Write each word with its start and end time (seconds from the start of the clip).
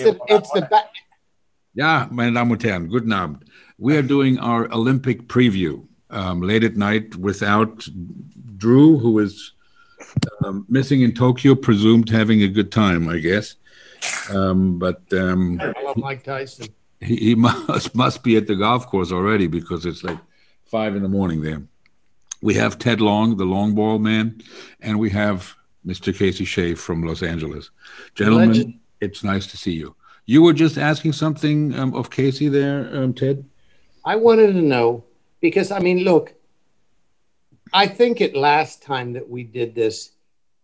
It's 0.00 0.18
the 0.18 0.34
it's 0.34 0.50
the 0.52 0.62
back. 0.62 0.90
Ja, 1.74 2.08
meine 2.10 2.32
Damen 2.32 2.52
und 2.52 2.62
Herren, 2.62 2.88
guten 2.88 3.12
Abend. 3.12 3.44
We 3.78 3.96
are 3.96 4.02
doing 4.02 4.38
our 4.38 4.68
Olympic 4.72 5.28
preview 5.28 5.86
um, 6.10 6.42
late 6.42 6.64
at 6.64 6.76
night 6.76 7.14
without 7.16 7.88
Drew, 8.56 8.98
who 8.98 9.20
is 9.20 9.52
um, 10.44 10.66
missing 10.68 11.02
in 11.02 11.12
Tokyo, 11.12 11.54
presumed 11.54 12.08
having 12.10 12.42
a 12.42 12.48
good 12.48 12.72
time, 12.72 13.08
I 13.08 13.18
guess. 13.18 13.56
Um, 14.30 14.78
but 14.78 15.00
um, 15.12 15.60
I 15.60 15.72
love 15.82 15.96
Mike 15.96 16.24
Tyson. 16.24 16.68
he, 17.00 17.16
he 17.16 17.34
must 17.46 17.94
must 17.94 18.22
be 18.22 18.36
at 18.36 18.46
the 18.46 18.56
golf 18.56 18.86
course 18.86 19.12
already 19.12 19.46
because 19.46 19.86
it's 19.86 20.04
like 20.04 20.18
five 20.64 20.96
in 20.96 21.02
the 21.02 21.08
morning 21.08 21.42
there. 21.42 21.62
We 22.42 22.54
have 22.54 22.78
Ted 22.78 23.00
Long, 23.00 23.36
the 23.36 23.44
long 23.44 23.74
ball 23.74 23.98
man, 23.98 24.40
and 24.80 24.98
we 24.98 25.10
have 25.10 25.54
Mr. 25.86 26.16
Casey 26.16 26.44
Shea 26.44 26.74
from 26.74 27.02
Los 27.02 27.22
Angeles. 27.22 27.70
Gentlemen, 28.14 28.48
Legend. 28.48 28.78
it's 29.00 29.22
nice 29.22 29.46
to 29.48 29.56
see 29.56 29.72
you. 29.72 29.94
You 30.26 30.42
were 30.42 30.52
just 30.52 30.78
asking 30.78 31.12
something 31.12 31.78
um, 31.78 31.94
of 31.94 32.10
Casey 32.10 32.48
there, 32.48 32.88
um, 32.94 33.14
Ted. 33.14 33.44
I 34.04 34.16
wanted 34.16 34.52
to 34.52 34.62
know 34.62 35.04
because 35.40 35.70
I 35.70 35.78
mean, 35.78 36.04
look, 36.04 36.34
I 37.72 37.86
think 37.86 38.20
it 38.20 38.34
last 38.36 38.82
time 38.82 39.12
that 39.14 39.28
we 39.28 39.44
did 39.44 39.74
this, 39.74 40.12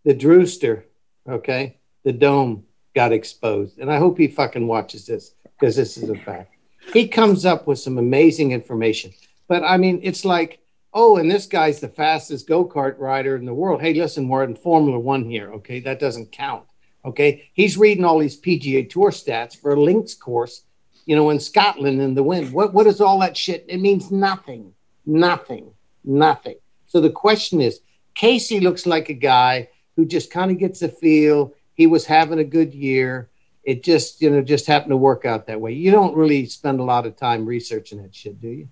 the 0.05 0.15
Drewster, 0.15 0.87
okay, 1.29 1.79
the 2.05 2.12
dome 2.12 2.65
got 2.95 3.12
exposed, 3.12 3.79
and 3.79 3.90
I 3.90 3.99
hope 3.99 4.18
he 4.18 4.29
fucking 4.29 4.66
watches 4.66 5.07
this 5.07 5.34
because 5.59 5.77
this 5.77 5.96
is 5.96 6.09
a 6.10 6.16
fact. 6.16 6.52
He 6.93 7.09
comes 7.09 7.45
up 7.45 7.66
with 7.66 7.79
some 7.79 7.99
amazing 7.99 8.52
information, 8.52 9.12
but 9.49 9.62
I 9.62 9.77
mean, 9.77 10.01
it's 10.02 10.24
like, 10.24 10.60
oh, 10.93 11.16
and 11.16 11.30
this 11.30 11.46
guy's 11.46 11.80
the 11.80 11.88
fastest 11.88 12.49
go 12.49 12.65
kart 12.65 12.99
rider 12.99 13.37
in 13.37 13.45
the 13.45 13.54
world. 13.54 13.80
Hey, 13.80 13.95
listen, 13.95 14.29
we're 14.29 14.45
in 14.45 14.57
Formula 14.57 14.99
One 14.99 15.24
here, 15.24 15.52
okay? 15.54 15.80
That 15.80 16.01
doesn't 16.01 16.32
count, 16.32 16.65
okay? 17.07 17.49
He's 17.54 17.79
reading 17.79 18.04
all 18.04 18.18
these 18.18 18.40
PGA 18.40 18.88
Tour 18.88 19.10
stats 19.10 19.59
for 19.59 19.73
a 19.73 19.80
links 19.80 20.15
course, 20.15 20.62
you 21.07 21.16
know, 21.16 21.30
in 21.30 21.40
Scotland 21.40 22.01
in 22.01 22.15
the 22.15 22.23
wind. 22.23 22.52
What 22.52 22.74
what 22.74 22.87
is 22.87 23.01
all 23.01 23.18
that 23.21 23.37
shit? 23.37 23.65
It 23.68 23.80
means 23.80 24.10
nothing, 24.10 24.74
nothing, 25.07 25.71
nothing. 26.04 26.57
So 26.87 27.01
the 27.01 27.10
question 27.10 27.60
is, 27.60 27.80
Casey 28.15 28.60
looks 28.60 28.87
like 28.87 29.09
a 29.09 29.15
guy 29.15 29.68
who 29.95 30.04
just 30.04 30.30
kind 30.30 30.51
of 30.51 30.59
gets 30.59 30.82
a 30.82 30.88
feel. 30.88 31.54
He 31.74 31.87
was 31.87 32.04
having 32.04 32.38
a 32.38 32.45
good 32.45 32.74
year. 32.74 33.29
It 33.65 33.82
just, 33.82 34.23
you 34.23 34.30
know, 34.30 34.43
just 34.43 34.66
happened 34.66 34.90
to 34.90 34.96
work 34.96 35.24
out 35.24 35.46
that 35.46 35.60
way. 35.60 35.73
You 35.73 35.90
don't 35.90 36.15
really 36.15 36.46
spend 36.46 36.79
a 36.79 36.84
lot 36.84 37.04
of 37.04 37.16
time 37.16 37.45
researching 37.45 38.01
that 38.02 38.15
shit, 38.15 38.40
do 38.40 38.49
you? 38.49 38.68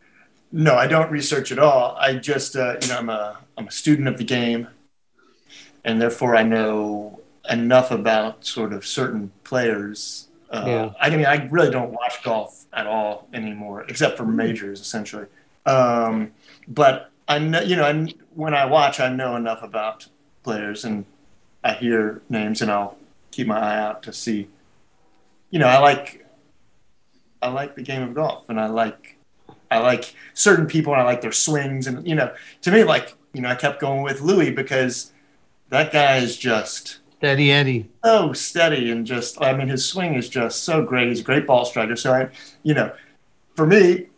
No, 0.53 0.77
I 0.77 0.87
don't 0.87 1.11
research 1.11 1.51
at 1.51 1.59
all. 1.59 1.97
I 1.99 2.15
just, 2.15 2.55
uh, 2.55 2.77
you 2.81 2.89
know, 2.89 2.99
I'm 2.99 3.09
a 3.09 3.39
I'm 3.59 3.67
a 3.67 3.73
student 3.73 4.07
of 4.07 4.19
the 4.19 4.25
game, 4.25 4.69
and 5.85 6.01
therefore 6.01 6.37
I 6.37 6.45
know 6.45 7.21
enough 7.51 7.91
about 7.91 8.45
sort 8.45 8.73
of 8.73 8.87
certain 8.87 9.33
players. 9.45 10.29
Uh, 10.51 10.65
Yeah. 10.67 10.91
I 11.01 11.11
mean, 11.11 11.27
I 11.27 11.47
really 11.49 11.71
don't 11.71 11.93
watch 11.93 12.23
golf 12.23 12.65
at 12.73 12.87
all 12.87 13.29
anymore, 13.33 13.85
except 13.89 14.17
for 14.17 14.25
majors, 14.25 14.81
essentially. 14.81 15.27
Um, 15.67 16.33
but 16.69 17.11
I 17.29 17.39
know, 17.39 17.61
you 17.61 17.77
know, 17.77 17.87
and 17.89 18.13
when 18.35 18.55
I 18.55 18.67
watch, 18.67 19.01
I 19.01 19.09
know 19.09 19.37
enough 19.37 19.63
about 19.63 20.07
players, 20.43 20.85
and 20.85 21.05
I 21.63 21.73
hear 21.75 22.23
names, 22.29 22.61
and 22.63 22.71
I'll 22.71 22.97
keep 23.31 23.47
my 23.47 23.59
eye 23.59 23.79
out 23.79 24.03
to 24.05 24.13
see. 24.13 24.49
You 25.51 25.59
know, 25.59 25.67
I 25.69 25.79
like 25.79 26.27
I 27.43 27.49
like 27.49 27.75
the 27.77 27.83
game 27.83 28.03
of 28.03 28.15
golf, 28.15 28.49
and 28.49 28.61
I 28.61 28.67
like 28.67 29.17
I 29.71 29.79
like 29.79 30.15
certain 30.35 30.67
people, 30.67 30.93
and 30.93 31.01
I 31.03 31.05
like 31.05 31.21
their 31.23 31.33
swings, 31.33 31.87
and 31.87 32.07
you 32.07 32.15
know, 32.15 32.35
to 32.63 32.71
me, 32.71 32.85
like 32.85 33.15
you 33.33 33.41
know, 33.43 33.49
I 33.49 33.55
kept 33.55 33.81
going 33.81 34.03
with 34.03 34.21
Louis 34.21 34.51
because 34.51 35.13
that 35.71 35.93
guy 35.93 36.17
is 36.19 36.37
just 36.37 36.99
Steady 37.25 37.51
Eddie. 37.53 37.89
so 38.05 38.33
steady 38.35 38.91
and 38.91 39.07
just 39.07 39.41
I 39.41 39.57
mean 39.57 39.69
his 39.69 39.85
swing 39.85 40.15
is 40.15 40.29
just 40.29 40.65
so 40.65 40.85
great. 40.85 41.09
He's 41.09 41.21
a 41.21 41.25
great 41.25 41.47
ball 41.47 41.65
striker. 41.65 41.97
So 41.97 42.13
I 42.13 42.29
you 42.63 42.75
know, 42.75 42.93
for 43.57 43.67
me, 43.67 44.09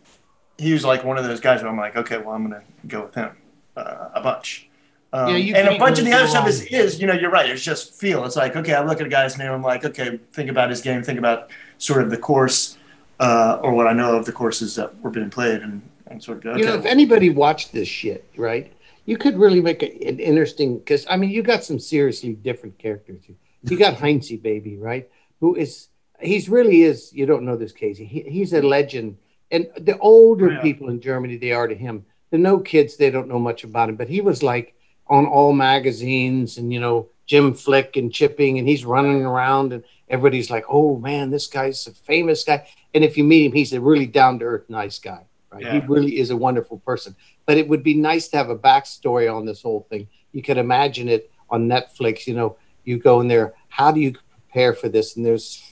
he 0.57 0.73
was 0.73 0.83
like 0.83 1.05
one 1.05 1.17
of 1.17 1.23
those 1.23 1.39
guys 1.39 1.61
where 1.61 1.71
I'm 1.71 1.77
like, 1.77 1.95
okay, 1.95 2.17
well 2.17 2.31
I'm 2.31 2.43
gonna 2.43 2.63
go 2.85 3.05
with 3.05 3.15
him 3.15 3.29
uh, 3.77 4.09
a 4.13 4.21
bunch. 4.21 4.67
Um, 5.13 5.29
Yeah, 5.29 5.37
you 5.37 5.55
and 5.55 5.69
a 5.69 5.79
bunch 5.79 5.99
of 5.99 6.05
the 6.05 6.11
other 6.11 6.27
stuff 6.27 6.49
is, 6.49 6.63
is, 6.63 6.99
you 6.99 7.07
know, 7.07 7.13
you're 7.13 7.31
right. 7.31 7.49
It's 7.49 7.63
just 7.63 7.93
feel. 7.93 8.25
It's 8.25 8.35
like, 8.35 8.57
okay, 8.57 8.73
I 8.73 8.83
look 8.83 8.99
at 8.99 9.07
a 9.07 9.09
guy's 9.09 9.37
name. 9.37 9.51
I'm 9.53 9.63
like, 9.63 9.85
okay, 9.85 10.19
think 10.33 10.49
about 10.49 10.69
his 10.69 10.81
game. 10.81 11.01
Think 11.01 11.17
about 11.17 11.49
sort 11.77 12.03
of 12.03 12.09
the 12.09 12.17
course 12.17 12.77
uh, 13.21 13.59
or 13.61 13.71
what 13.73 13.87
I 13.87 13.93
know 13.93 14.17
of 14.17 14.25
the 14.25 14.33
courses 14.33 14.75
that 14.75 14.99
were 15.01 15.09
being 15.09 15.29
played 15.29 15.61
and, 15.61 15.81
and 16.07 16.21
sort 16.21 16.39
of 16.39 16.43
go, 16.43 16.49
okay. 16.51 16.59
You 16.59 16.65
know, 16.65 16.75
if 16.75 16.85
anybody 16.85 17.29
watched 17.29 17.71
this 17.71 17.87
shit, 17.87 18.25
right, 18.35 18.71
you 19.07 19.17
could 19.17 19.37
really 19.39 19.61
make 19.61 19.81
a, 19.81 19.89
an 20.07 20.19
interesting. 20.19 20.77
Because 20.77 21.07
I 21.09 21.17
mean, 21.17 21.31
you 21.31 21.41
got 21.41 21.63
some 21.63 21.79
seriously 21.79 22.33
different 22.33 22.77
characters. 22.77 23.23
You 23.63 23.77
got 23.77 23.95
Heinze, 24.03 24.31
baby, 24.37 24.77
right? 24.77 25.09
Who 25.39 25.55
is 25.55 25.87
he's 26.21 26.49
really 26.49 26.83
is. 26.83 27.11
You 27.13 27.25
don't 27.25 27.45
know 27.45 27.55
this, 27.57 27.71
Casey. 27.71 28.05
He, 28.05 28.21
he's 28.21 28.53
a 28.53 28.61
legend. 28.61 29.17
And 29.49 29.67
the 29.77 29.97
older 29.99 30.51
Yeah. 30.51 30.61
people 30.61 30.89
in 30.89 30.99
Germany, 30.99 31.37
they 31.37 31.53
are 31.53 31.67
to 31.67 31.75
him. 31.75 32.05
The 32.31 32.37
no 32.37 32.59
kids, 32.59 32.97
they 32.97 33.09
don't 33.09 33.29
know 33.29 33.39
much 33.39 33.63
about 33.63 33.89
him. 33.89 33.95
But 33.95 34.09
he 34.09 34.19
was 34.21 34.43
like 34.43 34.75
on 35.07 35.25
all 35.25 35.53
magazines, 35.53 36.57
and 36.57 36.71
you 36.73 36.81
know, 36.81 37.07
Jim 37.25 37.53
Flick 37.53 37.95
and 37.95 38.11
Chipping, 38.11 38.59
and 38.59 38.67
he's 38.67 38.83
running 38.85 39.23
around, 39.25 39.71
and 39.71 39.83
everybody's 40.09 40.49
like, 40.51 40.65
"Oh 40.69 40.97
man, 40.97 41.29
this 41.31 41.47
guy's 41.47 41.87
a 41.87 41.91
famous 41.93 42.43
guy." 42.43 42.67
And 42.93 43.05
if 43.05 43.17
you 43.17 43.23
meet 43.23 43.45
him, 43.45 43.53
he's 43.53 43.71
a 43.71 43.79
really 43.79 44.05
down 44.05 44.39
to 44.39 44.45
earth, 44.45 44.69
nice 44.69 44.99
guy. 44.99 45.23
Right? 45.51 45.65
He 45.65 45.79
really 45.79 46.19
is 46.19 46.29
a 46.29 46.37
wonderful 46.37 46.79
person. 46.79 47.15
But 47.45 47.57
it 47.57 47.67
would 47.67 47.83
be 47.83 47.93
nice 47.93 48.27
to 48.29 48.37
have 48.37 48.49
a 48.49 48.57
backstory 48.57 49.33
on 49.33 49.45
this 49.45 49.61
whole 49.61 49.87
thing. 49.89 50.07
You 50.31 50.41
could 50.41 50.57
imagine 50.57 51.07
it 51.07 51.31
on 51.49 51.67
Netflix. 51.67 52.27
You 52.27 52.35
know, 52.35 52.57
you 52.83 52.97
go 52.97 53.21
in 53.21 53.27
there. 53.27 53.53
How 53.69 53.91
do 53.91 53.99
you 53.99 54.13
prepare 54.13 54.73
for 54.73 54.89
this? 54.89 55.15
And 55.15 55.25
there's 55.25 55.63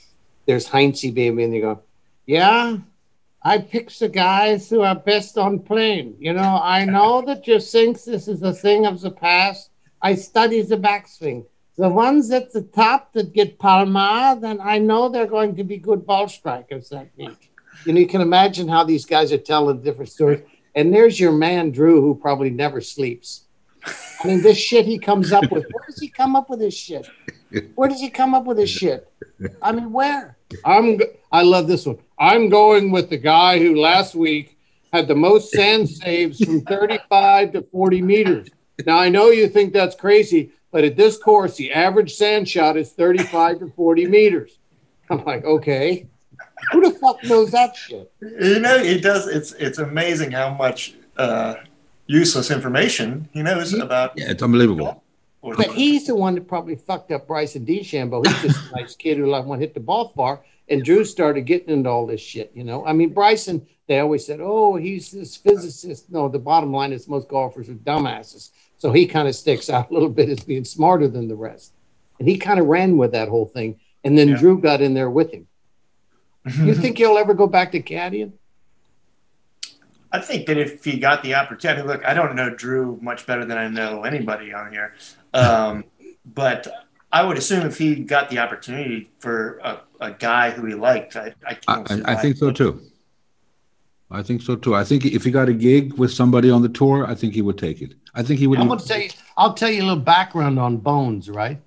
there's 0.45 0.67
Heinze 0.67 1.01
baby, 1.01 1.43
and 1.43 1.53
you 1.53 1.61
go, 1.61 1.81
yeah. 2.25 2.77
I 3.41 3.59
pick 3.59 3.91
the 3.91 4.09
guys 4.09 4.69
who 4.69 4.81
are 4.81 4.95
best 4.95 5.37
on 5.37 5.59
plane. 5.59 6.15
You 6.19 6.33
know, 6.33 6.59
I 6.61 6.85
know 6.85 7.21
that 7.27 7.47
you 7.47 7.59
think 7.59 8.03
this 8.03 8.27
is 8.27 8.41
a 8.41 8.53
thing 8.53 8.85
of 8.85 9.01
the 9.01 9.11
past. 9.11 9.69
I 10.01 10.15
study 10.15 10.61
the 10.61 10.77
backswing. 10.77 11.45
The 11.77 11.89
ones 11.89 12.31
at 12.31 12.53
the 12.53 12.61
top 12.61 13.11
that 13.13 13.33
get 13.33 13.59
Palma, 13.59 14.37
then 14.39 14.59
I 14.61 14.79
know 14.79 15.09
they're 15.09 15.27
going 15.27 15.55
to 15.57 15.63
be 15.63 15.77
good 15.77 16.05
ball 16.05 16.27
strikers 16.29 16.89
that 16.89 17.09
week. 17.17 17.51
You 17.85 17.93
know, 17.93 17.99
you 17.99 18.07
can 18.07 18.21
imagine 18.21 18.67
how 18.67 18.83
these 18.83 19.05
guys 19.05 19.31
are 19.31 19.37
telling 19.37 19.81
different 19.81 20.11
stories. 20.11 20.41
And 20.73 20.93
there's 20.93 21.19
your 21.19 21.31
man, 21.31 21.71
Drew, 21.71 22.01
who 22.01 22.15
probably 22.15 22.49
never 22.49 22.81
sleeps. 22.81 23.43
I 23.85 24.27
mean, 24.27 24.41
this 24.41 24.57
shit 24.57 24.85
he 24.85 24.97
comes 24.97 25.31
up 25.31 25.43
with. 25.51 25.65
Where 25.71 25.85
does 25.85 25.99
he 25.99 26.07
come 26.07 26.35
up 26.35 26.49
with 26.49 26.59
this 26.59 26.73
shit? 26.73 27.07
Where 27.75 27.87
does 27.87 28.01
he 28.01 28.09
come 28.09 28.33
up 28.33 28.45
with 28.45 28.57
this 28.57 28.69
shit? 28.69 29.11
I 29.61 29.71
mean, 29.71 29.91
where? 29.91 30.37
I'm. 30.65 30.99
I 31.31 31.43
love 31.43 31.67
this 31.67 31.85
one. 31.85 31.99
I'm 32.17 32.49
going 32.49 32.91
with 32.91 33.09
the 33.09 33.17
guy 33.17 33.59
who 33.59 33.75
last 33.75 34.15
week 34.15 34.57
had 34.91 35.07
the 35.07 35.15
most 35.15 35.51
sand 35.51 35.89
saves 35.89 36.43
from 36.43 36.61
35 36.61 37.51
to 37.53 37.61
40 37.63 38.01
meters. 38.01 38.49
Now 38.85 38.97
I 38.97 39.09
know 39.09 39.29
you 39.29 39.47
think 39.47 39.73
that's 39.73 39.95
crazy, 39.95 40.51
but 40.71 40.83
at 40.83 40.97
this 40.97 41.17
course, 41.17 41.55
the 41.55 41.71
average 41.71 42.15
sand 42.15 42.49
shot 42.49 42.77
is 42.77 42.91
35 42.93 43.59
to 43.59 43.67
40 43.67 44.07
meters. 44.07 44.57
I'm 45.09 45.23
like, 45.23 45.43
okay, 45.45 46.07
who 46.71 46.81
the 46.81 46.91
fuck 46.99 47.23
knows 47.23 47.51
that 47.51 47.75
shit? 47.75 48.11
you 48.21 48.59
know, 48.59 48.79
he 48.83 48.99
does. 48.99 49.27
It's 49.27 49.53
it's 49.53 49.77
amazing 49.77 50.31
how 50.31 50.53
much 50.53 50.95
uh, 51.17 51.55
useless 52.07 52.51
information 52.51 53.27
he 53.33 53.41
knows 53.41 53.73
about. 53.73 54.13
Yeah, 54.15 54.31
it's 54.31 54.43
unbelievable. 54.43 55.01
But 55.41 55.67
he's 55.73 56.07
the 56.07 56.15
one 56.15 56.33
that 56.35 56.47
probably 56.47 56.75
fucked 56.75 57.11
up 57.11 57.27
Bryson 57.27 57.65
DeChambeau. 57.65 58.25
He's 58.25 58.41
just 58.41 58.71
a 58.71 58.75
nice 58.75 58.95
kid 58.95 59.17
who 59.17 59.27
like 59.27 59.45
want 59.45 59.61
hit 59.61 59.73
the 59.75 59.79
ball 59.79 60.11
far. 60.15 60.43
And 60.69 60.83
Drew 60.83 61.05
started 61.05 61.41
getting 61.41 61.69
into 61.69 61.87
all 61.87 62.07
this 62.07 62.19
shit, 62.19 62.51
you 62.55 62.63
know. 62.63 62.83
I 62.87 62.93
mean, 62.93 63.13
Bryson, 63.13 63.67
they 63.87 63.99
always 63.99 64.25
said, 64.25 64.39
oh, 64.41 64.75
he's 64.75 65.11
this 65.11 65.35
physicist. 65.35 66.11
No, 66.11 66.27
the 66.27 66.39
bottom 66.39 66.73
line 66.73 66.91
is 66.91 67.07
most 67.07 67.27
golfers 67.27 67.69
are 67.69 67.75
dumbasses. 67.75 68.49
So 68.79 68.91
he 68.91 69.05
kind 69.05 69.27
of 69.27 69.35
sticks 69.35 69.69
out 69.69 69.91
a 69.91 69.93
little 69.93 70.09
bit 70.09 70.27
as 70.29 70.39
being 70.39 70.65
smarter 70.65 71.07
than 71.07 71.27
the 71.27 71.35
rest. 71.35 71.73
And 72.17 72.27
he 72.27 72.37
kind 72.39 72.59
of 72.59 72.65
ran 72.65 72.97
with 72.97 73.11
that 73.11 73.29
whole 73.29 73.45
thing. 73.45 73.79
And 74.03 74.17
then 74.17 74.29
Yeah. 74.29 74.37
Drew 74.37 74.59
got 74.59 74.81
in 74.81 74.95
there 74.95 75.11
with 75.11 75.31
him. 75.31 75.45
You 76.45 76.75
think 76.81 76.97
he'll 76.97 77.17
ever 77.17 77.33
go 77.33 77.47
back 77.47 77.71
to 77.71 77.81
caddying? 77.81 78.33
I 80.11 80.21
think 80.21 80.45
that 80.47 80.57
if 80.57 80.83
he 80.85 80.97
got 80.97 81.23
the 81.23 81.35
opportunity, 81.35 81.81
look, 81.81 82.05
I 82.05 82.13
don't 82.13 82.35
know 82.35 82.49
Drew 82.49 82.97
much 83.01 83.25
better 83.25 83.43
than 83.43 83.57
I 83.57 83.67
know 83.67 84.03
anybody 84.03 84.53
on 84.53 84.71
here, 84.71 84.93
um, 85.33 85.83
but 86.25 86.67
I 87.11 87.23
would 87.23 87.37
assume 87.37 87.65
if 87.65 87.77
he 87.77 87.95
got 87.95 88.29
the 88.29 88.39
opportunity 88.39 89.09
for 89.19 89.59
a, 89.63 89.81
a 89.99 90.11
guy 90.11 90.51
who 90.51 90.65
he 90.65 90.73
liked, 90.75 91.15
I, 91.15 91.33
I, 91.45 91.51
I, 91.51 91.53
can't 91.83 92.07
I, 92.07 92.13
I 92.13 92.15
think 92.15 92.37
so 92.37 92.51
too. 92.51 92.81
I 94.11 94.21
think 94.21 94.41
so 94.41 94.55
too. 94.55 94.75
I 94.75 94.83
think 94.83 95.05
if 95.05 95.23
he 95.23 95.31
got 95.31 95.49
a 95.49 95.53
gig 95.53 95.93
with 95.93 96.13
somebody 96.13 96.49
on 96.51 96.61
the 96.61 96.69
tour, 96.69 97.05
I 97.07 97.15
think 97.15 97.33
he 97.33 97.41
would 97.41 97.57
take 97.57 97.81
it. 97.81 97.95
I 98.13 98.23
think 98.23 98.39
he 98.39 98.47
would. 98.47 98.59
I'm 98.59 98.67
gonna 98.67 98.79
tell 98.79 98.99
you. 98.99 99.09
I'll 99.35 99.53
tell 99.53 99.69
you 99.69 99.81
a 99.81 99.85
little 99.87 100.03
background 100.03 100.59
on 100.59 100.77
Bones. 100.77 101.29
Right, 101.29 101.59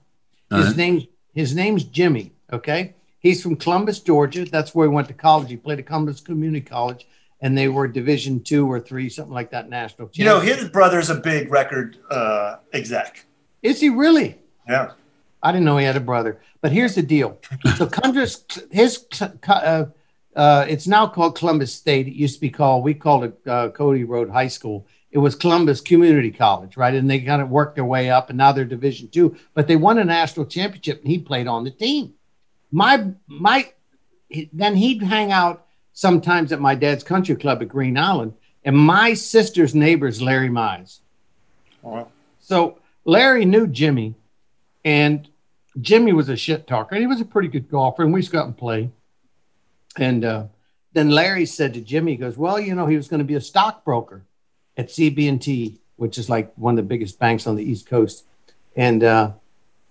his 0.50 0.66
Uh-huh. 0.68 0.72
name 0.76 1.06
his 1.34 1.54
name's 1.54 1.84
Jimmy. 1.84 2.32
Okay, 2.52 2.94
he's 3.20 3.42
from 3.42 3.56
Columbus, 3.56 4.00
Georgia. 4.00 4.44
That's 4.44 4.74
where 4.74 4.88
he 4.88 4.94
went 4.94 5.08
to 5.08 5.14
college. 5.14 5.50
He 5.50 5.56
played 5.56 5.78
at 5.78 5.86
Columbus 5.86 6.20
Community 6.20 6.60
College, 6.60 7.06
and 7.40 7.56
they 7.56 7.68
were 7.68 7.88
Division 7.88 8.42
two 8.42 8.70
or 8.70 8.80
three, 8.80 9.08
something 9.08 9.34
like 9.34 9.50
that, 9.50 9.68
national. 9.68 10.10
You 10.14 10.24
know, 10.24 10.40
his 10.40 10.68
brother's 10.68 11.10
a 11.10 11.14
big 11.14 11.50
record 11.50 11.98
uh, 12.10 12.56
exec. 12.72 13.24
is 13.62 13.80
he 13.80 13.88
really? 13.88 14.38
Yeah. 14.68 14.92
I 15.42 15.52
didn't 15.52 15.64
know 15.64 15.76
he 15.76 15.84
had 15.84 15.96
a 15.96 16.00
brother. 16.00 16.40
But 16.60 16.72
here's 16.72 16.96
the 16.96 17.02
deal. 17.02 17.38
So 17.76 17.86
Cundris, 17.86 18.44
his, 18.72 19.06
uh, 19.48 19.86
uh, 20.34 20.66
it's 20.68 20.86
now 20.86 21.06
called 21.06 21.36
Columbus 21.36 21.72
State. 21.72 22.08
It 22.08 22.14
used 22.14 22.34
to 22.34 22.40
be 22.40 22.50
called, 22.50 22.82
we 22.82 22.94
called 22.94 23.24
it 23.24 23.38
uh, 23.46 23.68
Cody 23.70 24.04
Road 24.04 24.30
High 24.30 24.48
School. 24.48 24.86
It 25.10 25.18
was 25.18 25.34
Columbus 25.34 25.80
Community 25.80 26.30
College, 26.30 26.76
right? 26.76 26.92
And 26.94 27.08
they 27.08 27.20
kind 27.20 27.40
of 27.40 27.48
worked 27.48 27.76
their 27.76 27.84
way 27.84 28.10
up, 28.10 28.28
and 28.28 28.36
now 28.36 28.52
they're 28.52 28.64
Division 28.64 29.08
two. 29.08 29.36
But 29.54 29.66
they 29.66 29.76
won 29.76 29.98
a 29.98 30.04
national 30.04 30.46
championship, 30.46 31.00
and 31.00 31.08
he 31.08 31.18
played 31.18 31.46
on 31.46 31.64
the 31.64 31.70
team. 31.70 32.14
My 32.70 33.08
my, 33.26 33.72
then 34.52 34.76
he'd 34.76 35.02
hang 35.02 35.32
out 35.32 35.66
sometimes 35.92 36.52
at 36.52 36.60
my 36.60 36.74
dad's 36.74 37.02
country 37.02 37.34
club 37.34 37.62
at 37.62 37.68
Green 37.68 37.98
Island, 37.98 38.34
and 38.64 38.76
my 38.76 39.14
sister's 39.14 39.74
neighbor's 39.74 40.20
Larry 40.20 40.48
Mize. 40.48 41.00
Wow. 41.82 42.08
So 42.40 42.78
Larry 43.04 43.44
knew 43.44 43.66
Jimmy, 43.66 44.14
and 44.84 45.28
Jimmy 45.80 46.12
was 46.12 46.28
a 46.28 46.36
shit 46.36 46.66
talker, 46.66 46.94
and 46.94 47.02
he 47.02 47.06
was 47.06 47.20
a 47.20 47.24
pretty 47.24 47.48
good 47.48 47.70
golfer, 47.70 48.02
and 48.02 48.12
we 48.12 48.20
used 48.20 48.30
to 48.30 48.36
go 48.36 48.40
out 48.40 48.46
and 48.46 48.56
play. 48.56 48.90
And 49.96 50.24
uh, 50.24 50.44
then 50.92 51.10
Larry 51.10 51.46
said 51.46 51.74
to 51.74 51.80
Jimmy, 51.80 52.12
he 52.12 52.16
goes, 52.18 52.36
"Well, 52.36 52.60
you 52.60 52.74
know, 52.74 52.86
he 52.86 52.96
was 52.96 53.08
going 53.08 53.18
to 53.18 53.24
be 53.24 53.34
a 53.34 53.40
stockbroker 53.40 54.22
at 54.76 54.88
CB&T, 54.88 55.78
which 55.96 56.18
is 56.18 56.28
like 56.28 56.52
one 56.56 56.74
of 56.78 56.84
the 56.84 56.88
biggest 56.88 57.18
banks 57.18 57.46
on 57.46 57.56
the 57.56 57.64
East 57.64 57.86
Coast." 57.86 58.24
And 58.76 59.02
uh, 59.02 59.32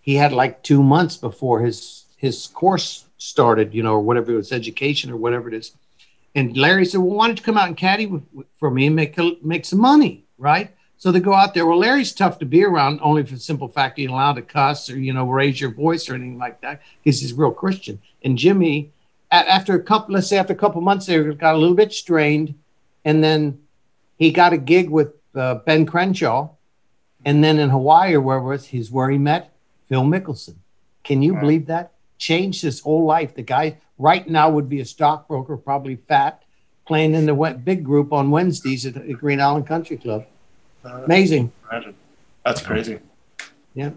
he 0.01 0.15
had 0.15 0.31
like 0.31 0.63
two 0.63 0.81
months 0.81 1.17
before 1.17 1.61
his 1.61 2.05
his 2.17 2.47
course 2.47 3.05
started, 3.17 3.73
you 3.73 3.81
know, 3.81 3.93
or 3.93 4.01
whatever 4.01 4.31
it 4.31 4.35
was, 4.35 4.51
education 4.51 5.09
or 5.09 5.17
whatever 5.17 5.47
it 5.47 5.53
is. 5.53 5.71
And 6.35 6.55
Larry 6.55 6.85
said, 6.85 6.99
"Well, 6.99 7.15
why 7.15 7.27
don't 7.27 7.39
you 7.39 7.43
come 7.43 7.57
out 7.57 7.67
and 7.67 7.77
caddy 7.77 8.11
for 8.59 8.69
me 8.69 8.87
and 8.87 8.95
make 8.95 9.17
make 9.43 9.65
some 9.65 9.79
money, 9.79 10.25
right?" 10.37 10.71
So 10.99 11.11
they 11.11 11.19
go 11.19 11.33
out 11.33 11.53
there. 11.53 11.65
Well, 11.65 11.77
Larry's 11.77 12.11
tough 12.11 12.39
to 12.39 12.45
be 12.45 12.63
around 12.63 12.99
only 13.03 13.23
for 13.23 13.35
the 13.35 13.39
simple 13.39 13.67
fact 13.67 13.97
he's 13.97 14.09
allowed 14.09 14.33
to 14.33 14.41
cuss 14.41 14.89
or, 14.89 14.99
you 14.99 15.13
know, 15.13 15.29
raise 15.29 15.61
your 15.61 15.71
voice 15.71 16.09
or 16.09 16.15
anything 16.15 16.39
like 16.39 16.59
that 16.61 16.81
because 17.03 17.21
he's 17.21 17.33
real 17.33 17.51
Christian. 17.51 18.01
And 18.23 18.37
Jimmy, 18.37 18.91
after 19.31 19.75
a 19.75 19.83
couple, 19.83 20.15
let's 20.15 20.27
say 20.27 20.37
after 20.37 20.53
a 20.53 20.57
couple 20.57 20.81
months, 20.81 21.05
they 21.05 21.23
got 21.35 21.53
a 21.53 21.57
little 21.57 21.75
bit 21.75 21.93
strained. 21.93 22.55
And 23.05 23.23
then 23.23 23.59
he 24.17 24.31
got 24.31 24.53
a 24.53 24.57
gig 24.57 24.89
with 24.89 25.13
uh, 25.35 25.55
Ben 25.55 25.85
Crenshaw. 25.85 26.49
And 27.25 27.43
then 27.43 27.59
in 27.59 27.69
Hawaii 27.69 28.15
or 28.15 28.21
wherever 28.21 28.45
it 28.45 28.49
was, 28.49 28.65
he's 28.65 28.89
where 28.89 29.09
he 29.09 29.19
met 29.19 29.53
Phil 29.89 30.03
Mickelson. 30.03 30.55
Can 31.03 31.21
you 31.21 31.35
believe 31.35 31.67
that? 31.67 31.91
Changed 32.17 32.61
his 32.61 32.79
whole 32.79 33.05
life. 33.05 33.35
The 33.35 33.43
guy 33.43 33.77
right 33.97 34.27
now 34.27 34.49
would 34.49 34.69
be 34.69 34.79
a 34.79 34.85
stockbroker, 34.85 35.57
probably 35.57 35.95
fat, 35.95 36.43
playing 36.85 37.13
in 37.13 37.25
the 37.25 37.61
big 37.63 37.83
group 37.83 38.13
on 38.13 38.31
Wednesdays 38.31 38.85
at 38.85 38.93
the 38.93 39.13
Green 39.13 39.39
Island 39.41 39.67
Country 39.67 39.97
Club. 39.97 40.25
Amazing. 40.83 41.51
That's 42.43 42.61
crazy. 42.61 42.99
Yeah. 43.73 43.91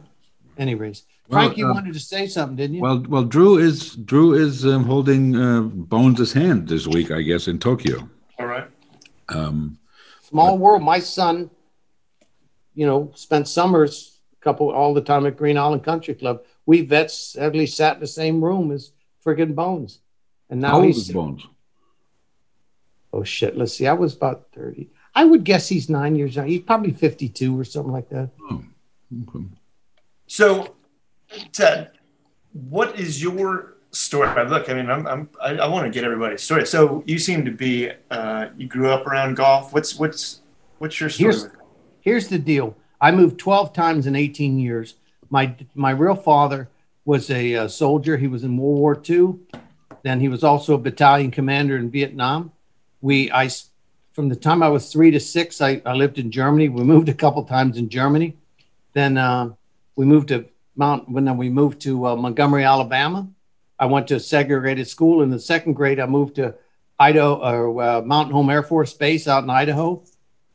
Anyways, 0.58 1.04
Frank, 1.30 1.50
well, 1.50 1.58
you 1.58 1.66
uh, 1.68 1.74
wanted 1.74 1.94
to 1.94 2.00
say 2.00 2.26
something, 2.26 2.56
didn't 2.56 2.76
you? 2.76 2.82
Well, 2.82 3.02
well, 3.08 3.24
Drew 3.24 3.56
is 3.56 3.94
Drew 3.94 4.34
is 4.34 4.66
um, 4.66 4.84
holding 4.84 5.36
uh, 5.36 5.62
Bones' 5.62 6.32
hand 6.32 6.68
this 6.68 6.86
week, 6.86 7.10
I 7.10 7.22
guess, 7.22 7.48
in 7.48 7.58
Tokyo. 7.58 8.08
All 8.38 8.46
right. 8.46 8.66
Um, 9.28 9.78
Small 10.22 10.56
but, 10.56 10.60
world. 10.60 10.82
My 10.82 10.98
son, 10.98 11.48
you 12.74 12.86
know, 12.86 13.10
spent 13.14 13.48
summers 13.48 14.18
a 14.38 14.44
couple 14.44 14.70
all 14.70 14.92
the 14.92 15.00
time 15.00 15.24
at 15.24 15.36
Green 15.36 15.56
Island 15.56 15.84
Country 15.84 16.14
Club. 16.14 16.42
We 16.66 16.82
vets 16.82 17.36
at 17.36 17.54
least 17.54 17.76
sat 17.76 17.94
in 17.94 18.00
the 18.00 18.06
same 18.06 18.44
room 18.44 18.70
as 18.70 18.92
friggin' 19.24 19.54
Bones, 19.54 20.00
and 20.48 20.60
now 20.60 20.82
he's 20.82 21.10
Bones. 21.10 21.46
Oh 23.12 23.24
shit! 23.24 23.56
Let's 23.56 23.76
see. 23.76 23.86
I 23.86 23.92
was 23.92 24.14
about 24.14 24.48
thirty. 24.52 24.90
I 25.14 25.24
would 25.24 25.44
guess 25.44 25.68
he's 25.68 25.88
nine 25.88 26.14
years 26.14 26.36
young. 26.36 26.46
He's 26.46 26.60
probably 26.60 26.92
52 26.92 27.58
or 27.58 27.64
something 27.64 27.92
like 27.92 28.08
that. 28.10 28.30
Oh, 28.50 28.62
okay. 29.28 29.44
So, 30.26 30.74
Ted, 31.52 31.92
what 32.52 32.98
is 32.98 33.22
your 33.22 33.74
story? 33.90 34.28
Look, 34.48 34.68
I 34.70 34.74
mean, 34.74 34.88
I'm, 34.88 35.06
I'm 35.06 35.28
I, 35.42 35.56
I 35.56 35.66
want 35.66 35.86
to 35.86 35.90
get 35.90 36.04
everybody's 36.04 36.42
story. 36.42 36.66
So, 36.66 37.02
you 37.06 37.18
seem 37.18 37.44
to 37.44 37.50
be, 37.50 37.90
uh, 38.10 38.46
you 38.56 38.68
grew 38.68 38.90
up 38.90 39.06
around 39.06 39.34
golf. 39.34 39.72
What's 39.72 39.98
what's 39.98 40.42
what's 40.78 41.00
your 41.00 41.10
story? 41.10 41.32
Here's, 41.32 41.48
here's 42.00 42.28
the 42.28 42.38
deal. 42.38 42.76
I 43.00 43.10
moved 43.10 43.38
12 43.38 43.72
times 43.72 44.06
in 44.06 44.14
18 44.14 44.58
years. 44.58 44.94
My 45.30 45.54
my 45.74 45.90
real 45.92 46.16
father 46.16 46.68
was 47.04 47.30
a, 47.30 47.54
a 47.54 47.68
soldier. 47.68 48.16
He 48.16 48.26
was 48.26 48.44
in 48.44 48.56
World 48.56 48.78
War 48.78 49.02
II. 49.08 49.38
Then 50.02 50.20
he 50.20 50.28
was 50.28 50.44
also 50.44 50.74
a 50.74 50.78
battalion 50.78 51.30
commander 51.30 51.76
in 51.76 51.90
Vietnam. 51.90 52.52
We 53.00 53.30
I 53.32 53.48
from 54.12 54.28
the 54.28 54.36
time 54.36 54.62
I 54.62 54.68
was 54.68 54.92
three 54.92 55.10
to 55.12 55.20
six, 55.20 55.60
I, 55.60 55.80
I 55.86 55.94
lived 55.94 56.18
in 56.18 56.30
Germany. 56.30 56.68
We 56.68 56.82
moved 56.82 57.08
a 57.08 57.14
couple 57.14 57.42
times 57.44 57.78
in 57.78 57.88
Germany. 57.88 58.36
Then 58.92 59.16
uh, 59.16 59.50
we 59.96 60.04
moved 60.04 60.28
to 60.28 60.46
Mount. 60.76 61.08
When 61.08 61.36
we 61.36 61.48
moved 61.48 61.80
to 61.82 62.06
uh, 62.06 62.16
Montgomery, 62.16 62.64
Alabama, 62.64 63.28
I 63.78 63.86
went 63.86 64.08
to 64.08 64.16
a 64.16 64.20
segregated 64.20 64.88
school. 64.88 65.22
In 65.22 65.30
the 65.30 65.38
second 65.38 65.74
grade, 65.74 66.00
I 66.00 66.06
moved 66.06 66.36
to 66.36 66.54
Idaho 66.98 67.36
or 67.36 67.82
uh, 67.82 68.02
Mountain 68.02 68.34
Home 68.34 68.50
Air 68.50 68.62
Force 68.62 68.92
Base 68.92 69.26
out 69.28 69.44
in 69.44 69.50
Idaho, 69.50 70.02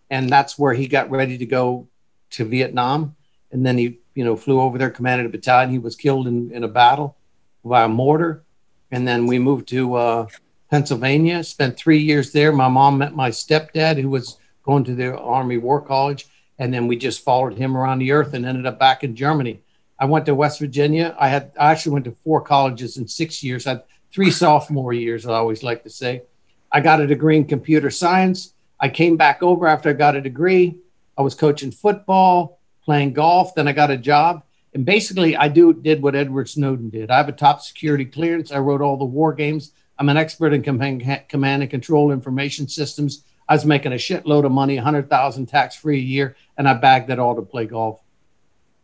and 0.10 0.30
that's 0.30 0.60
where 0.60 0.74
he 0.74 0.88
got 0.88 1.10
ready 1.10 1.38
to 1.38 1.46
go 1.46 1.88
to 2.32 2.46
Vietnam. 2.46 3.16
And 3.52 3.66
then 3.66 3.78
he, 3.78 4.00
you 4.16 4.24
know, 4.24 4.36
flew 4.36 4.60
over 4.60 4.78
there, 4.78 4.90
commanded 4.90 5.28
a 5.28 5.30
battalion. 5.30 5.70
He 5.70 5.80
was 5.80 5.96
killed 5.96 6.28
in, 6.28 6.52
in 6.52 6.64
a 6.64 6.68
battle 6.68 7.18
by 7.64 7.84
a 7.84 7.88
mortar. 7.88 8.44
And 8.92 9.08
then 9.08 9.28
we 9.28 9.40
moved 9.40 9.68
to 9.70 9.96
uh, 9.96 10.28
Pennsylvania. 10.72 11.44
Spent 11.44 11.78
three 11.78 12.00
years 12.00 12.32
there. 12.32 12.52
My 12.52 12.70
mom 12.70 12.98
met 12.98 13.14
my 13.14 13.30
stepdad, 13.30 14.02
who 14.02 14.10
was 14.10 14.38
going 14.64 14.84
to 14.86 14.96
the 14.96 15.18
Army 15.18 15.58
War 15.58 15.82
College, 15.82 16.28
and 16.58 16.74
then 16.74 16.88
we 16.88 16.98
just 16.98 17.24
followed 17.24 17.56
him 17.56 17.78
around 17.78 18.00
the 18.00 18.12
earth 18.12 18.34
and 18.34 18.46
ended 18.46 18.66
up 18.66 18.80
back 18.80 19.04
in 19.04 19.16
Germany. 19.16 19.62
I 20.00 20.06
went 20.06 20.26
to 20.26 20.36
West 20.36 20.60
Virginia. 20.60 21.16
I 21.20 21.30
had 21.30 21.52
I 21.60 21.72
actually 21.72 21.94
went 21.94 22.06
to 22.06 22.16
four 22.24 22.42
colleges 22.42 22.98
in 22.98 23.08
six 23.08 23.44
years. 23.44 23.68
I 23.68 23.72
had 23.72 23.84
three 24.12 24.32
sophomore 24.32 24.94
years. 24.94 25.26
I 25.26 25.36
always 25.36 25.64
like 25.64 25.84
to 25.84 25.90
say. 25.90 26.24
I 26.72 26.82
got 26.82 27.00
a 27.00 27.08
degree 27.08 27.38
in 27.38 27.46
computer 27.46 27.90
science. 27.90 28.54
I 28.80 28.90
came 28.90 29.16
back 29.16 29.42
over 29.42 29.68
after 29.68 29.90
I 29.90 29.94
got 29.94 30.16
a 30.16 30.22
degree. 30.22 30.78
I 31.18 31.22
was 31.22 31.34
coaching 31.34 31.72
football, 31.72 32.55
playing 32.86 33.14
golf. 33.14 33.56
Then 33.56 33.68
I 33.68 33.74
got 33.74 33.92
a 33.92 33.98
job, 33.98 34.44
and 34.74 34.86
basically 34.86 35.36
I 35.36 35.50
do 35.50 35.74
did 35.74 36.02
what 36.02 36.16
Edward 36.16 36.48
Snowden 36.48 36.90
did. 36.90 37.12
I 37.12 37.18
have 37.18 37.30
a 37.30 37.34
top 37.34 37.62
security 37.62 38.06
clearance. 38.06 38.52
I 38.52 38.60
wrote 38.60 38.82
all 38.82 38.98
the 38.98 39.06
war 39.06 39.34
games 39.34 39.72
I'm 39.98 40.10
an 40.10 40.18
expert 40.18 40.54
in 40.54 40.62
command 40.62 41.62
and 41.62 41.70
control 41.70 42.12
information 42.12 42.68
systems. 42.68 43.24
I 43.48 43.54
was 43.54 43.66
making 43.66 43.94
a 43.94 43.96
shitload 43.96 44.46
of 44.46 44.52
money, 44.52 44.76
100,000 44.76 45.46
tax 45.46 45.76
free 45.76 45.98
a 45.98 46.04
year, 46.04 46.36
and 46.58 46.68
I 46.68 46.74
bagged 46.74 47.10
it 47.10 47.20
all 47.20 47.36
to 47.36 47.42
play 47.42 47.66
golf. 47.66 48.02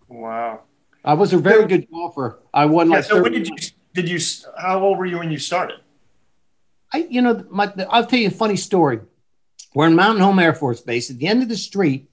Wow. 0.08 0.62
I 1.04 1.16
was 1.16 1.34
a 1.34 1.38
very 1.38 1.66
good 1.66 1.90
golfer. 1.92 2.40
I 2.54 2.66
won 2.66 2.90
yeah, 2.90 2.98
like. 2.98 3.06
So 3.06 3.22
when 3.22 3.32
did 3.32 3.48
you 3.48 3.56
did 3.94 4.08
you? 4.08 4.20
How 4.58 4.80
old 4.80 5.00
were 5.00 5.06
you 5.06 5.18
when 5.18 5.32
you 5.32 5.40
started? 5.40 5.80
I 6.94 7.08
you 7.10 7.22
know 7.22 7.44
my, 7.50 7.74
I'll 7.90 8.06
tell 8.06 8.20
you 8.20 8.28
a 8.28 8.32
funny 8.32 8.56
story. 8.56 9.00
We're 9.74 9.88
in 9.88 9.96
Mountain 9.96 10.22
Home 10.22 10.38
Air 10.38 10.54
Force 10.54 10.82
Base. 10.82 11.10
At 11.10 11.18
the 11.18 11.28
end 11.28 11.42
of 11.42 11.50
the 11.50 11.58
street 11.58 12.11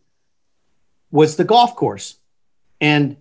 was 1.11 1.37
the 1.37 1.45
golf 1.45 1.77
course, 1.77 2.17
and 2.81 3.17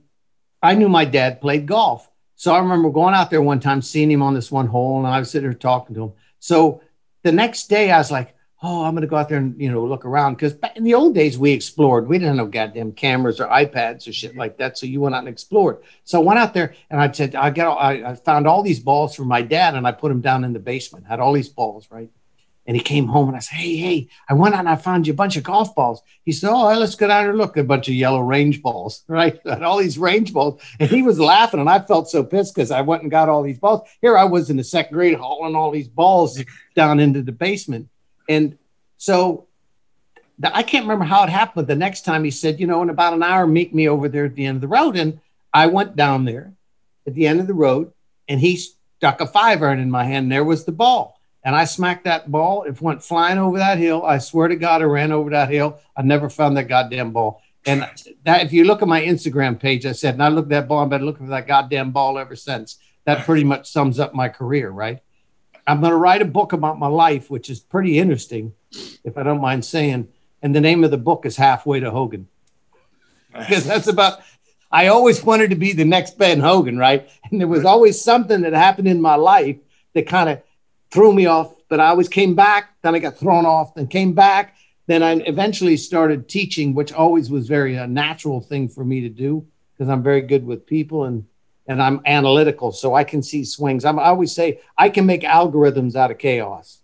I 0.62 0.76
knew 0.76 0.90
my 0.90 1.06
dad 1.06 1.42
played 1.42 1.66
golf. 1.66 2.10
So 2.36 2.54
I 2.54 2.60
remember 2.60 2.90
going 2.90 3.16
out 3.16 3.30
there 3.30 3.42
one 3.42 3.60
time, 3.60 3.82
seeing 3.82 4.12
him 4.12 4.22
on 4.22 4.34
this 4.34 4.52
one 4.52 4.68
hole, 4.68 4.98
and 4.98 5.08
I 5.08 5.20
was 5.20 5.32
sitting 5.32 5.50
there 5.50 5.58
talking 5.58 5.96
to 5.96 6.04
him. 6.04 6.14
So 6.40 6.82
the 7.24 7.32
next 7.32 7.68
day, 7.68 7.92
I 7.92 7.98
was 7.98 8.12
like, 8.12 8.36
"Oh, 8.62 8.84
I'm 8.84 8.94
going 8.94 9.02
to 9.02 9.08
go 9.08 9.16
out 9.16 9.28
there 9.30 9.40
and 9.40 9.60
you 9.60 9.72
know 9.72 9.84
look 9.86 10.06
around." 10.06 10.36
Because 10.36 10.56
in 10.76 10.84
the 10.84 10.94
old 10.94 11.16
days, 11.16 11.38
we 11.38 11.52
explored. 11.52 12.08
We 12.08 12.20
didn't 12.20 12.38
have 12.38 12.52
goddamn 12.52 12.92
cameras 12.92 13.40
or 13.40 13.48
iPads 13.48 14.08
or 14.08 14.14
shit 14.14 14.36
like 14.36 14.58
that. 14.58 14.78
So 14.78 14.86
you 14.86 15.02
went 15.02 15.16
out 15.16 15.20
and 15.20 15.28
explored. 15.28 15.80
So 16.04 16.22
I 16.22 16.24
went 16.24 16.40
out 16.40 16.54
there 16.54 16.76
and 16.90 17.02
I 17.02 17.12
said, 17.12 17.34
"I 17.34 17.50
got, 17.50 17.76
I, 17.78 18.12
I 18.12 18.16
found 18.16 18.48
all 18.48 18.62
these 18.62 18.80
balls 18.80 19.16
for 19.16 19.26
my 19.26 19.42
dad, 19.42 19.76
and 19.76 19.88
I 19.88 19.92
put 19.92 20.10
them 20.10 20.22
down 20.22 20.44
in 20.44 20.54
the 20.54 20.60
basement. 20.60 21.08
Had 21.08 21.20
all 21.20 21.34
these 21.34 21.50
balls, 21.50 21.88
right?" 21.90 22.10
And 22.68 22.76
he 22.76 22.84
came 22.84 23.08
home 23.08 23.30
and 23.30 23.38
I 23.38 23.40
said, 23.40 23.56
Hey, 23.56 23.78
hey, 23.78 24.10
I 24.28 24.34
went 24.34 24.54
out 24.54 24.60
and 24.60 24.70
I 24.70 24.76
found 24.76 25.08
you 25.08 25.14
a 25.14 25.16
bunch 25.16 25.38
of 25.38 25.44
golf 25.44 25.74
balls. 25.74 26.02
He 26.26 26.34
said, 26.34 26.50
Oh, 26.50 26.66
let's 26.78 26.96
go 26.96 27.08
down 27.08 27.30
and 27.30 27.38
look 27.38 27.56
at 27.56 27.62
a 27.62 27.68
bunch 27.68 27.88
of 27.88 27.94
yellow 27.94 28.20
range 28.20 28.62
balls, 28.62 29.04
right? 29.08 29.40
And 29.46 29.64
all 29.64 29.78
these 29.78 29.98
range 29.98 30.34
balls. 30.34 30.62
And 30.78 30.90
he 30.90 31.02
was 31.02 31.18
laughing. 31.18 31.62
And 31.62 31.70
I 31.70 31.80
felt 31.80 32.10
so 32.10 32.26
pissed 32.26 32.54
because 32.54 32.70
I 32.70 32.82
went 32.82 33.04
and 33.04 33.10
got 33.10 33.30
all 33.30 33.42
these 33.42 33.58
balls. 33.58 33.88
Here 34.02 34.18
I 34.18 34.26
was 34.26 34.50
in 34.50 34.58
the 34.58 34.66
second 34.66 34.94
grade 34.94 35.18
hauling 35.18 35.56
all 35.56 35.72
these 35.72 35.88
balls 35.88 36.44
down 36.76 37.00
into 37.00 37.22
the 37.22 37.32
basement. 37.32 37.88
And 38.28 38.58
so 38.98 39.48
I 40.44 40.62
can't 40.62 40.84
remember 40.84 41.06
how 41.06 41.24
it 41.24 41.30
happened. 41.30 41.56
But 41.56 41.68
the 41.68 41.80
next 41.80 42.02
time 42.02 42.26
he 42.26 42.32
said, 42.32 42.60
You 42.60 42.68
know, 42.68 42.82
in 42.82 42.90
about 42.90 43.14
an 43.14 43.24
hour, 43.24 43.48
meet 43.48 43.74
me 43.74 43.88
over 43.88 44.10
there 44.10 44.26
at 44.26 44.36
the 44.36 44.46
end 44.46 44.58
of 44.58 44.62
the 44.62 44.68
road. 44.68 44.98
And 44.98 45.22
I 45.54 45.68
went 45.68 45.96
down 45.96 46.26
there 46.26 46.52
at 47.08 47.16
the 47.16 47.28
end 47.28 47.40
of 47.40 47.48
the 47.48 47.54
road 47.54 47.94
and 48.28 48.42
he 48.42 48.58
stuck 48.58 49.22
a 49.22 49.26
five 49.26 49.64
iron 49.64 49.80
in 49.80 49.90
my 49.90 50.04
hand. 50.04 50.26
And 50.26 50.32
there 50.34 50.44
was 50.44 50.66
the 50.66 50.74
ball 50.74 51.17
and 51.48 51.56
I 51.56 51.64
smacked 51.64 52.04
that 52.04 52.30
ball. 52.30 52.64
It 52.64 52.82
went 52.82 53.02
flying 53.02 53.38
over 53.38 53.58
that 53.60 53.78
hill. 53.78 54.04
I 54.04 54.18
swear 54.18 54.50
to 54.50 54.58
God, 54.58 54.82
I 54.82 54.84
ran 54.84 55.14
over 55.14 55.30
that 55.30 55.50
hill. 55.50 55.80
I 55.96 56.02
never 56.02 56.30
found 56.30 56.58
that 56.58 56.68
goddamn 56.68 57.14
ball. 57.14 57.42
And 57.66 57.90
that, 58.26 58.44
if 58.44 58.52
you 58.52 58.66
look 58.66 58.82
at 58.82 58.88
my 58.90 59.02
Instagram 59.02 59.58
page, 59.58 59.86
I 59.86 59.94
said, 59.94 60.16
and 60.16 60.22
I 60.22 60.28
looked 60.28 60.52
at 60.52 60.64
that 60.64 60.68
ball, 60.68 60.84
I've 60.84 60.90
been 60.90 61.06
looking 61.06 61.26
for 61.26 61.30
that 61.30 61.48
goddamn 61.48 61.92
ball 61.92 62.18
ever 62.20 62.36
since. 62.36 62.80
That 63.06 63.24
pretty 63.24 63.46
much 63.46 63.72
sums 63.72 63.98
up 63.98 64.14
my 64.14 64.28
career, 64.28 64.70
right? 64.70 65.00
I'm 65.66 65.80
going 65.80 65.92
to 65.92 65.98
write 65.98 66.22
a 66.22 66.26
book 66.26 66.52
about 66.52 66.80
my 66.80 66.88
life, 66.88 67.32
which 67.32 67.50
is 67.50 67.62
pretty 67.62 67.98
interesting, 67.98 68.52
if 69.06 69.18
I 69.18 69.24
don't 69.24 69.40
mind 69.40 69.64
saying. 69.64 70.10
And 70.42 70.54
the 70.54 70.60
name 70.60 70.84
of 70.84 70.92
the 70.92 70.98
book 70.98 71.26
is 71.26 71.38
Halfway 71.38 71.80
to 71.80 71.92
Hogan. 71.92 72.28
Because 73.32 73.66
that's 73.72 73.88
about 73.88 74.20
I 74.70 74.88
always 74.88 75.24
wanted 75.24 75.52
to 75.52 75.56
be 75.56 75.72
the 75.72 75.86
next 75.86 76.18
Ben 76.18 76.42
Hogan, 76.42 76.78
right? 76.78 77.10
And 77.32 77.40
there 77.40 77.48
was 77.48 77.64
always 77.64 78.02
something 78.02 78.42
that 78.42 78.52
happened 78.52 78.90
in 78.90 79.00
my 79.00 79.16
life 79.16 79.56
that 79.94 80.08
kind 80.08 80.30
of 80.30 80.42
threw 80.92 81.14
me 81.14 81.26
off. 81.26 81.54
But 81.70 81.80
I 81.80 81.88
always 81.88 82.10
came 82.10 82.36
back. 82.36 82.74
Then 82.82 82.96
I 82.96 83.00
got 83.00 83.18
thrown 83.18 83.46
off. 83.46 83.76
Then 83.76 83.88
came 83.88 84.14
back. 84.14 84.56
Then 84.88 85.04
I 85.04 85.14
eventually 85.26 85.76
started 85.76 86.30
teaching, 86.30 86.74
which 86.74 86.94
always 86.94 87.30
was 87.30 87.48
very 87.48 87.76
a 87.76 87.86
natural 87.86 88.40
thing 88.40 88.70
for 88.70 88.86
me 88.86 89.02
to 89.02 89.10
do 89.10 89.46
because 89.74 89.90
I'm 89.90 90.02
very 90.02 90.22
good 90.22 90.46
with 90.46 90.66
people 90.66 91.06
and 91.06 91.26
and 91.70 91.82
I'm 91.82 92.00
analytical, 92.06 92.72
so 92.72 92.96
I 92.96 93.04
can 93.04 93.22
see 93.22 93.44
swings. 93.44 93.84
I'm, 93.84 94.00
I 94.00 94.06
always 94.06 94.34
say 94.34 94.62
I 94.78 94.88
can 94.90 95.06
make 95.06 95.24
algorithms 95.24 95.96
out 95.96 96.12
of 96.12 96.18
chaos. 96.18 96.80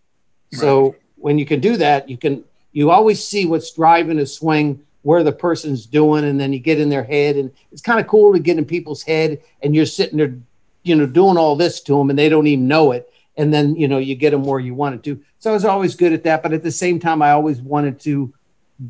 Right. 0.51 0.59
So 0.59 0.95
when 1.15 1.39
you 1.39 1.45
can 1.45 1.61
do 1.61 1.77
that, 1.77 2.09
you 2.09 2.17
can 2.17 2.43
you 2.73 2.91
always 2.91 3.25
see 3.25 3.45
what's 3.45 3.71
driving 3.71 4.19
a 4.19 4.25
swing, 4.25 4.83
where 5.03 5.23
the 5.23 5.31
person's 5.31 5.85
doing, 5.85 6.25
and 6.25 6.39
then 6.39 6.51
you 6.51 6.59
get 6.59 6.79
in 6.79 6.89
their 6.89 7.03
head, 7.03 7.37
and 7.37 7.51
it's 7.71 7.81
kind 7.81 7.99
of 7.99 8.07
cool 8.07 8.33
to 8.33 8.39
get 8.39 8.57
in 8.57 8.65
people's 8.65 9.03
head, 9.03 9.41
and 9.61 9.73
you're 9.73 9.85
sitting 9.85 10.17
there, 10.17 10.35
you 10.83 10.95
know, 10.95 11.05
doing 11.05 11.37
all 11.37 11.55
this 11.55 11.79
to 11.81 11.97
them, 11.97 12.09
and 12.09 12.19
they 12.19 12.29
don't 12.29 12.47
even 12.47 12.67
know 12.67 12.91
it, 12.91 13.12
and 13.37 13.53
then 13.53 13.75
you 13.75 13.87
know 13.87 13.97
you 13.97 14.15
get 14.15 14.31
them 14.31 14.43
where 14.43 14.59
you 14.59 14.73
want 14.73 15.03
to. 15.03 15.21
So 15.39 15.49
I 15.49 15.53
was 15.53 15.65
always 15.65 15.95
good 15.95 16.13
at 16.13 16.23
that, 16.23 16.43
but 16.43 16.53
at 16.53 16.63
the 16.63 16.71
same 16.71 16.99
time, 16.99 17.21
I 17.21 17.31
always 17.31 17.61
wanted 17.61 17.99
to 18.01 18.33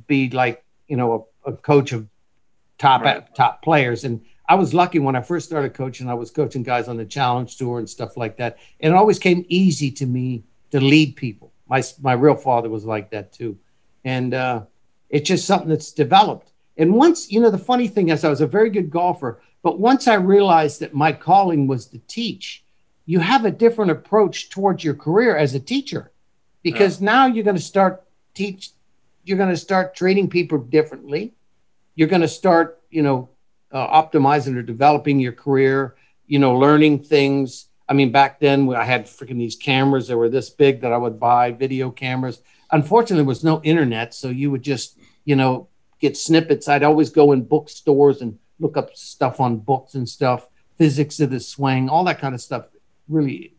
be 0.08 0.30
like 0.30 0.64
you 0.88 0.98
know 0.98 1.28
a, 1.46 1.52
a 1.52 1.58
coach 1.58 1.92
of 1.92 2.08
top 2.78 3.02
right. 3.02 3.36
top 3.36 3.62
players, 3.62 4.04
and 4.04 4.22
I 4.48 4.56
was 4.56 4.74
lucky 4.74 5.00
when 5.00 5.16
I 5.16 5.22
first 5.22 5.48
started 5.48 5.74
coaching. 5.74 6.10
I 6.10 6.14
was 6.14 6.32
coaching 6.32 6.64
guys 6.64 6.88
on 6.88 6.98
the 6.98 7.06
Challenge 7.06 7.56
Tour 7.56 7.80
and 7.80 7.90
stuff 7.90 8.18
like 8.18 8.38
that, 8.38 8.58
and 8.80 8.94
it 8.94 8.98
always 8.98 9.20
came 9.20 9.46
easy 9.48 9.92
to 9.92 10.06
me 10.06 10.44
to 10.72 10.80
lead 10.80 11.16
people. 11.16 11.52
My 11.68 11.84
my 12.02 12.14
real 12.14 12.36
father 12.36 12.70
was 12.70 12.86
like 12.86 13.12
that 13.12 13.32
too, 13.32 13.58
and 14.04 14.34
uh, 14.34 14.64
it's 15.10 15.28
just 15.28 15.46
something 15.46 15.70
that's 15.70 15.92
developed. 15.92 16.52
And 16.78 16.94
once 16.94 17.32
you 17.32 17.40
know, 17.40 17.52
the 17.52 17.58
funny 17.58 17.88
thing 17.88 18.10
is, 18.10 18.24
I 18.24 18.30
was 18.30 18.42
a 18.42 18.48
very 18.48 18.70
good 18.70 18.90
golfer, 18.90 19.42
but 19.62 19.80
once 19.80 20.08
I 20.08 20.16
realized 20.16 20.82
that 20.82 20.94
my 20.94 21.14
calling 21.14 21.68
was 21.68 21.86
to 21.88 22.00
teach, 22.08 22.63
you 23.06 23.20
have 23.20 23.46
a 23.46 23.52
different 23.52 23.92
approach 23.92 24.50
towards 24.50 24.84
your 24.84 24.96
career 24.96 25.36
as 25.36 25.56
a 25.56 25.60
teacher, 25.60 26.12
because 26.62 27.00
yeah. 27.00 27.06
now 27.06 27.26
you're 27.28 27.44
going 27.44 27.56
to 27.56 27.62
start 27.62 28.04
teach. 28.34 28.72
You're 29.26 29.38
going 29.38 29.50
to 29.50 29.58
start 29.58 29.96
treating 29.96 30.30
people 30.30 30.58
differently. 30.58 31.34
You're 31.96 32.10
going 32.10 32.22
to 32.22 32.28
start, 32.28 32.82
you 32.90 33.02
know, 33.02 33.30
uh, 33.72 34.02
optimizing 34.02 34.56
or 34.58 34.62
developing 34.62 35.20
your 35.20 35.32
career, 35.32 35.96
you 36.28 36.40
know, 36.40 36.58
learning 36.58 37.04
things. 37.04 37.68
I 37.88 37.94
mean, 37.94 38.12
back 38.12 38.40
then 38.40 38.74
I 38.74 38.84
had 38.84 39.06
freaking 39.06 39.38
these 39.38 39.56
cameras 39.56 40.08
that 40.08 40.18
were 40.18 40.30
this 40.30 40.50
big 40.50 40.82
that 40.82 40.94
I 40.94 40.98
would 40.98 41.20
buy, 41.20 41.52
video 41.52 41.92
cameras. 41.92 42.42
Unfortunately, 42.72 43.18
there 43.18 43.26
was 43.26 43.44
no 43.44 43.62
internet, 43.64 44.14
so 44.14 44.30
you 44.30 44.52
would 44.52 44.64
just, 44.64 44.98
you 45.26 45.36
know, 45.36 45.68
get 46.00 46.18
snippets. 46.18 46.68
I'd 46.68 46.84
always 46.84 47.10
go 47.10 47.32
in 47.32 47.44
bookstores 47.44 48.22
and 48.22 48.38
look 48.60 48.78
up 48.78 48.96
stuff 48.96 49.40
on 49.40 49.58
books 49.58 49.96
and 49.96 50.08
stuff, 50.08 50.48
physics 50.78 51.20
of 51.20 51.30
the 51.30 51.40
swing, 51.40 51.90
all 51.90 52.04
that 52.06 52.20
kind 52.20 52.34
of 52.34 52.42
stuff. 52.42 52.66
Really, 53.08 53.54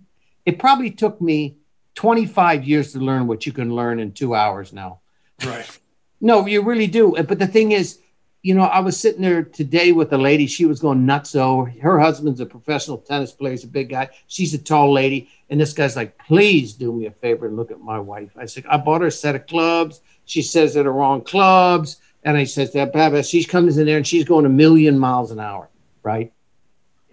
it 0.47 0.59
probably 0.59 0.91
took 0.91 1.21
me 1.21 1.57
25 1.95 2.65
years 2.65 2.93
to 2.93 2.99
learn 2.99 3.27
what 3.27 3.47
you 3.47 3.53
can 3.53 3.75
learn 3.75 4.01
in 4.01 4.13
two 4.13 4.35
hours 4.35 4.73
now. 4.73 5.01
Right. 5.45 5.79
no, 6.21 6.47
you 6.47 6.63
really 6.63 6.87
do. 6.87 7.15
But 7.23 7.39
the 7.39 7.47
thing 7.47 7.73
is, 7.73 8.01
you 8.43 8.55
know, 8.55 8.65
I 8.65 8.81
was 8.81 9.01
sitting 9.01 9.23
there 9.23 9.43
today 9.43 9.93
with 9.93 10.13
a 10.13 10.19
lady. 10.19 10.47
She 10.47 10.67
was 10.67 10.79
going 10.79 11.07
nuts. 11.07 11.31
So 11.31 11.67
her 11.81 11.99
husband's 11.99 12.41
a 12.41 12.47
professional 12.47 12.99
tennis 12.99 13.33
player. 13.33 13.53
He's 13.53 13.65
a 13.65 13.69
big 13.69 13.89
guy. 13.89 14.11
She's 14.27 14.53
a 14.53 14.59
tall 14.59 14.93
lady. 14.93 15.31
And 15.49 15.59
this 15.59 15.73
guy's 15.73 15.97
like, 15.97 16.19
please 16.19 16.75
do 16.75 16.93
me 16.93 17.07
a 17.07 17.11
favor 17.11 17.47
and 17.47 17.57
look 17.57 17.71
at 17.71 17.81
my 17.81 17.99
wife. 17.99 18.31
I 18.37 18.45
said, 18.45 18.67
I 18.69 18.77
bought 18.77 19.01
her 19.01 19.07
a 19.07 19.11
set 19.11 19.35
of 19.35 19.47
clubs. 19.47 20.03
She 20.27 20.43
says 20.43 20.75
they're 20.75 20.83
the 20.83 20.91
wrong 20.91 21.23
clubs. 21.23 21.97
And 22.23 22.37
I 22.37 22.45
said, 22.45 22.71
that 22.73 23.27
she 23.27 23.45
comes 23.45 23.79
in 23.79 23.87
there 23.87 23.97
and 23.97 24.07
she's 24.07 24.25
going 24.25 24.45
a 24.45 24.51
million 24.51 24.99
miles 24.99 25.31
an 25.31 25.41
hour, 25.41 25.71
right? 26.03 26.33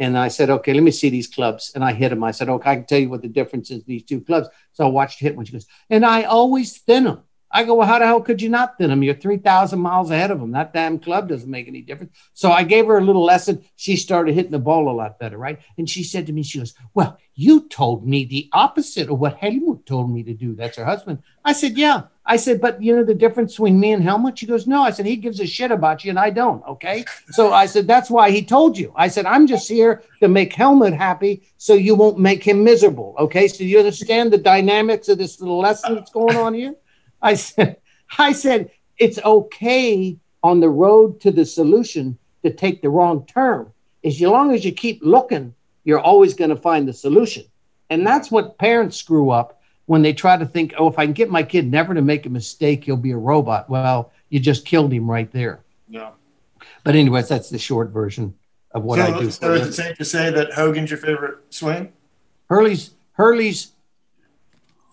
And 0.02 0.18
I 0.18 0.30
said, 0.30 0.50
okay, 0.50 0.74
let 0.74 0.82
me 0.82 0.90
see 0.90 1.12
these 1.12 1.28
clubs. 1.28 1.74
And 1.76 1.84
I 1.84 1.94
hit 1.94 2.10
them. 2.10 2.24
I 2.24 2.32
said, 2.32 2.50
okay, 2.50 2.72
I 2.72 2.76
can 2.78 2.86
tell 2.86 2.98
you 2.98 3.08
what 3.08 3.22
the 3.22 3.28
difference 3.28 3.70
is 3.70 3.84
these 3.84 4.04
two 4.04 4.20
clubs. 4.20 4.48
So 4.72 4.84
I 4.84 4.90
watched 4.90 5.20
hit 5.20 5.36
one. 5.36 5.46
She 5.46 5.52
goes, 5.52 5.68
and 5.92 6.04
I 6.04 6.24
always 6.24 6.80
thin 6.80 7.04
them. 7.04 7.22
I 7.54 7.64
go, 7.64 7.76
well, 7.76 7.88
how 7.88 8.00
the 8.00 8.06
hell 8.06 8.22
could 8.22 8.42
you 8.42 8.50
not 8.50 8.78
thin 8.78 8.90
them? 8.90 9.04
You're 9.04 9.16
3,000 9.16 9.80
miles 9.80 10.10
ahead 10.10 10.32
of 10.32 10.40
them. 10.40 10.52
That 10.52 10.74
damn 10.74 11.00
club 11.00 11.28
doesn't 11.28 11.50
make 11.50 11.68
any 11.68 11.82
difference. 11.82 12.16
So 12.34 12.52
I 12.52 12.64
gave 12.64 12.88
her 12.88 12.98
a 12.98 13.04
little 13.04 13.26
lesson. 13.26 13.64
She 13.76 13.98
started 13.98 14.36
hitting 14.36 14.52
the 14.52 14.60
ball 14.60 14.90
a 14.90 14.96
lot 14.96 15.20
better, 15.20 15.38
right? 15.38 15.60
And 15.78 15.90
she 15.90 16.04
said 16.04 16.28
to 16.28 16.34
me, 16.34 16.44
she 16.44 16.60
goes, 16.60 16.74
well, 16.94 17.18
you 17.36 17.68
told 17.68 18.08
me 18.08 18.26
the 18.26 18.50
opposite 18.54 19.10
of 19.10 19.20
what 19.20 19.38
Helmut 19.38 19.86
told 19.86 20.12
me 20.12 20.24
to 20.24 20.34
do. 20.34 20.56
That's 20.56 20.78
her 20.78 20.86
husband. 20.86 21.24
I 21.44 21.54
said, 21.54 21.78
yeah. 21.78 22.04
I 22.26 22.36
said, 22.38 22.62
but 22.62 22.82
you 22.82 22.96
know 22.96 23.04
the 23.04 23.16
difference 23.16 23.54
between 23.54 23.80
me 23.80 23.94
and 23.94 24.04
Helmut? 24.04 24.38
She 24.38 24.46
goes, 24.46 24.68
no. 24.68 24.84
I 24.84 24.92
said, 24.92 25.08
he 25.08 25.16
gives 25.16 25.40
a 25.40 25.48
shit 25.48 25.72
about 25.72 26.06
you 26.06 26.12
and 26.12 26.20
I 26.20 26.30
don't. 26.30 26.64
Okay. 26.68 27.04
So 27.32 27.52
I 27.52 27.66
said, 27.66 27.88
that's 27.88 28.12
why 28.12 28.30
he 28.32 28.44
told 28.44 28.78
you. 28.78 28.94
I 28.96 29.08
said, 29.08 29.26
I'm 29.26 29.48
just 29.48 29.68
here 29.68 30.04
to 30.22 30.28
make 30.28 30.54
Helmut 30.54 30.94
happy 30.94 31.42
so 31.58 31.74
you 31.74 31.96
won't 31.96 32.20
make 32.20 32.44
him 32.44 32.64
miserable. 32.64 33.16
Okay. 33.18 33.48
So 33.48 33.64
you 33.64 33.80
understand 33.80 34.32
the 34.32 34.38
dynamics 34.38 35.10
of 35.10 35.18
this 35.18 35.42
little 35.42 35.60
lesson 35.60 35.96
that's 35.96 36.12
going 36.12 36.38
on 36.38 36.54
here? 36.54 36.76
I 37.22 37.36
said, 37.36 37.78
I 38.18 38.32
said, 38.32 38.72
it's 38.98 39.20
okay 39.24 40.18
on 40.44 40.60
the 40.60 40.70
road 40.70 41.22
to 41.22 41.32
the 41.32 41.46
solution 41.46 42.18
to 42.44 42.52
take 42.52 42.82
the 42.82 42.90
wrong 42.90 43.26
turn. 43.26 43.72
As 44.04 44.20
long 44.20 44.54
as 44.54 44.66
you 44.66 44.72
keep 44.72 45.00
looking, 45.04 45.54
you're 45.84 46.00
always 46.00 46.34
going 46.34 46.50
to 46.50 46.56
find 46.56 46.88
the 46.88 46.94
solution. 46.94 47.44
And 47.90 48.06
that's 48.06 48.32
what 48.32 48.58
parents 48.58 48.98
screw 48.98 49.30
up 49.30 49.62
when 49.86 50.02
they 50.02 50.14
try 50.14 50.38
to 50.38 50.46
think, 50.46 50.74
oh, 50.78 50.88
if 50.88 50.98
I 50.98 51.06
can 51.06 51.14
get 51.14 51.30
my 51.30 51.44
kid 51.44 51.70
never 51.70 51.94
to 51.94 52.02
make 52.02 52.26
a 52.26 52.30
mistake, 52.30 52.84
he'll 52.86 52.96
be 52.96 53.12
a 53.12 53.18
robot. 53.18 53.70
Well, 53.70 54.12
you 54.30 54.40
just 54.40 54.66
killed 54.66 54.94
him 54.94 55.10
right 55.10 55.32
there. 55.32 55.60
Yeah. 55.90 56.12
But 56.84 56.96
anyways, 56.96 57.28
that's 57.28 57.50
the 57.50 57.60
short 57.60 57.90
version 57.90 58.34
of 58.72 58.84
what 58.84 58.98
so, 58.98 59.04
I 59.04 59.20
do. 59.20 59.32
So 59.32 59.54
is 59.54 59.68
it 59.68 59.74
safe 59.74 59.98
to 59.98 60.06
say 60.06 60.32
that 60.32 60.54
Hogan's 60.54 60.90
your 60.90 61.00
favorite 61.00 61.40
swing? 61.50 61.92
Hurley's 62.50 62.92
Hurley's 63.14 63.71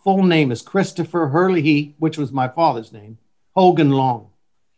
full 0.03 0.23
name 0.23 0.51
is 0.51 0.63
Christopher 0.63 1.29
Hurley, 1.29 1.95
which 1.99 2.19
was 2.19 2.33
my 2.33 2.49
father's 2.49 2.93
name, 2.93 3.19
Hogan 3.55 3.91
Long. 3.91 4.31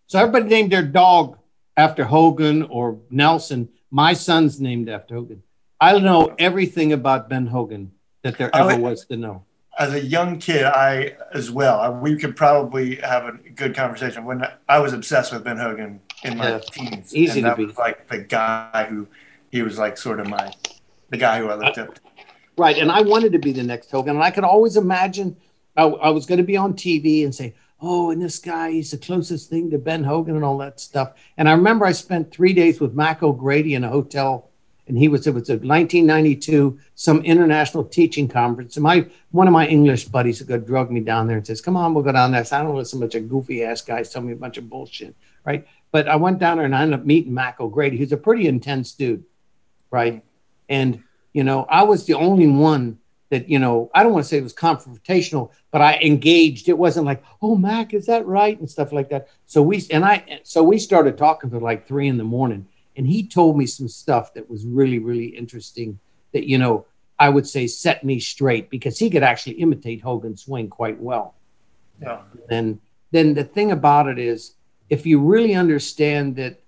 So 0.07 0.19
everybody 0.19 0.49
named 0.49 0.73
their 0.73 0.83
dog 0.83 1.39
after 1.77 2.05
Hogan 2.05 2.65
or 2.65 2.99
Nelson. 3.11 3.69
My 3.91 4.13
son's 4.13 4.61
named 4.61 4.89
after 4.89 5.15
Hogan. 5.15 5.43
I 5.81 5.99
know 5.99 6.35
everything 6.39 6.93
about 6.93 7.29
Ben 7.29 7.47
Hogan 7.47 7.93
that 8.23 8.37
there 8.37 8.55
ever 8.55 8.77
was 8.77 9.07
to 9.07 9.17
know. 9.17 9.45
As 9.79 9.95
a 9.95 10.05
young 10.05 10.39
kid, 10.39 10.65
I 10.65 11.17
as 11.33 11.51
well. 11.51 11.95
We 11.95 12.17
could 12.17 12.37
probably 12.37 12.97
have 12.97 13.25
a 13.27 13.33
good 13.33 13.75
conversation. 13.75 14.25
When 14.25 14.47
I 14.69 14.79
was 14.79 14.93
obsessed 14.93 15.33
with 15.33 15.43
Ben 15.45 15.57
Hogan 15.57 16.01
in 16.23 16.37
my 16.37 16.51
yeah, 16.51 16.59
teens, 16.59 17.15
easy 17.15 17.41
and 17.41 17.45
to 17.45 17.51
that 17.51 17.57
be. 17.57 17.65
was 17.67 17.79
like 17.79 18.09
the 18.09 18.19
guy 18.19 18.87
who 18.91 19.07
he 19.51 19.63
was 19.63 19.79
like 19.79 19.97
sort 19.97 20.21
of 20.21 20.29
my 20.29 20.53
the 21.09 21.17
guy 21.17 21.39
who 21.39 21.49
I 21.49 21.55
looked 21.55 21.79
up 21.79 21.95
to. 21.95 22.01
Right. 22.61 22.77
And 22.77 22.93
I 22.93 23.01
wanted 23.01 23.33
to 23.33 23.39
be 23.39 23.53
the 23.53 23.63
next 23.63 23.91
Hogan. 23.91 24.17
And 24.17 24.23
I 24.23 24.31
could 24.31 24.45
always 24.45 24.77
imagine 24.77 25.35
I, 25.79 25.85
I 25.85 26.11
was 26.11 26.27
going 26.27 26.37
to 26.37 26.45
be 26.45 26.59
on 26.59 26.75
TV 26.75 27.25
and 27.25 27.35
say, 27.35 27.55
oh, 27.81 28.11
and 28.11 28.21
this 28.21 28.39
guy, 28.39 28.71
he's 28.71 28.91
the 28.91 28.99
closest 28.99 29.49
thing 29.49 29.71
to 29.71 29.79
Ben 29.79 30.05
Hogan 30.05 30.37
and 30.37 30.45
all 30.45 30.59
that 30.59 30.79
stuff. 30.79 31.15
And 31.39 31.49
I 31.49 31.53
remember 31.53 31.87
I 31.87 31.93
spent 31.93 32.31
three 32.31 32.53
days 32.53 32.79
with 32.79 32.93
Mac 32.93 33.23
O'Grady 33.23 33.77
in 33.77 33.85
a 33.85 33.89
hotel. 33.89 34.51
And 34.89 34.99
he 34.99 35.09
was, 35.09 35.27
it 35.27 35.33
was 35.33 35.49
a 35.49 35.55
1992, 35.55 36.79
some 36.97 37.23
international 37.23 37.83
teaching 37.83 38.29
conference. 38.29 38.77
And 38.77 38.83
my, 38.83 39.07
one 39.31 39.47
of 39.47 39.55
my 39.55 39.67
English 39.67 40.05
buddies 40.05 40.43
go 40.43 40.59
drug 40.59 40.91
me 40.91 41.01
down 41.01 41.29
there 41.29 41.39
and 41.39 41.47
says, 41.47 41.63
come 41.63 41.79
on, 41.79 41.95
we'll 41.95 42.05
go 42.05 42.13
down 42.13 42.31
there. 42.31 42.45
So 42.45 42.59
I 42.59 42.63
don't 42.63 42.77
listen 42.77 43.01
to 43.01 43.07
a 43.07 43.09
bunch 43.09 43.15
of 43.15 43.31
goofy 43.31 43.65
ass 43.65 43.81
guys 43.81 44.11
tell 44.11 44.21
me 44.21 44.35
a 44.35 44.37
bunch 44.37 44.59
of 44.59 44.69
bullshit. 44.69 45.17
Right. 45.47 45.67
But 45.93 46.09
I 46.09 46.17
went 46.17 46.41
down 46.41 46.59
there 46.59 46.67
and 46.67 46.77
I 46.77 46.83
ended 46.83 47.01
up 47.01 47.07
meeting 47.07 47.33
Mac 47.33 47.59
O'Grady. 47.59 47.97
He's 47.97 48.13
a 48.13 48.19
pretty 48.19 48.49
intense 48.49 48.93
dude. 48.93 49.25
Right. 49.91 50.23
And 50.69 51.03
you 51.33 51.45
know, 51.45 51.67
I 51.69 51.83
was 51.83 52.07
the 52.07 52.15
only 52.15 52.47
one 52.47 52.99
that, 53.31 53.49
you 53.49 53.59
know, 53.59 53.91
I 53.95 54.03
don't 54.03 54.13
want 54.13 54.25
to 54.25 54.29
say 54.29 54.39
it 54.39 54.43
was 54.43 54.55
confrontational, 54.55 55.51
but 55.71 55.81
I 55.81 55.99
engaged. 56.03 56.69
It 56.69 56.77
wasn't 56.77 57.07
like, 57.07 57.23
oh, 57.41 57.55
Mac, 57.57 57.95
is 57.95 58.07
that 58.07 58.27
right? 58.27 58.59
And 58.59 58.69
stuff 58.69 58.93
like 58.93 59.09
that. 59.11 59.29
So 59.47 59.63
we, 59.63 59.87
and 59.93 60.05
I, 60.05 60.41
so 60.43 60.63
we 60.63 60.79
started 60.79 61.17
talking 61.17 61.49
for 61.49 61.61
like 61.61 61.87
three 61.87 62.09
in 62.09 62.17
the 62.17 62.25
morning. 62.25 62.67
And 62.97 63.07
he 63.07 63.27
told 63.27 63.57
me 63.57 63.67
some 63.67 63.89
stuff 63.89 64.35
that 64.35 64.51
was 64.51 64.67
really, 64.67 64.99
really 64.99 65.27
interesting 65.27 65.99
that, 66.33 66.49
you 66.49 66.59
know, 66.59 66.87
I 67.21 67.29
would 67.29 67.47
say 67.47 67.67
set 67.67 68.03
me 68.03 68.19
straight 68.19 68.69
because 68.69 68.99
he 68.99 69.11
could 69.11 69.23
actually 69.23 69.55
imitate 69.55 70.01
Hogan's 70.01 70.43
swing 70.43 70.69
quite 70.69 71.01
well. 71.01 71.35
Yeah. 72.03 72.23
And 72.51 72.81
then 73.13 73.35
the 73.35 73.45
thing 73.45 73.71
about 73.71 74.09
it 74.09 74.19
is, 74.19 74.55
if 74.89 75.07
you 75.07 75.21
really 75.21 75.55
understand 75.55 76.35
that 76.37 76.61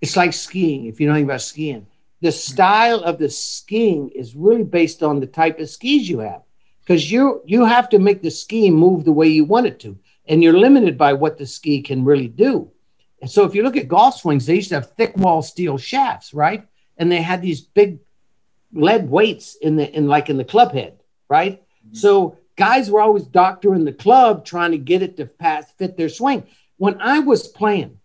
it's 0.00 0.16
like 0.16 0.32
skiing, 0.32 0.86
if 0.86 0.98
you 0.98 1.06
know 1.06 1.12
anything 1.12 1.28
about 1.28 1.42
skiing, 1.42 1.86
the 2.20 2.32
style 2.32 3.00
of 3.00 3.18
the 3.18 3.30
skiing 3.30 4.10
is 4.10 4.36
really 4.36 4.62
based 4.62 5.02
on 5.02 5.20
the 5.20 5.26
type 5.26 5.58
of 5.58 5.70
skis 5.70 6.08
you 6.08 6.18
have. 6.18 6.42
Because 6.80 7.10
you 7.10 7.42
you 7.46 7.64
have 7.64 7.88
to 7.90 7.98
make 7.98 8.22
the 8.22 8.30
ski 8.30 8.70
move 8.70 9.04
the 9.04 9.12
way 9.12 9.28
you 9.28 9.44
want 9.44 9.66
it 9.66 9.78
to 9.80 9.98
and 10.26 10.42
you're 10.42 10.58
limited 10.58 10.98
by 10.98 11.12
what 11.12 11.38
the 11.38 11.46
ski 11.46 11.82
can 11.82 12.04
really 12.04 12.28
do. 12.28 12.70
And 13.22 13.30
so 13.30 13.44
if 13.44 13.54
you 13.54 13.62
look 13.62 13.76
at 13.76 13.88
golf 13.88 14.16
swings 14.16 14.46
they 14.46 14.56
used 14.56 14.70
to 14.70 14.76
have 14.76 14.90
thick 14.92 15.16
wall 15.16 15.42
steel 15.42 15.78
shafts 15.78 16.34
right? 16.34 16.66
And 16.98 17.10
they 17.10 17.22
had 17.22 17.42
these 17.42 17.60
big 17.60 18.00
lead 18.72 19.08
weights 19.08 19.56
in 19.56 19.76
the 19.76 19.90
in 19.96 20.08
like 20.08 20.30
in 20.30 20.36
the 20.36 20.44
club 20.44 20.72
head 20.72 21.02
right? 21.28 21.62
Mm-hmm. 21.62 21.94
so 21.94 22.36
guys 22.56 22.90
were 22.90 23.00
always 23.00 23.24
doctoring 23.24 23.84
the 23.84 23.92
club 23.92 24.44
trying 24.44 24.72
to 24.72 24.78
get 24.78 25.02
it 25.02 25.16
to 25.16 25.26
pass 25.26 25.70
fit 25.72 25.96
their 25.96 26.08
swing. 26.08 26.44
When 26.76 27.00
i 27.00 27.18
was 27.20 27.46
playing 27.46 28.00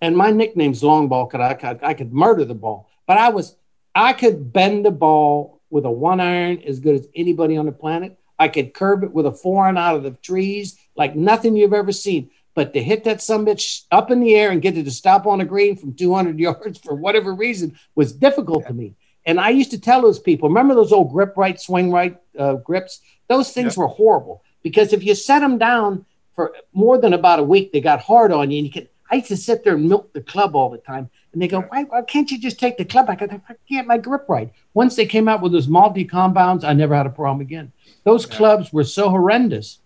and 0.00 0.16
my 0.16 0.30
nickname's 0.30 0.82
long 0.82 1.08
ball 1.08 1.26
because 1.26 1.40
I 1.40 1.54
could, 1.54 1.82
I 1.82 1.94
could 1.94 2.12
murder 2.12 2.44
the 2.44 2.54
ball. 2.54 2.90
But 3.06 3.18
I 3.18 3.28
was, 3.30 3.56
I 3.94 4.12
could 4.12 4.52
bend 4.52 4.84
the 4.84 4.90
ball 4.90 5.60
with 5.70 5.84
a 5.84 5.90
one 5.90 6.20
iron 6.20 6.62
as 6.66 6.80
good 6.80 6.94
as 6.94 7.08
anybody 7.14 7.56
on 7.56 7.66
the 7.66 7.72
planet. 7.72 8.18
I 8.38 8.48
could 8.48 8.74
curve 8.74 9.04
it 9.04 9.12
with 9.12 9.26
a 9.26 9.32
four 9.32 9.64
iron 9.64 9.78
out 9.78 9.96
of 9.96 10.02
the 10.02 10.10
trees 10.12 10.78
like 10.96 11.14
nothing 11.16 11.56
you've 11.56 11.72
ever 11.72 11.92
seen. 11.92 12.30
But 12.54 12.72
to 12.74 12.82
hit 12.82 13.04
that 13.04 13.20
some 13.20 13.44
bitch 13.44 13.82
up 13.90 14.10
in 14.10 14.20
the 14.20 14.36
air 14.36 14.50
and 14.50 14.62
get 14.62 14.78
it 14.78 14.84
to 14.84 14.90
stop 14.90 15.26
on 15.26 15.40
a 15.40 15.44
green 15.44 15.76
from 15.76 15.94
200 15.94 16.38
yards 16.46 16.78
for 16.78 16.94
whatever 16.94 17.34
reason 17.34 17.78
was 17.94 18.12
difficult 18.12 18.62
yeah. 18.62 18.68
to 18.68 18.74
me. 18.74 18.94
And 19.26 19.40
I 19.40 19.50
used 19.50 19.70
to 19.70 19.80
tell 19.80 20.02
those 20.02 20.18
people, 20.18 20.48
remember 20.48 20.74
those 20.74 20.92
old 20.92 21.10
grip 21.10 21.34
right, 21.36 21.58
swing 21.60 21.90
right 21.90 22.16
uh, 22.38 22.54
grips? 22.54 23.00
Those 23.28 23.52
things 23.52 23.76
were 23.76 23.86
horrible 23.86 24.42
because 24.62 24.92
if 24.92 25.02
you 25.02 25.14
set 25.14 25.40
them 25.40 25.56
down 25.56 26.04
for 26.36 26.54
more 26.72 26.98
than 26.98 27.14
about 27.14 27.38
a 27.38 27.42
week, 27.42 27.72
they 27.72 27.80
got 27.80 28.00
hard 28.00 28.32
on 28.32 28.50
you. 28.50 28.58
And 28.58 28.66
you 28.66 28.72
could, 28.72 28.88
I 29.10 29.16
used 29.16 29.28
to 29.28 29.36
sit 29.36 29.64
there 29.64 29.74
and 29.74 29.88
milk 29.88 30.12
the 30.12 30.20
club 30.20 30.54
all 30.54 30.70
the 30.70 30.78
time. 30.78 31.08
And 31.34 31.42
they 31.42 31.48
go, 31.48 31.62
why, 31.62 31.82
why 31.82 32.02
can't 32.02 32.30
you 32.30 32.38
just 32.38 32.60
take 32.60 32.78
the 32.78 32.84
club 32.84 33.08
back? 33.08 33.20
I, 33.20 33.40
I 33.48 33.54
can't 33.68 33.88
my 33.88 33.98
grip 33.98 34.26
right. 34.28 34.52
Once 34.72 34.94
they 34.94 35.04
came 35.04 35.28
out 35.28 35.42
with 35.42 35.52
those 35.52 35.66
multi 35.66 36.04
compounds, 36.04 36.64
I 36.64 36.72
never 36.72 36.94
had 36.94 37.06
a 37.06 37.10
problem 37.10 37.40
again. 37.40 37.72
Those 38.04 38.26
yeah. 38.26 38.36
clubs 38.36 38.72
were 38.72 38.84
so 38.84 39.10
horrendous. 39.10 39.78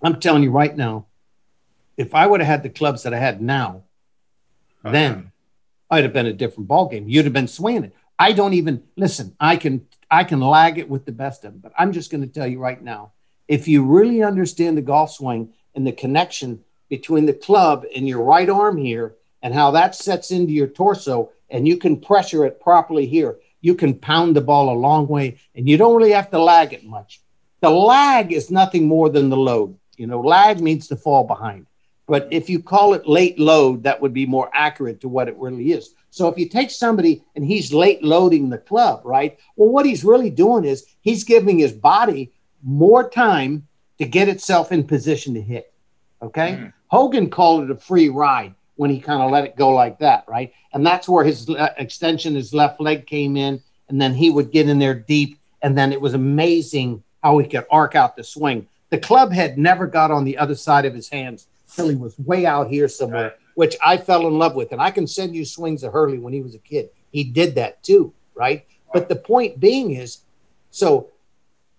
I'm 0.00 0.20
telling 0.20 0.44
you 0.44 0.52
right 0.52 0.74
now, 0.76 1.06
if 1.96 2.14
I 2.14 2.26
would 2.26 2.40
have 2.40 2.46
had 2.46 2.62
the 2.62 2.70
clubs 2.70 3.02
that 3.02 3.12
I 3.12 3.18
had 3.18 3.42
now, 3.42 3.82
uh-huh. 4.84 4.92
then 4.92 5.32
I'd 5.90 6.04
have 6.04 6.12
been 6.12 6.26
a 6.26 6.32
different 6.32 6.68
ball 6.68 6.88
game. 6.88 7.08
You'd 7.08 7.24
have 7.24 7.34
been 7.34 7.48
swinging 7.48 7.84
it. 7.84 7.96
I 8.18 8.32
don't 8.32 8.54
even 8.54 8.82
listen. 8.96 9.34
I 9.40 9.56
can 9.56 9.86
I 10.10 10.22
can 10.22 10.40
lag 10.40 10.78
it 10.78 10.88
with 10.88 11.04
the 11.04 11.12
best 11.12 11.44
of 11.44 11.52
them, 11.52 11.60
but 11.60 11.72
I'm 11.76 11.92
just 11.92 12.12
going 12.12 12.20
to 12.20 12.32
tell 12.32 12.46
you 12.46 12.60
right 12.60 12.80
now. 12.80 13.12
If 13.48 13.66
you 13.66 13.84
really 13.84 14.22
understand 14.22 14.76
the 14.76 14.82
golf 14.82 15.10
swing 15.10 15.52
and 15.74 15.86
the 15.86 15.92
connection 15.92 16.62
between 16.88 17.26
the 17.26 17.32
club 17.32 17.84
and 17.94 18.06
your 18.06 18.22
right 18.22 18.48
arm 18.48 18.76
here, 18.76 19.16
and 19.46 19.54
how 19.54 19.70
that 19.70 19.94
sets 19.94 20.32
into 20.32 20.52
your 20.52 20.66
torso, 20.66 21.30
and 21.50 21.68
you 21.68 21.76
can 21.76 22.00
pressure 22.00 22.44
it 22.44 22.60
properly 22.60 23.06
here, 23.06 23.38
you 23.60 23.76
can 23.76 23.94
pound 23.94 24.34
the 24.34 24.40
ball 24.40 24.70
a 24.70 24.82
long 24.86 25.06
way, 25.06 25.38
and 25.54 25.68
you 25.68 25.76
don't 25.76 25.94
really 25.94 26.10
have 26.10 26.32
to 26.32 26.42
lag 26.42 26.72
it 26.72 26.84
much. 26.84 27.20
The 27.60 27.70
lag 27.70 28.32
is 28.32 28.50
nothing 28.50 28.88
more 28.88 29.08
than 29.08 29.28
the 29.28 29.36
load. 29.36 29.78
You 29.96 30.08
know, 30.08 30.20
lag 30.20 30.60
means 30.60 30.88
to 30.88 30.96
fall 30.96 31.22
behind. 31.22 31.68
But 32.08 32.26
if 32.32 32.50
you 32.50 32.60
call 32.60 32.94
it 32.94 33.06
late 33.06 33.38
load, 33.38 33.84
that 33.84 34.00
would 34.00 34.12
be 34.12 34.26
more 34.26 34.50
accurate 34.52 35.00
to 35.02 35.08
what 35.08 35.28
it 35.28 35.36
really 35.36 35.70
is. 35.70 35.94
So 36.10 36.26
if 36.26 36.36
you 36.36 36.48
take 36.48 36.72
somebody 36.72 37.22
and 37.36 37.44
he's 37.44 37.72
late 37.72 38.02
loading 38.02 38.50
the 38.50 38.58
club, 38.58 39.02
right? 39.04 39.38
Well, 39.54 39.68
what 39.68 39.86
he's 39.86 40.02
really 40.02 40.30
doing 40.30 40.64
is 40.64 40.86
he's 41.02 41.22
giving 41.22 41.60
his 41.60 41.72
body 41.72 42.32
more 42.64 43.08
time 43.08 43.68
to 43.98 44.06
get 44.06 44.28
itself 44.28 44.72
in 44.72 44.82
position 44.82 45.34
to 45.34 45.40
hit. 45.40 45.72
Okay. 46.20 46.54
Mm. 46.54 46.72
Hogan 46.88 47.30
called 47.30 47.62
it 47.62 47.70
a 47.70 47.76
free 47.76 48.08
ride 48.08 48.55
when 48.76 48.90
he 48.90 49.00
kind 49.00 49.22
of 49.22 49.30
let 49.30 49.44
it 49.44 49.56
go 49.56 49.70
like 49.70 49.98
that, 49.98 50.24
right? 50.28 50.52
And 50.72 50.86
that's 50.86 51.08
where 51.08 51.24
his 51.24 51.48
le- 51.48 51.74
extension, 51.78 52.34
his 52.34 52.54
left 52.54 52.80
leg 52.80 53.06
came 53.06 53.36
in, 53.36 53.60
and 53.88 54.00
then 54.00 54.14
he 54.14 54.30
would 54.30 54.52
get 54.52 54.68
in 54.68 54.78
there 54.78 54.94
deep, 54.94 55.38
and 55.62 55.76
then 55.76 55.92
it 55.92 56.00
was 56.00 56.14
amazing 56.14 57.02
how 57.22 57.38
he 57.38 57.48
could 57.48 57.66
arc 57.70 57.94
out 57.94 58.16
the 58.16 58.24
swing. 58.24 58.66
The 58.90 58.98
club 58.98 59.32
head 59.32 59.58
never 59.58 59.86
got 59.86 60.10
on 60.10 60.24
the 60.24 60.38
other 60.38 60.54
side 60.54 60.84
of 60.84 60.94
his 60.94 61.08
hands 61.08 61.48
till 61.74 61.88
he 61.88 61.96
was 61.96 62.18
way 62.18 62.46
out 62.46 62.68
here 62.68 62.88
somewhere, 62.88 63.24
right. 63.24 63.36
which 63.54 63.76
I 63.84 63.96
fell 63.96 64.26
in 64.28 64.38
love 64.38 64.54
with. 64.54 64.72
And 64.72 64.80
I 64.80 64.90
can 64.90 65.06
send 65.06 65.34
you 65.34 65.44
swings 65.44 65.82
of 65.82 65.92
Hurley 65.92 66.18
when 66.18 66.32
he 66.32 66.42
was 66.42 66.54
a 66.54 66.58
kid. 66.58 66.90
He 67.10 67.24
did 67.24 67.54
that 67.56 67.82
too, 67.82 68.12
right? 68.34 68.64
But 68.92 69.08
the 69.08 69.16
point 69.16 69.58
being 69.58 69.92
is, 69.92 70.18
so, 70.70 71.08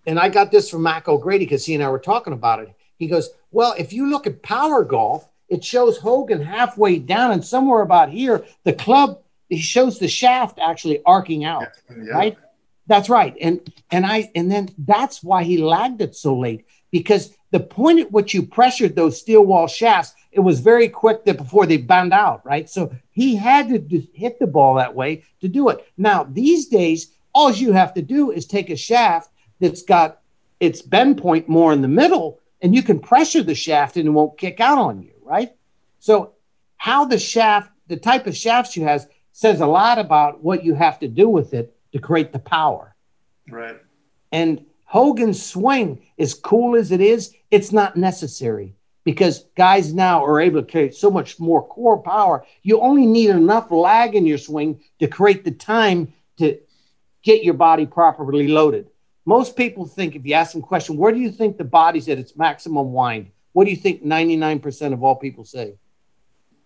and 0.06 0.20
I 0.20 0.30
got 0.30 0.52
this 0.52 0.70
from 0.70 0.84
Mac 0.84 1.08
O'Grady 1.08 1.46
because 1.46 1.66
he 1.66 1.76
and 1.76 1.84
I 1.84 1.90
were 1.90 2.00
talking 2.00 2.34
about 2.34 2.60
it. 2.60 2.74
He 2.98 3.08
goes, 3.08 3.30
Well, 3.52 3.76
if 3.78 3.94
you 3.94 4.10
look 4.10 4.28
at 4.28 4.42
power 4.42 4.84
golf, 4.84 5.28
it 5.50 5.64
shows 5.64 5.98
Hogan 5.98 6.42
halfway 6.42 7.00
down 7.00 7.32
and 7.32 7.44
somewhere 7.44 7.82
about 7.82 8.10
here, 8.10 8.46
the 8.64 8.74
club 8.74 9.22
he 9.50 9.60
shows 9.60 10.00
the 10.00 10.08
shaft 10.08 10.60
actually 10.60 11.02
arcing 11.06 11.46
out, 11.46 11.68
yeah. 11.90 12.12
right? 12.12 12.38
That's 12.88 13.10
right. 13.10 13.36
And 13.40 13.74
and 13.92 14.06
I 14.06 14.32
and 14.36 14.52
then 14.52 14.70
that's 14.78 15.24
why 15.24 15.44
he 15.44 15.58
lagged 15.58 16.02
it 16.02 16.16
so 16.16 16.38
late 16.38 16.66
because 16.92 17.34
the 17.52 17.60
point 17.60 18.00
at 18.00 18.12
which 18.12 18.34
you 18.34 18.44
pressured 18.44 18.96
those 18.96 19.20
steel 19.20 19.46
wall 19.46 19.68
shafts, 19.68 20.14
it 20.32 20.42
was 20.42 20.60
very 20.60 20.90
quick 20.90 21.24
that 21.26 21.38
before 21.38 21.66
they 21.66 21.78
bound 21.78 22.14
out, 22.14 22.46
right? 22.46 22.70
So 22.70 22.94
he 23.12 23.36
had 23.36 23.70
to 23.70 24.08
hit 24.14 24.40
the 24.40 24.48
ball 24.48 24.76
that 24.76 24.96
way 24.96 25.24
to 25.42 25.48
do 25.48 25.70
it. 25.70 25.86
Now, 25.98 26.24
these 26.24 26.68
days, 26.68 27.14
all 27.34 27.52
you 27.52 27.72
have 27.72 27.94
to 27.94 28.02
do 28.02 28.32
is 28.32 28.46
take 28.46 28.70
a 28.70 28.76
shaft 28.76 29.32
that's 29.60 29.82
got 29.82 30.22
its 30.60 30.82
bend 30.82 31.20
point 31.20 31.48
more 31.48 31.72
in 31.72 31.82
the 31.82 31.88
middle, 31.88 32.40
and 32.62 32.76
you 32.76 32.84
can 32.84 33.00
pressure 33.00 33.44
the 33.44 33.56
shaft 33.56 33.96
and 33.96 34.08
it 34.08 34.12
won't 34.12 34.38
kick 34.38 34.60
out 34.60 34.78
on 34.78 35.02
you, 35.02 35.12
right? 35.28 35.56
So, 36.00 36.34
how 36.78 37.06
the 37.06 37.20
shaft, 37.20 37.72
the 37.88 37.98
type 37.98 38.28
of 38.28 38.36
shafts 38.36 38.78
you 38.78 38.84
have, 38.84 39.08
says 39.32 39.62
a 39.62 39.68
lot 39.68 40.00
about 40.00 40.44
what 40.44 40.64
you 40.64 40.74
have 40.76 41.00
to 41.00 41.08
do 41.08 41.28
with 41.28 41.54
it 41.54 41.76
to 41.92 42.00
create 42.00 42.32
the 42.32 42.40
power. 42.40 42.96
Right. 43.50 43.78
And 44.32 44.66
Hogan's 44.86 45.44
swing, 45.44 46.02
as 46.18 46.34
cool 46.34 46.76
as 46.76 46.92
it 46.92 47.02
is, 47.02 47.34
it's 47.52 47.72
not 47.72 47.98
necessary 47.98 48.74
because 49.04 49.46
guys 49.56 49.94
now 49.94 50.24
are 50.26 50.42
able 50.42 50.62
to 50.62 50.68
carry 50.68 50.92
so 50.92 51.10
much 51.10 51.40
more 51.40 51.66
core 51.66 51.98
power. 51.98 52.46
You 52.64 52.82
only 52.82 53.06
need 53.06 53.30
enough 53.30 53.72
lag 53.72 54.16
in 54.16 54.26
your 54.26 54.38
swing 54.38 54.82
to 55.00 55.08
create 55.08 55.44
the 55.44 55.52
time 55.52 56.14
to 56.38 56.60
get 57.24 57.44
your 57.44 57.54
body 57.54 57.86
properly 57.86 58.48
loaded. 58.48 58.90
Most 59.26 59.56
people 59.56 59.86
think, 59.86 60.16
if 60.16 60.26
you 60.26 60.34
ask 60.34 60.54
them 60.54 60.64
a 60.64 60.66
question, 60.66 60.98
where 60.98 61.12
do 61.12 61.20
you 61.20 61.32
think 61.32 61.58
the 61.58 61.64
body's 61.64 62.08
at 62.10 62.18
its 62.18 62.36
maximum 62.38 62.94
wind? 62.94 63.32
What 63.58 63.66
do 63.66 63.72
you 63.72 63.78
think 63.78 64.04
99% 64.04 64.94
of 64.94 65.04
all 65.04 65.16
people 65.16 65.44
say? 65.44 65.74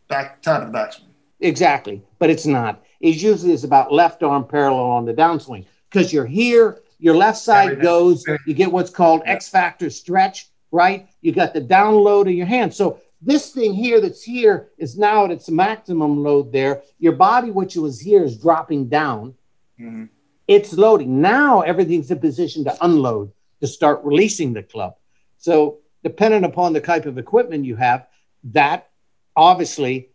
Back, 0.10 0.42
top 0.42 0.64
of 0.64 0.72
the 0.72 0.78
backswing. 0.78 1.08
Exactly, 1.40 2.04
but 2.20 2.30
it's 2.30 2.46
not. 2.46 2.84
It 3.00 3.16
usually 3.16 3.54
is 3.54 3.64
about 3.64 3.94
left 3.94 4.24
arm 4.24 4.46
parallel 4.46 4.92
on 4.92 5.06
the 5.06 5.14
downswing 5.14 5.66
because 5.90 6.12
you're 6.12 6.26
here 6.26 6.82
your 7.02 7.16
left 7.16 7.40
side 7.40 7.82
goes, 7.82 8.24
you 8.46 8.54
get 8.54 8.72
what's 8.72 8.92
called 8.92 9.24
X 9.26 9.50
factor 9.50 9.90
stretch, 9.90 10.50
right? 10.72 11.10
You 11.22 11.32
got 11.32 11.54
the 11.54 11.60
down 11.60 11.96
load 11.96 12.28
of 12.28 12.34
your 12.34 12.46
hand. 12.46 12.74
So 12.74 13.00
this 13.22 13.52
thing 13.52 13.74
here 13.74 14.00
that's 14.00 14.22
here 14.22 14.70
is 14.78 14.98
now 14.98 15.26
at 15.26 15.32
its 15.32 15.50
maximum 15.50 16.22
load 16.22 16.52
there. 16.52 16.84
Your 17.00 17.14
body, 17.14 17.50
which 17.50 17.76
was 17.76 18.00
here, 18.00 18.24
is 18.24 18.38
dropping 18.38 18.88
down. 18.88 19.34
Mm-hmm. 19.80 20.06
It's 20.48 20.74
loading. 20.74 21.22
Now 21.22 21.62
everything's 21.62 22.12
in 22.12 22.20
position 22.20 22.64
to 22.66 22.78
unload, 22.82 23.32
to 23.62 23.68
start 23.68 24.02
releasing 24.04 24.54
the 24.54 24.62
club. 24.62 24.96
So, 25.40 25.80
depending 26.04 26.44
upon 26.44 26.74
the 26.74 26.82
type 26.82 27.06
of 27.06 27.18
equipment 27.18 27.66
you 27.66 27.76
have, 27.76 28.08
that 28.44 28.90
obviously 29.36 30.10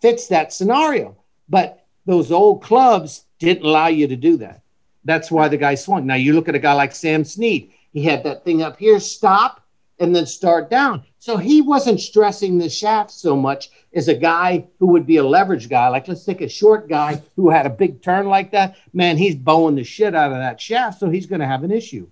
fits 0.00 0.28
that 0.28 0.52
scenario. 0.52 1.16
But 1.48 1.84
those 2.06 2.32
old 2.32 2.62
clubs 2.62 3.24
didn't 3.38 3.64
allow 3.64 3.88
you 3.88 4.06
to 4.08 4.16
do 4.16 4.36
that. 4.38 4.62
That's 5.04 5.30
why 5.30 5.48
the 5.48 5.56
guy 5.56 5.74
swung. 5.74 6.06
Now 6.06 6.14
you 6.14 6.32
look 6.32 6.48
at 6.48 6.54
a 6.54 6.60
guy 6.60 6.74
like 6.74 6.94
Sam 6.94 7.24
Snead. 7.24 7.72
He 7.92 8.02
had 8.02 8.24
that 8.24 8.44
thing 8.44 8.62
up 8.62 8.78
here, 8.78 9.00
stop, 9.00 9.62
and 9.98 10.14
then 10.14 10.26
start 10.26 10.70
down. 10.70 11.04
So 11.18 11.36
he 11.36 11.60
wasn't 11.60 12.00
stressing 12.00 12.58
the 12.58 12.68
shaft 12.68 13.10
so 13.10 13.36
much 13.36 13.70
as 13.94 14.08
a 14.08 14.14
guy 14.14 14.66
who 14.78 14.86
would 14.88 15.06
be 15.06 15.18
a 15.18 15.24
leverage 15.24 15.68
guy. 15.68 15.88
Like 15.88 16.08
let's 16.08 16.24
take 16.24 16.40
a 16.40 16.48
short 16.48 16.88
guy 16.88 17.22
who 17.36 17.50
had 17.50 17.66
a 17.66 17.70
big 17.70 18.02
turn 18.02 18.26
like 18.26 18.50
that. 18.52 18.76
Man, 18.92 19.16
he's 19.16 19.36
bowing 19.36 19.76
the 19.76 19.84
shit 19.84 20.14
out 20.14 20.32
of 20.32 20.38
that 20.38 20.60
shaft, 20.60 20.98
so 20.98 21.10
he's 21.10 21.26
going 21.26 21.40
to 21.40 21.46
have 21.46 21.62
an 21.62 21.70
issue. 21.70 22.08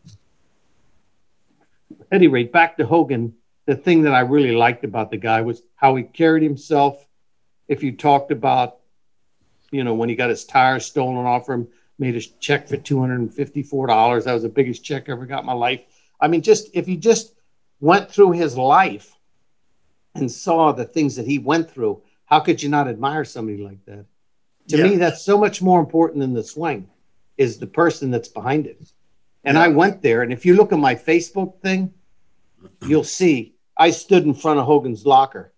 At 2.11 2.16
any 2.16 2.27
rate, 2.29 2.53
back 2.53 2.77
to 2.77 2.87
Hogan. 2.87 3.35
The 3.66 3.77
thing 3.77 4.03
that 4.03 4.14
I 4.14 4.20
really 4.20 4.53
liked 4.53 4.85
about 4.85 5.11
the 5.11 5.16
guy 5.16 5.42
was 5.42 5.62
how 5.77 5.94
he 5.94 6.03
carried 6.03 6.42
himself. 6.42 7.07
If 7.68 7.83
you 7.83 7.92
talked 7.92 8.33
about, 8.33 8.79
you 9.70 9.85
know, 9.85 9.94
when 9.94 10.09
he 10.09 10.16
got 10.16 10.31
his 10.31 10.44
tires 10.44 10.87
stolen 10.87 11.25
off 11.25 11.49
him, 11.49 11.68
made 11.99 12.16
a 12.16 12.20
check 12.20 12.66
for 12.66 12.77
$254. 12.77 14.25
That 14.25 14.33
was 14.33 14.42
the 14.42 14.49
biggest 14.49 14.83
check 14.83 15.09
I 15.09 15.12
ever 15.12 15.27
got 15.27 15.40
in 15.40 15.46
my 15.46 15.53
life. 15.53 15.83
I 16.20 16.27
mean, 16.27 16.42
just 16.42 16.70
if 16.75 16.88
you 16.88 16.96
just 16.96 17.35
went 17.81 18.11
through 18.11 18.33
his 18.33 18.57
life 18.57 19.14
and 20.14 20.31
saw 20.31 20.73
the 20.73 20.85
things 20.85 21.14
that 21.16 21.27
he 21.27 21.38
went 21.38 21.70
through, 21.70 22.03
how 22.25 22.40
could 22.40 22.62
you 22.62 22.68
not 22.68 22.88
admire 22.88 23.25
somebody 23.25 23.62
like 23.62 23.85
that? 23.87 24.05
To 24.68 24.79
yeah. 24.79 24.85
me, 24.85 24.96
that's 24.96 25.23
so 25.23 25.38
much 25.38 25.62
more 25.62 25.79
important 25.79 26.20
than 26.20 26.35
the 26.35 26.42
swing 26.42 26.88
is 27.37 27.59
the 27.59 27.66
person 27.66 28.11
that's 28.11 28.29
behind 28.29 28.66
it. 28.66 28.92
And 29.44 29.57
yeah. 29.57 29.64
I 29.64 29.68
went 29.68 30.03
there, 30.03 30.23
and 30.23 30.33
if 30.33 30.44
you 30.44 30.55
look 30.55 30.73
at 30.73 30.79
my 30.79 30.94
Facebook 30.94 31.61
thing, 31.61 31.92
you'll 32.87 33.05
see 33.05 33.55
I 33.77 33.90
stood 33.90 34.25
in 34.25 34.35
front 34.35 34.61
of 34.61 34.66
Hogan's 34.66 35.07
locker 35.07 35.53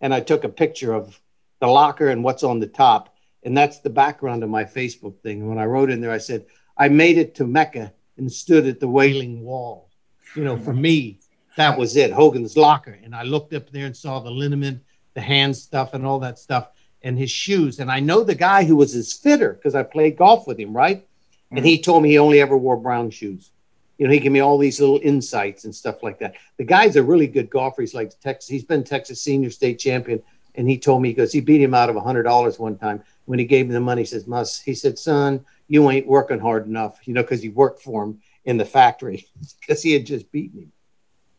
and 0.00 0.12
I 0.12 0.20
took 0.20 0.44
a 0.44 0.48
picture 0.48 0.92
of 0.92 1.20
the 1.60 1.66
locker 1.66 2.08
and 2.08 2.24
what's 2.24 2.42
on 2.42 2.60
the 2.60 2.66
top 2.66 3.14
and 3.44 3.56
that's 3.56 3.80
the 3.80 3.90
background 3.90 4.42
of 4.42 4.50
my 4.50 4.64
Facebook 4.64 5.20
thing. 5.20 5.40
And 5.40 5.48
when 5.48 5.58
I 5.58 5.66
wrote 5.66 5.90
in 5.90 6.00
there, 6.00 6.10
I 6.10 6.18
said, 6.18 6.46
I 6.76 6.88
made 6.88 7.18
it 7.18 7.34
to 7.36 7.46
Mecca 7.46 7.92
and 8.16 8.32
stood 8.32 8.66
at 8.66 8.80
the 8.80 8.88
Wailing 8.88 9.42
Wall. 9.42 9.90
You 10.34 10.44
know, 10.44 10.56
for 10.56 10.72
me, 10.72 11.20
that 11.56 11.78
was 11.78 11.96
it, 11.96 12.10
Hogan's 12.10 12.56
locker. 12.56 12.98
And 13.04 13.14
I 13.14 13.22
looked 13.22 13.52
up 13.52 13.70
there 13.70 13.86
and 13.86 13.96
saw 13.96 14.18
the 14.18 14.30
liniment, 14.30 14.82
the 15.12 15.20
hand 15.20 15.56
stuff, 15.56 15.94
and 15.94 16.04
all 16.04 16.18
that 16.20 16.38
stuff, 16.38 16.70
and 17.02 17.18
his 17.18 17.30
shoes. 17.30 17.78
And 17.78 17.92
I 17.92 18.00
know 18.00 18.24
the 18.24 18.34
guy 18.34 18.64
who 18.64 18.76
was 18.76 18.92
his 18.92 19.12
fitter 19.12 19.52
because 19.52 19.74
I 19.74 19.82
played 19.82 20.16
golf 20.16 20.46
with 20.46 20.58
him, 20.58 20.74
right? 20.74 21.02
Mm-hmm. 21.02 21.58
And 21.58 21.66
he 21.66 21.80
told 21.80 22.02
me 22.02 22.10
he 22.10 22.18
only 22.18 22.40
ever 22.40 22.56
wore 22.56 22.76
brown 22.76 23.10
shoes. 23.10 23.50
You 23.98 24.06
know, 24.06 24.12
he 24.12 24.18
gave 24.20 24.32
me 24.32 24.40
all 24.40 24.58
these 24.58 24.80
little 24.80 25.00
insights 25.02 25.64
and 25.64 25.74
stuff 25.74 26.02
like 26.02 26.18
that. 26.18 26.34
The 26.56 26.64
guy's 26.64 26.96
a 26.96 27.02
really 27.02 27.26
good 27.28 27.48
golfer. 27.50 27.82
He's 27.82 27.94
like 27.94 28.18
Texas. 28.20 28.48
He's 28.48 28.64
been 28.64 28.82
Texas 28.84 29.20
senior 29.22 29.50
state 29.50 29.78
champion 29.78 30.22
and 30.56 30.68
he 30.68 30.78
told 30.78 31.02
me 31.02 31.08
he 31.08 31.14
goes 31.14 31.32
he 31.32 31.40
beat 31.40 31.60
him 31.60 31.74
out 31.74 31.90
of 31.90 31.96
a 31.96 32.00
hundred 32.00 32.22
dollars 32.24 32.58
one 32.58 32.76
time 32.78 33.02
when 33.26 33.38
he 33.38 33.44
gave 33.44 33.66
him 33.66 33.72
the 33.72 33.80
money. 33.80 34.02
He 34.02 34.06
says, 34.06 34.26
"Mus," 34.26 34.60
he 34.60 34.74
said, 34.74 34.98
"Son, 34.98 35.44
you 35.68 35.90
ain't 35.90 36.06
working 36.06 36.38
hard 36.38 36.66
enough," 36.66 37.00
you 37.04 37.14
know, 37.14 37.22
because 37.22 37.42
he 37.42 37.48
worked 37.48 37.82
for 37.82 38.04
him 38.04 38.20
in 38.44 38.56
the 38.56 38.64
factory 38.64 39.26
because 39.60 39.82
he 39.82 39.92
had 39.92 40.06
just 40.06 40.30
beaten 40.30 40.60
him. 40.60 40.72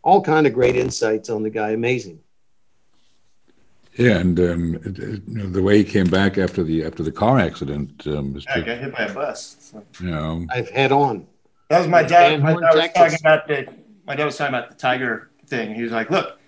All 0.01 0.21
kind 0.21 0.45
of 0.47 0.53
great 0.53 0.75
insights 0.75 1.29
on 1.29 1.43
the 1.43 1.49
guy. 1.49 1.71
Amazing. 1.71 2.19
Yeah, 3.97 4.17
and 4.17 4.37
um, 4.39 4.75
it- 4.75 4.99
it- 4.99 5.21
you 5.27 5.37
know, 5.37 5.49
the 5.49 5.61
way 5.63 5.77
he 5.77 5.83
came 5.85 6.07
back 6.07 6.37
after 6.37 6.63
the 6.63 6.83
after 6.83 7.01
the 7.01 7.11
car 7.11 7.39
accident, 7.39 8.05
um, 8.07 8.33
was 8.33 8.45
I 8.53 8.59
got 8.59 8.77
hit 8.79 8.93
by 8.93 9.05
a 9.05 9.13
bus. 9.13 9.55
So. 9.59 9.83
you 10.01 10.11
know, 10.11 10.45
I've 10.49 10.69
head 10.69 10.91
on. 10.91 11.25
That 11.69 11.79
was 11.79 11.87
my 11.87 12.03
dad. 12.03 12.41
My 12.41 12.53
dad 12.53 12.75
was 12.75 12.91
talking 12.93 13.17
about 13.19 13.47
the. 13.47 13.67
My 14.05 14.15
dad 14.15 14.25
was 14.25 14.37
talking 14.37 14.53
about 14.53 14.69
the 14.69 14.75
Tiger 14.75 15.31
thing. 15.47 15.73
He 15.73 15.83
was 15.83 15.91
like, 15.91 16.09
"Look, 16.11 16.39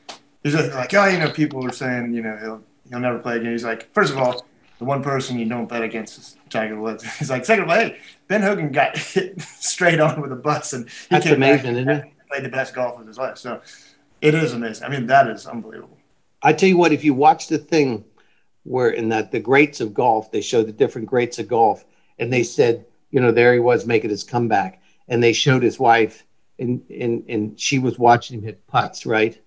he's 0.44 0.54
like, 0.54 0.74
like, 0.74 0.94
oh, 0.94 1.06
you 1.06 1.20
know, 1.20 1.32
people 1.32 1.62
were 1.62 1.72
saying, 1.72 2.14
you 2.14 2.22
know, 2.22 2.38
he'll 2.38 2.64
he'll 2.90 3.00
never 3.00 3.20
play 3.20 3.38
again." 3.38 3.52
He's 3.52 3.64
like, 3.64 3.92
first 3.94 4.12
of 4.12 4.20
all, 4.20 4.46
the 4.80 4.86
one 4.86 5.02
person 5.02 5.40
you 5.40 5.48
don't 5.48 5.68
bet 5.68 5.82
against 5.82 6.18
is 6.18 6.38
Tiger 6.50 6.80
Woods. 6.80 7.04
He's 7.18 7.30
like, 7.30 7.46
second 7.46 7.64
of 7.64 7.70
all, 7.70 7.76
hey, 7.76 7.98
Ben 8.28 8.42
Hogan 8.42 8.72
got 8.72 8.98
hit 8.98 9.42
straight 9.42 10.00
on 10.00 10.22
with 10.22 10.32
a 10.32 10.36
bus, 10.36 10.74
and 10.74 10.88
he 10.90 10.94
That's 11.10 11.26
came 11.26 11.40
back 11.40 11.62
amazing, 11.62 11.78
and 11.78 11.90
it? 11.90 12.06
played 12.30 12.44
the 12.44 12.50
best 12.50 12.76
golf 12.76 13.00
of 13.00 13.08
his 13.08 13.18
life. 13.18 13.38
So 13.38 13.62
it 14.22 14.36
is 14.36 14.54
amazing. 14.54 14.86
I 14.86 14.90
mean, 14.90 15.08
that 15.08 15.28
is 15.28 15.48
unbelievable. 15.48 15.98
I 16.44 16.54
tell 16.54 16.70
you 16.70 16.78
what, 16.78 16.92
if 16.92 17.04
you 17.04 17.14
watch 17.14 17.48
the 17.48 17.58
thing 17.58 18.06
where 18.64 18.90
in 18.90 19.10
that 19.10 19.32
the 19.32 19.40
greats 19.40 19.82
of 19.82 19.94
golf, 19.94 20.32
they 20.32 20.42
showed 20.42 20.68
the 20.68 20.74
different 20.74 21.08
greats 21.08 21.40
of 21.40 21.48
golf, 21.48 21.86
and 22.20 22.32
they 22.32 22.44
said, 22.44 22.86
you 23.12 23.20
know, 23.20 23.32
there 23.32 23.54
he 23.54 23.60
was 23.60 23.86
making 23.86 24.10
his 24.10 24.24
comeback, 24.24 24.82
and 25.08 25.24
they 25.24 25.34
showed 25.34 25.64
his 25.64 25.80
wife, 25.80 26.26
and 26.60 26.84
and 26.90 27.26
and 27.30 27.60
she 27.60 27.80
was 27.80 27.98
watching 27.98 28.40
him 28.40 28.44
hit 28.44 28.68
putts, 28.68 29.06
right? 29.06 29.40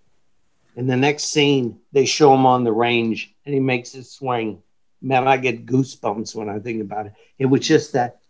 And 0.77 0.89
the 0.89 0.97
next 0.97 1.25
scene, 1.25 1.81
they 1.93 2.05
show 2.05 2.33
him 2.35 2.47
on 2.47 2.65
the 2.65 2.73
range, 2.73 3.35
and 3.45 3.55
he 3.55 3.61
makes 3.61 3.93
his 3.93 4.11
swing. 4.11 4.63
Man, 5.03 5.27
I 5.27 5.37
get 5.37 5.67
goosebumps 5.67 6.35
when 6.35 6.49
I 6.49 6.59
think 6.59 6.83
about 6.83 7.07
it. 7.07 7.13
It 7.39 7.47
was 7.47 7.67
just 7.67 7.93
that 7.93 8.21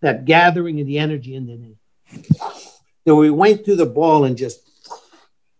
that 0.00 0.24
gathering 0.24 0.80
of 0.80 0.86
the 0.86 0.98
energy, 0.98 1.34
and 1.34 1.48
then 1.48 1.76
then 3.04 3.16
we 3.16 3.30
went 3.30 3.64
through 3.64 3.76
the 3.76 3.86
ball 3.86 4.24
and 4.24 4.36
just 4.36 4.60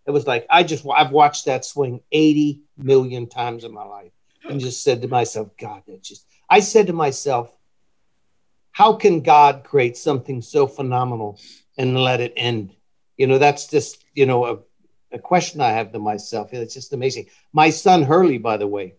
it 0.05 0.11
was 0.11 0.27
like 0.27 0.45
I 0.49 0.63
just 0.63 0.85
I've 0.93 1.11
watched 1.11 1.45
that 1.45 1.65
swing 1.65 2.01
80 2.11 2.61
million 2.77 3.27
times 3.27 3.63
in 3.63 3.73
my 3.73 3.83
life 3.83 4.11
and 4.47 4.59
just 4.59 4.83
said 4.83 5.01
to 5.01 5.07
myself, 5.07 5.49
God, 5.57 5.83
that 5.87 6.03
just 6.03 6.25
I 6.49 6.59
said 6.61 6.87
to 6.87 6.93
myself, 6.93 7.51
how 8.77 8.93
can 8.93 9.21
God 9.21 9.63
create 9.63 9.97
something 9.97 10.39
so 10.39 10.67
phenomenal 10.67 11.39
and 11.79 11.97
let 11.97 12.21
it 12.21 12.31
end? 12.37 12.75
You 13.17 13.25
know, 13.25 13.39
that's 13.39 13.65
just, 13.65 14.05
you 14.13 14.27
know, 14.27 14.45
a, 14.45 14.59
a 15.11 15.17
question 15.17 15.61
I 15.61 15.71
have 15.71 15.91
to 15.93 15.99
myself. 15.99 16.53
It's 16.53 16.75
just 16.75 16.93
amazing. 16.93 17.25
My 17.51 17.71
son 17.71 18.03
Hurley, 18.03 18.37
by 18.37 18.57
the 18.57 18.67
way, 18.67 18.93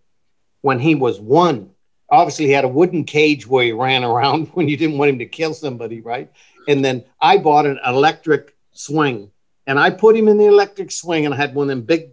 when 0.63 0.81
he 0.81 0.97
was 0.97 1.21
one, 1.21 1.71
obviously 2.11 2.47
he 2.47 2.51
had 2.51 2.65
a 2.65 2.69
wooden 2.69 3.05
cage 3.05 3.47
where 3.47 3.63
he 3.63 3.71
ran 3.71 4.03
around 4.03 4.49
when 4.55 4.69
you 4.69 4.77
didn't 4.77 4.99
want 4.99 5.11
him 5.11 5.21
to 5.21 5.27
kill 5.27 5.55
somebody, 5.55 6.01
right? 6.01 6.29
And 6.67 6.85
then 6.85 7.05
I 7.21 7.37
bought 7.37 7.67
an 7.67 7.79
electric 7.87 8.57
swing 8.73 9.31
and 9.69 9.79
I 9.79 9.91
put 9.91 10.17
him 10.17 10.27
in 10.27 10.39
the 10.39 10.47
electric 10.47 10.91
swing 10.91 11.25
and 11.25 11.33
I 11.33 11.37
had 11.37 11.55
one 11.55 11.67
of 11.67 11.69
them 11.69 11.83
big 11.83 12.11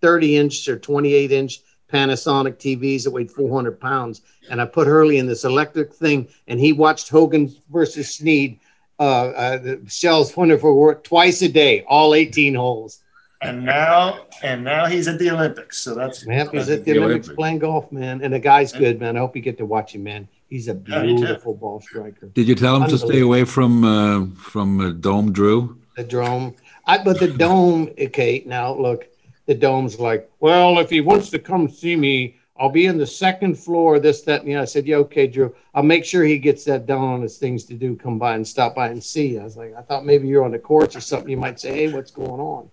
30 0.00 0.38
inch 0.38 0.66
or 0.66 0.78
28 0.78 1.30
inch 1.30 1.58
Panasonic 1.92 2.54
TVs 2.56 3.04
that 3.04 3.10
weighed 3.10 3.30
400 3.30 3.78
pounds. 3.80 4.22
And 4.50 4.60
I 4.60 4.64
put 4.64 4.86
Hurley 4.86 5.18
in 5.18 5.26
this 5.26 5.44
electric 5.44 5.92
thing 5.92 6.28
and 6.48 6.58
he 6.58 6.72
watched 6.72 7.08
Hogan 7.10 7.54
versus 7.70 8.14
Snead, 8.14 8.58
uh, 8.98 9.02
uh, 9.28 9.58
the 9.58 9.80
Shell's 9.88 10.36
Wonderful 10.36 10.74
World 10.76 11.04
twice 11.04 11.42
a 11.42 11.48
day, 11.48 11.84
all 11.88 12.14
18 12.14 12.54
holes. 12.54 13.00
And 13.42 13.64
now, 13.64 14.26
and 14.44 14.62
now 14.62 14.86
he's 14.86 15.08
at 15.08 15.18
the 15.18 15.30
Olympics. 15.30 15.78
So 15.78 15.94
that's 15.96 16.24
Man, 16.26 16.48
he's 16.52 16.68
at 16.70 16.84
the 16.84 16.92
The 16.92 16.98
Olympics 16.98 17.26
Olympics. 17.26 17.34
playing 17.36 17.58
golf, 17.58 17.90
man. 17.90 18.22
And 18.22 18.32
the 18.32 18.38
guy's 18.38 18.72
good, 18.72 19.00
man. 19.00 19.16
I 19.16 19.20
hope 19.20 19.34
you 19.34 19.42
get 19.42 19.58
to 19.58 19.66
watch 19.66 19.94
him, 19.96 20.04
man. 20.04 20.28
He's 20.48 20.68
a 20.68 20.80
Yeah, 20.86 21.02
beautiful 21.02 21.54
ball 21.54 21.80
striker. 21.80 22.26
did 22.26 22.46
you 22.46 22.54
tell 22.54 22.76
him 22.80 22.88
to 22.88 22.96
stay 22.98 23.20
away 23.20 23.44
from 23.44 23.84
uh, 23.84 24.26
from 24.36 24.80
uh, 24.80 24.90
Dome 24.90 25.32
Drew? 25.32 25.76
the 25.96 26.04
dome. 26.04 26.54
I, 26.86 27.02
but 27.02 27.18
the 27.20 27.28
dome, 27.28 27.90
okay, 28.00 28.42
now 28.46 28.74
look, 28.74 29.08
the 29.46 29.54
dome's 29.54 29.98
like, 29.98 30.30
well, 30.40 30.78
if 30.78 30.90
he 30.90 31.00
wants 31.00 31.30
to 31.30 31.38
come 31.38 31.68
see 31.68 31.96
me, 31.96 32.38
I'll 32.58 32.70
be 32.70 32.86
in 32.86 32.98
the 32.98 33.06
second 33.06 33.58
floor, 33.58 33.98
this, 33.98 34.22
that, 34.22 34.42
and 34.42 34.48
the 34.48 34.54
other. 34.54 34.62
I 34.62 34.66
said, 34.66 34.86
yeah, 34.86 34.96
okay, 34.96 35.26
Drew. 35.26 35.54
I'll 35.74 35.82
make 35.82 36.04
sure 36.04 36.22
he 36.22 36.38
gets 36.38 36.64
that 36.64 36.86
done 36.86 37.02
on 37.02 37.22
his 37.22 37.38
things 37.38 37.64
to 37.64 37.74
do. 37.74 37.96
Come 37.96 38.18
by 38.18 38.34
and 38.36 38.46
stop 38.46 38.74
by 38.74 38.88
and 38.88 39.02
see. 39.02 39.38
I 39.38 39.44
was 39.44 39.56
like, 39.56 39.74
I 39.74 39.82
thought 39.82 40.04
maybe 40.04 40.28
you're 40.28 40.44
on 40.44 40.52
the 40.52 40.58
courts 40.58 40.94
or 40.94 41.00
something. 41.00 41.30
You 41.30 41.38
might 41.38 41.58
say, 41.58 41.72
hey, 41.74 41.92
what's 41.92 42.10
going 42.10 42.40
on? 42.40 42.70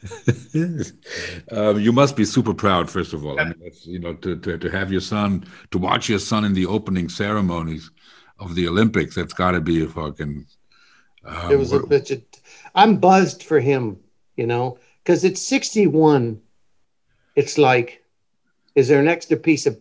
um, 1.50 1.80
you 1.80 1.92
must 1.92 2.16
be 2.16 2.24
super 2.24 2.54
proud, 2.54 2.88
first 2.88 3.12
of 3.12 3.26
all. 3.26 3.38
I 3.40 3.44
mean, 3.44 3.54
that's, 3.60 3.84
you 3.84 3.98
know, 3.98 4.14
to, 4.14 4.36
to, 4.36 4.56
to 4.56 4.70
have 4.70 4.92
your 4.92 5.00
son, 5.00 5.44
to 5.72 5.78
watch 5.78 6.08
your 6.08 6.20
son 6.20 6.44
in 6.44 6.54
the 6.54 6.66
opening 6.66 7.08
ceremonies 7.08 7.90
of 8.38 8.54
the 8.54 8.68
Olympics, 8.68 9.16
that's 9.16 9.34
got 9.34 9.50
to 9.50 9.60
be 9.60 9.84
a 9.84 9.88
fucking. 9.88 10.46
Um, 11.24 11.52
it 11.52 11.56
was 11.56 11.72
a 11.72 11.80
bitch. 11.80 12.22
I'm 12.74 12.96
buzzed 12.96 13.42
for 13.42 13.58
him, 13.58 13.98
you 14.36 14.46
know, 14.46 14.78
because 15.08 15.24
it's 15.24 15.40
61. 15.40 16.38
It's 17.34 17.56
like, 17.56 18.04
is 18.74 18.88
there 18.88 19.00
an 19.00 19.08
extra 19.08 19.38
piece 19.38 19.64
of 19.64 19.80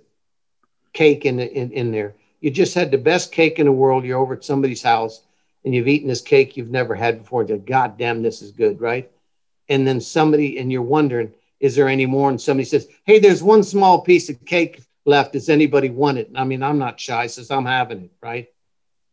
cake 0.93 1.25
in, 1.25 1.41
in 1.41 1.71
in 1.73 1.91
there? 1.91 2.15
You 2.39 2.49
just 2.49 2.73
had 2.73 2.91
the 2.91 2.97
best 2.97 3.33
cake 3.33 3.59
in 3.59 3.65
the 3.65 3.73
world. 3.73 4.05
You're 4.05 4.19
over 4.19 4.35
at 4.35 4.45
somebody's 4.45 4.81
house 4.81 5.23
and 5.65 5.75
you've 5.75 5.89
eaten 5.89 6.07
this 6.07 6.21
cake 6.21 6.55
you've 6.55 6.71
never 6.71 6.95
had 6.95 7.17
before. 7.17 7.41
And 7.41 7.49
you're, 7.49 7.57
God 7.57 7.97
damn, 7.97 8.21
this 8.21 8.41
is 8.41 8.51
good, 8.51 8.79
right? 8.79 9.11
And 9.67 9.85
then 9.85 9.99
somebody, 9.99 10.59
and 10.59 10.71
you're 10.71 10.81
wondering, 10.81 11.33
is 11.59 11.75
there 11.75 11.89
any 11.89 12.05
more? 12.05 12.29
And 12.29 12.39
somebody 12.39 12.63
says, 12.63 12.87
Hey, 13.03 13.19
there's 13.19 13.43
one 13.43 13.63
small 13.63 13.99
piece 13.99 14.29
of 14.29 14.45
cake 14.45 14.81
left. 15.03 15.33
Does 15.33 15.49
anybody 15.49 15.89
want 15.89 16.19
it? 16.19 16.31
I 16.35 16.45
mean, 16.45 16.63
I'm 16.63 16.77
not 16.77 17.01
shy, 17.01 17.27
says 17.27 17.51
I'm 17.51 17.65
having 17.65 18.05
it, 18.05 18.11
right? 18.23 18.47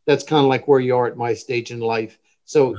That's 0.06 0.22
kind 0.22 0.44
of 0.44 0.48
like 0.48 0.68
where 0.68 0.78
you 0.78 0.96
are 0.96 1.08
at 1.08 1.16
my 1.16 1.34
stage 1.34 1.72
in 1.72 1.80
life. 1.80 2.20
So. 2.44 2.76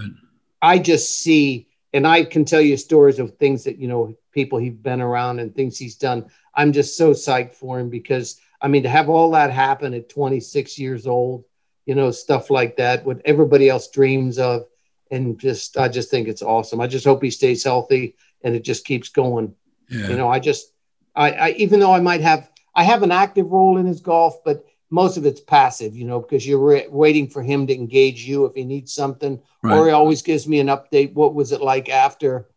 I 0.62 0.80
just 0.80 1.20
see, 1.20 1.68
and 1.96 2.06
I 2.06 2.26
can 2.26 2.44
tell 2.44 2.60
you 2.60 2.76
stories 2.76 3.20
of 3.20 3.38
things 3.38 3.64
that, 3.64 3.78
you 3.78 3.88
know, 3.88 4.18
people 4.34 4.60
he's 4.60 4.74
been 4.74 5.00
around 5.00 5.40
and 5.40 5.56
things 5.56 5.78
he's 5.78 5.96
done. 5.96 6.30
I'm 6.54 6.74
just 6.74 6.98
so 6.98 7.12
psyched 7.12 7.54
for 7.54 7.80
him 7.80 7.90
because, 7.90 8.38
I 8.62 8.68
mean, 8.68 8.84
to 8.84 8.90
have 8.90 9.08
all 9.08 9.32
that 9.32 9.50
happen 9.50 9.94
at 9.94 10.10
26 10.10 10.78
years 10.78 11.08
old, 11.08 11.46
you 11.86 11.96
know, 11.96 12.12
stuff 12.12 12.50
like 12.50 12.76
that, 12.76 13.06
what 13.06 13.22
everybody 13.24 13.70
else 13.70 13.88
dreams 13.88 14.38
of. 14.38 14.66
And 15.10 15.40
just, 15.40 15.78
I 15.78 15.88
just 15.88 16.12
think 16.12 16.28
it's 16.28 16.42
awesome. 16.42 16.82
I 16.82 16.88
just 16.88 17.06
hope 17.06 17.24
he 17.24 17.32
stays 17.32 17.64
healthy 17.64 18.18
and 18.44 18.54
it 18.56 18.66
just 18.66 18.84
keeps 18.84 19.08
going. 19.08 19.56
yeah. 19.88 20.10
You 20.10 20.18
know, 20.18 20.28
I 20.28 20.40
just, 20.40 20.74
I, 21.16 21.32
I, 21.32 21.50
even 21.52 21.80
though 21.80 21.94
I 21.94 22.02
might 22.02 22.22
have, 22.22 22.52
I 22.76 22.84
have 22.84 23.04
an 23.04 23.12
active 23.12 23.50
role 23.50 23.78
in 23.78 23.86
his 23.86 24.02
golf, 24.02 24.44
but 24.44 24.66
most 24.96 25.18
of 25.18 25.26
it's 25.26 25.42
passive, 25.42 25.94
you 26.00 26.06
know, 26.06 26.20
because 26.22 26.48
you're 26.48 26.66
re- 26.72 26.88
waiting 26.90 27.28
for 27.28 27.44
him 27.44 27.68
to 27.68 27.74
engage 27.76 28.22
you 28.30 28.46
if 28.46 28.54
he 28.56 28.64
needs 28.64 28.94
something, 28.94 29.40
Right. 29.62 29.78
or 29.78 29.88
he 29.88 29.92
always 29.92 30.22
gives 30.22 30.48
me 30.48 30.60
an 30.62 30.68
update. 30.68 31.14
What 31.14 31.36
was 31.36 31.52
it 31.52 31.62
like 31.62 31.90
after? 31.90 32.48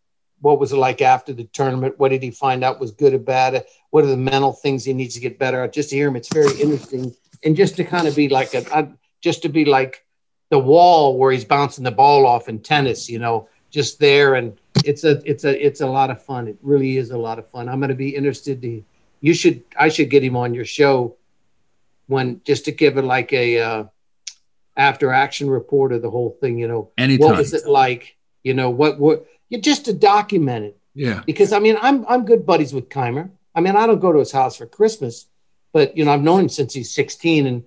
What 0.41 0.61
was 0.61 0.73
it 0.73 0.77
like 0.77 1.03
after 1.03 1.33
the 1.33 1.45
tournament? 1.59 1.99
What 1.99 2.11
did 2.11 2.23
he 2.23 2.31
find 2.31 2.63
out 2.63 2.79
was 2.79 2.93
good 2.93 3.13
or 3.13 3.19
bad? 3.19 3.65
What 3.91 4.05
are 4.05 4.15
the 4.17 4.25
mental 4.33 4.53
things 4.53 4.85
he 4.85 4.93
needs 4.93 5.15
to 5.17 5.21
get 5.21 5.37
better 5.45 5.65
at? 5.65 5.73
Just 5.73 5.91
to 5.91 5.97
hear 5.97 6.07
him, 6.09 6.15
it's 6.17 6.33
very 6.33 6.55
interesting, 6.61 7.13
and 7.45 7.57
just 7.57 7.75
to 7.77 7.85
kind 7.85 8.07
of 8.07 8.15
be 8.15 8.29
like 8.29 8.55
a, 8.55 8.63
I, 8.77 8.89
just 9.21 9.43
to 9.43 9.49
be 9.49 9.65
like 9.65 10.05
the 10.51 10.61
wall 10.61 11.19
where 11.19 11.33
he's 11.33 11.45
bouncing 11.45 11.83
the 11.83 11.91
ball 11.91 12.25
off 12.25 12.49
in 12.49 12.61
tennis, 12.61 13.11
you 13.11 13.19
know, 13.19 13.49
just 13.71 13.99
there, 13.99 14.37
and 14.37 14.57
it's 14.85 15.03
a, 15.03 15.21
it's 15.31 15.45
a, 15.45 15.67
it's 15.67 15.81
a 15.81 15.87
lot 15.87 16.11
of 16.11 16.23
fun. 16.23 16.47
It 16.47 16.57
really 16.63 16.99
is 16.99 17.11
a 17.11 17.19
lot 17.19 17.41
of 17.41 17.51
fun. 17.51 17.69
I'm 17.69 17.81
going 17.81 17.89
to 17.97 17.97
be 18.07 18.15
interested 18.15 18.63
to. 18.63 18.85
You 19.21 19.35
should, 19.35 19.65
I 19.77 19.89
should 19.89 20.11
get 20.11 20.23
him 20.23 20.37
on 20.37 20.55
your 20.55 20.65
show 20.65 21.17
when 22.09 22.41
just 22.45 22.65
to 22.65 22.73
give 22.73 22.99
it 22.99 23.03
like 23.05 23.33
a 23.33 23.61
uh, 23.61 23.85
after 24.77 25.13
action 25.13 25.49
report 25.49 25.93
of 25.93 26.03
the 26.03 26.11
whole 26.11 26.37
thing. 26.41 26.59
You 26.59 26.67
know, 26.69 26.91
Anytime. 26.99 27.29
what 27.29 27.39
was 27.39 27.55
it 27.55 27.67
like? 27.69 28.17
You 28.43 28.55
know, 28.55 28.71
what 28.71 28.99
what 28.99 29.27
you 29.49 29.61
just 29.61 29.85
to 29.85 29.93
document 29.93 30.65
it 30.67 30.79
Yeah. 30.95 31.23
because 31.25 31.53
I 31.53 31.59
mean 31.61 31.77
I'm 31.81 32.05
I'm 32.09 32.25
good 32.25 32.45
buddies 32.45 32.73
with 32.75 32.89
Kaymer. 32.89 33.31
I 33.55 33.61
mean 33.61 33.77
I 33.77 33.87
don't 33.87 34.01
go 34.01 34.13
to 34.13 34.19
his 34.19 34.33
house 34.33 34.57
for 34.57 34.67
Christmas, 34.67 35.27
but 35.73 35.97
you 35.97 36.05
know 36.05 36.13
I've 36.13 36.23
known 36.23 36.41
him 36.41 36.49
since 36.49 36.75
he's 36.75 36.93
16, 36.95 37.47
and 37.47 37.65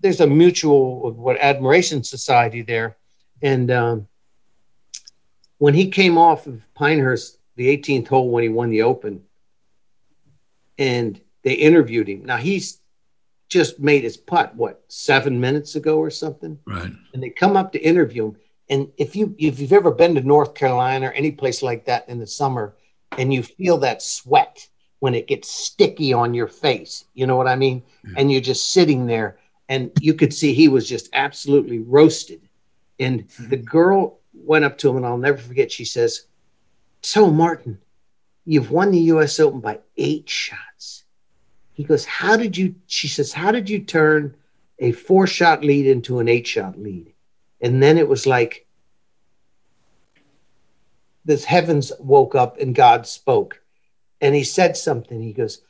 there's 0.00 0.20
a 0.20 0.26
mutual 0.26 1.10
what 1.12 1.38
admiration 1.38 2.02
society 2.04 2.62
there, 2.62 2.96
and 3.42 3.70
um, 3.70 4.08
when 5.58 5.74
he 5.74 5.90
came 5.90 6.18
off 6.18 6.46
of 6.46 6.60
Pinehurst, 6.74 7.38
the 7.56 7.74
18th 7.76 8.08
hole 8.08 8.30
when 8.30 8.42
he 8.42 8.50
won 8.50 8.68
the 8.70 8.82
Open, 8.82 9.22
and 10.78 11.18
they 11.42 11.54
interviewed 11.54 12.08
him. 12.08 12.24
Now 12.26 12.36
he's 12.36 12.78
just 13.48 13.78
made 13.78 14.02
his 14.02 14.16
putt 14.16 14.54
what 14.54 14.82
seven 14.88 15.40
minutes 15.40 15.76
ago 15.76 15.98
or 15.98 16.10
something 16.10 16.58
Right. 16.66 16.92
and 17.12 17.22
they 17.22 17.30
come 17.30 17.56
up 17.56 17.72
to 17.72 17.80
interview 17.80 18.26
him. 18.26 18.36
And 18.68 18.90
if 18.96 19.14
you 19.14 19.34
if 19.38 19.60
you've 19.60 19.72
ever 19.72 19.92
been 19.92 20.14
to 20.16 20.20
North 20.20 20.54
Carolina 20.54 21.08
or 21.08 21.12
any 21.12 21.30
place 21.30 21.62
like 21.62 21.84
that 21.84 22.08
in 22.08 22.18
the 22.18 22.26
summer, 22.26 22.74
and 23.16 23.32
you 23.32 23.42
feel 23.42 23.78
that 23.78 24.02
sweat 24.02 24.66
when 24.98 25.14
it 25.14 25.28
gets 25.28 25.48
sticky 25.48 26.12
on 26.12 26.34
your 26.34 26.48
face, 26.48 27.04
you 27.14 27.26
know 27.26 27.36
what 27.36 27.46
I 27.46 27.54
mean? 27.54 27.82
And 28.16 28.32
you're 28.32 28.40
just 28.40 28.72
sitting 28.72 29.06
there, 29.06 29.38
and 29.68 29.92
you 30.00 30.14
could 30.14 30.34
see 30.34 30.52
he 30.52 30.66
was 30.68 30.88
just 30.88 31.08
absolutely 31.12 31.78
roasted. 31.78 32.40
And 32.98 33.30
hmm. 33.36 33.48
the 33.48 33.56
girl 33.56 34.18
went 34.34 34.64
up 34.64 34.78
to 34.78 34.90
him, 34.90 34.96
and 34.96 35.06
I'll 35.06 35.18
never 35.18 35.38
forget. 35.38 35.70
She 35.70 35.84
says, 35.84 36.26
"So 37.02 37.30
Martin, 37.30 37.78
You've 38.46 38.70
won 38.70 38.92
the 38.92 39.00
US 39.12 39.40
Open 39.40 39.60
by 39.60 39.80
eight 39.96 40.28
shots. 40.30 40.62
He 41.76 41.84
goes, 41.84 42.06
How 42.06 42.38
did 42.38 42.56
you? 42.56 42.74
She 42.86 43.06
says, 43.06 43.34
How 43.34 43.52
did 43.52 43.68
you 43.68 43.80
turn 43.80 44.34
a 44.78 44.92
four 44.92 45.26
shot 45.26 45.62
lead 45.62 45.86
into 45.86 46.20
an 46.20 46.28
eight 46.28 46.46
shot 46.46 46.78
lead? 46.78 47.12
And 47.60 47.82
then 47.82 47.98
it 47.98 48.08
was 48.08 48.26
like 48.26 48.66
this 51.26 51.44
heavens 51.44 51.92
woke 52.00 52.34
up 52.34 52.58
and 52.58 52.74
God 52.74 53.06
spoke. 53.06 53.60
And 54.22 54.34
he 54.34 54.42
said 54.42 54.78
something. 54.78 55.20
He 55.20 55.34
goes, 55.34 55.60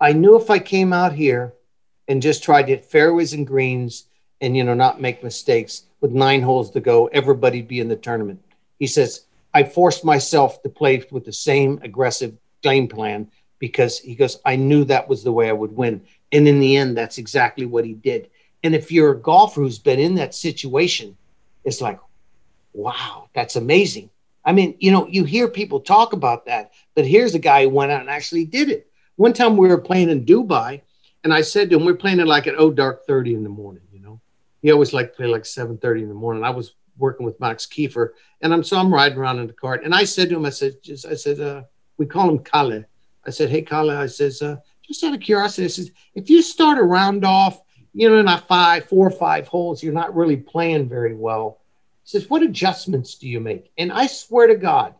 I 0.00 0.12
knew 0.12 0.36
if 0.36 0.48
I 0.48 0.60
came 0.60 0.92
out 0.92 1.12
here 1.12 1.54
and 2.06 2.22
just 2.22 2.44
tried 2.44 2.62
to 2.62 2.68
hit 2.76 2.84
fairways 2.84 3.32
and 3.32 3.44
greens 3.44 4.04
and 4.40 4.56
you 4.56 4.62
know 4.62 4.74
not 4.74 5.00
make 5.00 5.24
mistakes 5.24 5.86
with 6.00 6.12
nine 6.12 6.40
holes 6.40 6.70
to 6.70 6.80
go, 6.80 7.08
everybody'd 7.08 7.66
be 7.66 7.80
in 7.80 7.88
the 7.88 7.96
tournament. 7.96 8.40
He 8.78 8.86
says, 8.86 9.24
I 9.52 9.64
forced 9.64 10.04
myself 10.04 10.62
to 10.62 10.68
play 10.68 11.04
with 11.10 11.24
the 11.24 11.32
same 11.32 11.80
aggressive 11.82 12.36
game 12.62 12.86
plan 12.86 13.28
because 13.58 13.98
he 13.98 14.14
goes, 14.14 14.38
I 14.44 14.56
knew 14.56 14.84
that 14.84 15.08
was 15.08 15.24
the 15.24 15.32
way 15.32 15.48
I 15.48 15.52
would 15.52 15.74
win. 15.74 16.02
And 16.32 16.46
in 16.46 16.60
the 16.60 16.76
end, 16.76 16.96
that's 16.96 17.18
exactly 17.18 17.66
what 17.66 17.84
he 17.84 17.94
did. 17.94 18.30
And 18.62 18.74
if 18.74 18.90
you're 18.90 19.12
a 19.12 19.18
golfer 19.18 19.60
who's 19.60 19.78
been 19.78 19.98
in 19.98 20.14
that 20.16 20.34
situation, 20.34 21.16
it's 21.64 21.80
like, 21.80 22.00
wow, 22.72 23.28
that's 23.34 23.56
amazing. 23.56 24.10
I 24.44 24.52
mean, 24.52 24.76
you 24.78 24.90
know, 24.90 25.06
you 25.06 25.24
hear 25.24 25.48
people 25.48 25.80
talk 25.80 26.12
about 26.12 26.46
that, 26.46 26.72
but 26.94 27.06
here's 27.06 27.34
a 27.34 27.38
guy 27.38 27.64
who 27.64 27.70
went 27.70 27.92
out 27.92 28.00
and 28.00 28.10
actually 28.10 28.44
did 28.44 28.70
it. 28.70 28.90
One 29.16 29.32
time 29.32 29.56
we 29.56 29.68
were 29.68 29.78
playing 29.78 30.10
in 30.10 30.24
Dubai, 30.24 30.80
and 31.24 31.34
I 31.34 31.42
said 31.42 31.70
to 31.70 31.76
him, 31.76 31.84
we're 31.84 31.94
playing 31.94 32.20
it 32.20 32.26
like 32.26 32.46
at 32.46 32.54
oh 32.56 32.70
dark 32.70 33.06
30 33.06 33.34
in 33.34 33.42
the 33.42 33.48
morning, 33.48 33.82
you 33.92 34.00
know. 34.00 34.20
He 34.62 34.70
always 34.70 34.92
liked 34.92 35.12
to 35.12 35.16
play 35.16 35.26
like 35.26 35.42
7:30 35.42 36.02
in 36.02 36.08
the 36.08 36.14
morning. 36.14 36.44
I 36.44 36.50
was 36.50 36.74
working 36.96 37.26
with 37.26 37.38
Max 37.40 37.66
Kieffer, 37.66 38.10
and 38.40 38.52
I'm 38.52 38.64
so 38.64 38.78
I'm 38.78 38.92
riding 38.92 39.18
around 39.18 39.38
in 39.38 39.46
the 39.46 39.52
cart. 39.52 39.84
And 39.84 39.94
I 39.94 40.04
said 40.04 40.28
to 40.30 40.36
him, 40.36 40.46
I 40.46 40.50
said, 40.50 40.82
just 40.82 41.06
I 41.06 41.14
said, 41.14 41.40
uh, 41.40 41.62
we 41.96 42.06
call 42.06 42.28
him 42.28 42.38
Kale. 42.38 42.84
I 43.28 43.30
said, 43.30 43.50
hey 43.50 43.62
Kale, 43.62 43.90
I 43.90 44.06
says, 44.06 44.40
uh, 44.40 44.56
just 44.82 45.04
out 45.04 45.14
of 45.14 45.20
curiosity, 45.20 45.64
I 45.66 45.68
says, 45.68 45.90
if 46.14 46.30
you 46.30 46.40
start 46.40 46.78
a 46.78 46.82
round 46.82 47.24
off, 47.24 47.60
you 47.92 48.08
know, 48.08 48.22
not 48.22 48.48
five, 48.48 48.86
four 48.86 49.06
or 49.06 49.10
five 49.10 49.46
holes, 49.46 49.82
you're 49.82 49.92
not 49.92 50.16
really 50.16 50.36
playing 50.36 50.88
very 50.88 51.14
well. 51.14 51.60
He 52.04 52.10
says, 52.10 52.30
what 52.30 52.42
adjustments 52.42 53.16
do 53.16 53.28
you 53.28 53.38
make? 53.38 53.70
And 53.76 53.92
I 53.92 54.06
swear 54.06 54.46
to 54.46 54.56
God, 54.56 54.94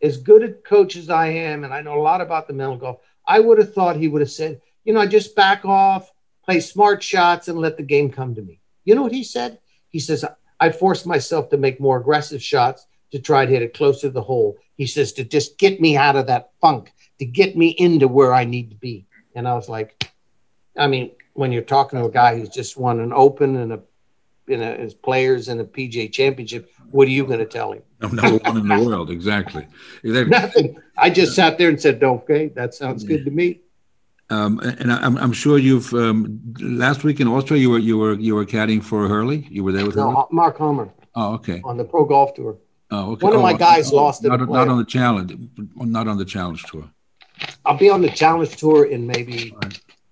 as 0.00 0.16
good 0.16 0.42
a 0.42 0.52
coach 0.52 0.96
as 0.96 1.10
I 1.10 1.28
am, 1.28 1.64
and 1.64 1.74
I 1.74 1.82
know 1.82 2.00
a 2.00 2.02
lot 2.02 2.22
about 2.22 2.46
the 2.46 2.54
mental 2.54 2.76
golf, 2.76 3.00
I 3.26 3.38
would 3.38 3.58
have 3.58 3.74
thought 3.74 3.96
he 3.96 4.08
would 4.08 4.22
have 4.22 4.30
said, 4.30 4.60
you 4.84 4.94
know, 4.94 5.00
I 5.00 5.06
just 5.06 5.36
back 5.36 5.64
off, 5.64 6.10
play 6.44 6.60
smart 6.60 7.02
shots, 7.02 7.48
and 7.48 7.58
let 7.58 7.76
the 7.76 7.82
game 7.82 8.10
come 8.10 8.34
to 8.34 8.42
me. 8.42 8.60
You 8.84 8.94
know 8.94 9.02
what 9.02 9.12
he 9.12 9.24
said? 9.24 9.58
He 9.90 10.00
says, 10.00 10.24
I 10.58 10.70
forced 10.70 11.06
myself 11.06 11.50
to 11.50 11.56
make 11.58 11.80
more 11.80 11.98
aggressive 11.98 12.42
shots 12.42 12.86
to 13.12 13.18
try 13.18 13.44
to 13.44 13.52
hit 13.52 13.62
it 13.62 13.74
closer 13.74 14.08
to 14.08 14.10
the 14.10 14.22
hole. 14.22 14.56
He 14.76 14.86
says, 14.86 15.12
to 15.14 15.24
just 15.24 15.58
get 15.58 15.80
me 15.80 15.96
out 15.96 16.16
of 16.16 16.26
that 16.28 16.50
funk, 16.60 16.92
to 17.22 17.26
get 17.26 17.56
me 17.56 17.68
into 17.68 18.08
where 18.08 18.34
I 18.34 18.42
need 18.44 18.70
to 18.70 18.76
be. 18.76 19.06
And 19.36 19.46
I 19.46 19.54
was 19.54 19.68
like, 19.68 20.10
I 20.76 20.88
mean, 20.88 21.12
when 21.34 21.52
you're 21.52 21.62
talking 21.62 22.00
to 22.00 22.06
a 22.06 22.10
guy 22.10 22.36
who's 22.36 22.48
just 22.48 22.76
won 22.76 22.98
an 22.98 23.12
Open 23.12 23.54
and 23.54 23.74
a, 23.74 23.80
you 24.48 24.56
know, 24.56 24.74
his 24.74 24.92
players 24.92 25.48
in 25.48 25.60
a 25.60 25.64
PGA 25.64 26.10
Championship, 26.12 26.68
what 26.90 27.06
are 27.06 27.12
you 27.12 27.24
going 27.24 27.38
to 27.38 27.46
tell 27.46 27.70
him? 27.70 27.82
I'm 28.00 28.16
Number 28.16 28.38
one 28.38 28.56
in 28.56 28.66
the 28.66 28.84
world, 28.84 29.08
exactly. 29.08 29.68
exactly. 30.02 30.30
Nothing. 30.30 30.82
I 30.98 31.10
just 31.10 31.36
sat 31.36 31.58
there 31.58 31.68
and 31.68 31.80
said, 31.80 32.02
"Okay, 32.02 32.48
that 32.56 32.74
sounds 32.74 33.04
good 33.04 33.24
to 33.24 33.30
me." 33.30 33.60
Um, 34.28 34.58
and 34.58 34.90
I'm, 34.92 35.16
I'm 35.16 35.32
sure 35.32 35.58
you've 35.58 35.94
um, 35.94 36.40
last 36.60 37.04
week 37.04 37.20
in 37.20 37.28
Austria 37.28 37.60
you 37.60 37.70
were 37.70 37.78
you 37.78 37.98
were 37.98 38.14
you 38.14 38.34
were 38.34 38.44
caddying 38.44 38.82
for 38.82 39.06
Hurley. 39.06 39.46
You 39.48 39.62
were 39.62 39.70
there 39.70 39.86
with 39.86 39.94
no, 39.94 40.10
Hurley. 40.10 40.26
Mark 40.32 40.56
Homer. 40.56 40.90
Oh, 41.14 41.34
okay. 41.34 41.60
On 41.62 41.76
the 41.76 41.84
Pro 41.84 42.04
Golf 42.04 42.34
Tour. 42.34 42.56
Oh, 42.90 43.12
okay. 43.12 43.24
One 43.24 43.34
of 43.34 43.38
oh, 43.38 43.42
my 43.42 43.54
guys 43.54 43.92
oh, 43.92 43.96
lost 43.96 44.24
it. 44.24 44.28
Not, 44.28 44.48
not 44.48 44.68
on 44.68 44.78
the 44.78 44.84
challenge. 44.84 45.32
Not 45.76 46.08
on 46.08 46.18
the 46.18 46.24
challenge 46.24 46.64
tour. 46.64 46.90
I'll 47.64 47.76
be 47.76 47.90
on 47.90 48.02
the 48.02 48.10
challenge 48.10 48.56
tour 48.56 48.86
in 48.86 49.06
maybe 49.06 49.54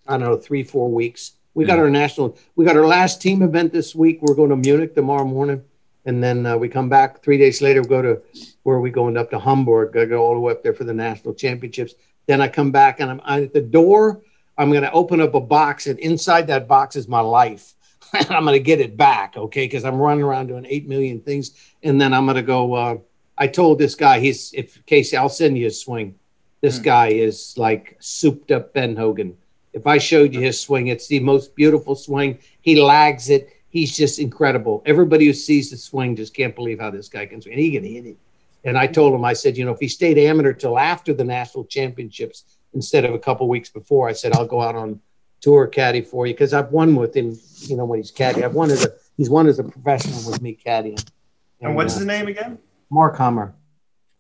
I 0.07 0.19
don't 0.19 0.21
know 0.21 0.37
three 0.37 0.63
four 0.63 0.91
weeks. 0.91 1.33
We 1.55 1.65
got 1.65 1.79
our 1.79 1.91
national. 1.91 2.39
We 2.57 2.65
got 2.65 2.77
our 2.77 2.87
last 2.87 3.21
team 3.21 3.43
event 3.43 3.73
this 3.73 3.95
week. 3.95 4.21
We're 4.23 4.35
going 4.35 4.51
to 4.51 4.57
Munich 4.57 4.95
tomorrow 4.95 5.25
morning, 5.25 5.63
and 6.05 6.23
then 6.23 6.47
uh, 6.47 6.57
we 6.57 6.69
come 6.69 6.89
back 6.89 7.23
three 7.23 7.39
days 7.39 7.61
later. 7.61 7.83
We 7.83 7.89
go 7.89 8.03
to 8.03 8.23
where 8.63 8.77
are 8.77 8.81
we 8.81 8.91
going 8.91 9.17
up 9.17 9.31
to 9.31 9.39
Hamburg? 9.39 9.97
I 9.97 10.05
go 10.05 10.23
all 10.23 10.35
the 10.35 10.41
way 10.41 10.53
up 10.53 10.63
there 10.63 10.75
for 10.75 10.85
the 10.85 10.95
national 10.95 11.35
championships. 11.35 11.95
Then 12.27 12.41
I 12.41 12.49
come 12.49 12.71
back 12.71 13.01
and 13.01 13.11
I'm, 13.11 13.21
I'm 13.25 13.45
at 13.45 13.53
the 13.53 13.61
door. 13.61 14.23
I'm 14.57 14.71
going 14.71 14.83
to 14.83 14.93
open 14.93 15.21
up 15.21 15.35
a 15.35 15.41
box, 15.41 15.87
and 15.87 15.99
inside 15.99 16.47
that 16.49 16.69
box 16.69 16.95
is 16.95 17.09
my 17.09 17.21
life. 17.21 17.75
I'm 18.13 18.45
going 18.45 18.59
to 18.59 18.61
get 18.61 18.81
it 18.81 18.97
back, 18.97 19.37
okay? 19.37 19.65
Because 19.65 19.85
I'm 19.85 19.97
running 19.97 20.23
around 20.23 20.49
doing 20.49 20.67
eight 20.69 20.87
million 20.87 21.21
things, 21.21 21.53
and 21.83 22.01
then 22.01 22.13
I'm 22.13 22.27
going 22.27 22.37
to 22.37 22.43
go. 22.43 22.75
Uh, 22.75 22.97
I 23.39 23.47
told 23.47 23.79
this 23.79 23.95
guy, 23.95 24.21
he's 24.21 24.53
if 24.53 24.85
Casey, 24.87 25.17
I'll 25.17 25.29
send 25.29 25.57
you 25.57 25.67
a 25.67 25.71
swing. 25.71 26.15
This 26.61 26.79
Hmm. 26.79 26.85
guy 26.85 27.09
is 27.09 27.55
like 27.57 27.97
souped 28.01 28.51
up 28.51 28.75
Ben 28.75 28.97
Hogan. 28.97 29.37
If 29.73 29.87
I 29.87 29.99
showed 29.99 30.35
you 30.35 30.41
his 30.41 30.61
swing, 30.61 30.89
it's 30.89 31.07
the 31.07 31.21
most 31.21 31.55
beautiful 31.55 31.95
swing. 31.95 32.39
He 32.61 32.81
lags 32.81 33.31
it. 33.31 33.49
He's 33.69 33.97
just 33.97 34.19
incredible. 34.19 34.83
Everybody 34.85 35.27
who 35.27 35.33
sees 35.33 35.71
the 35.71 35.77
swing 35.77 36.17
just 36.17 36.35
can't 36.35 36.57
believe 36.57 36.81
how 36.81 36.91
this 36.91 37.09
guy 37.09 37.25
can 37.27 37.41
swing. 37.41 37.55
And 37.55 37.63
he 37.63 37.71
can 37.71 37.85
hit 37.85 38.05
it. 38.05 38.17
And 38.65 38.77
I 38.77 38.87
told 38.89 39.15
him, 39.15 39.25
I 39.25 39.33
said, 39.33 39.57
you 39.57 39.65
know, 39.65 39.71
if 39.73 39.79
he 39.81 39.89
stayed 39.89 40.19
amateur 40.19 40.53
till 40.53 40.79
after 40.79 41.15
the 41.15 41.25
national 41.25 41.65
championships 41.65 42.45
instead 42.75 43.05
of 43.05 43.15
a 43.15 43.19
couple 43.19 43.49
weeks 43.49 43.71
before, 43.71 44.09
I 44.09 44.13
said, 44.13 44.33
I'll 44.33 44.47
go 44.47 44.61
out 44.61 44.75
on 44.75 45.01
tour 45.41 45.67
caddy 45.67 46.03
for 46.03 46.27
you 46.27 46.35
because 46.35 46.53
I've 46.53 46.71
won 46.71 46.97
with 46.97 47.17
him. 47.17 47.39
You 47.61 47.77
know, 47.77 47.85
when 47.87 48.01
he's 48.01 48.11
caddy, 48.11 48.45
I've 48.45 48.55
won 48.55 48.71
as 48.71 48.85
a 48.85 48.93
he's 49.17 49.31
won 49.31 49.47
as 49.47 49.59
a 49.61 49.65
professional 49.65 50.31
with 50.31 50.43
me 50.43 50.59
caddying. 50.63 51.03
And 51.63 51.75
what's 51.77 51.95
uh, 51.95 52.01
his 52.01 52.07
name 52.07 52.27
again? 52.27 52.59
Mark 52.91 53.17
Hammer. 53.17 53.55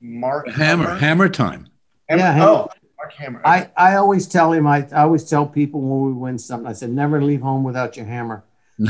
Mark 0.00 0.48
Hammer, 0.48 0.94
hammer 0.96 1.28
time. 1.28 1.66
Hammer? 2.10 2.22
Yeah, 2.22 2.32
Hammer. 2.32 2.46
Oh, 2.46 2.68
Mark 2.98 3.12
Hammer. 3.14 3.40
I, 3.44 3.70
I 3.76 3.94
always 3.96 4.26
tell 4.26 4.52
him, 4.52 4.66
I, 4.66 4.86
I 4.92 5.02
always 5.02 5.24
tell 5.24 5.46
people 5.46 5.80
when 5.80 6.12
we 6.12 6.12
win 6.18 6.38
something, 6.38 6.66
I 6.68 6.72
said, 6.72 6.90
never 6.90 7.22
leave 7.22 7.40
home 7.40 7.64
without 7.64 7.96
your 7.96 8.06
hammer. 8.06 8.44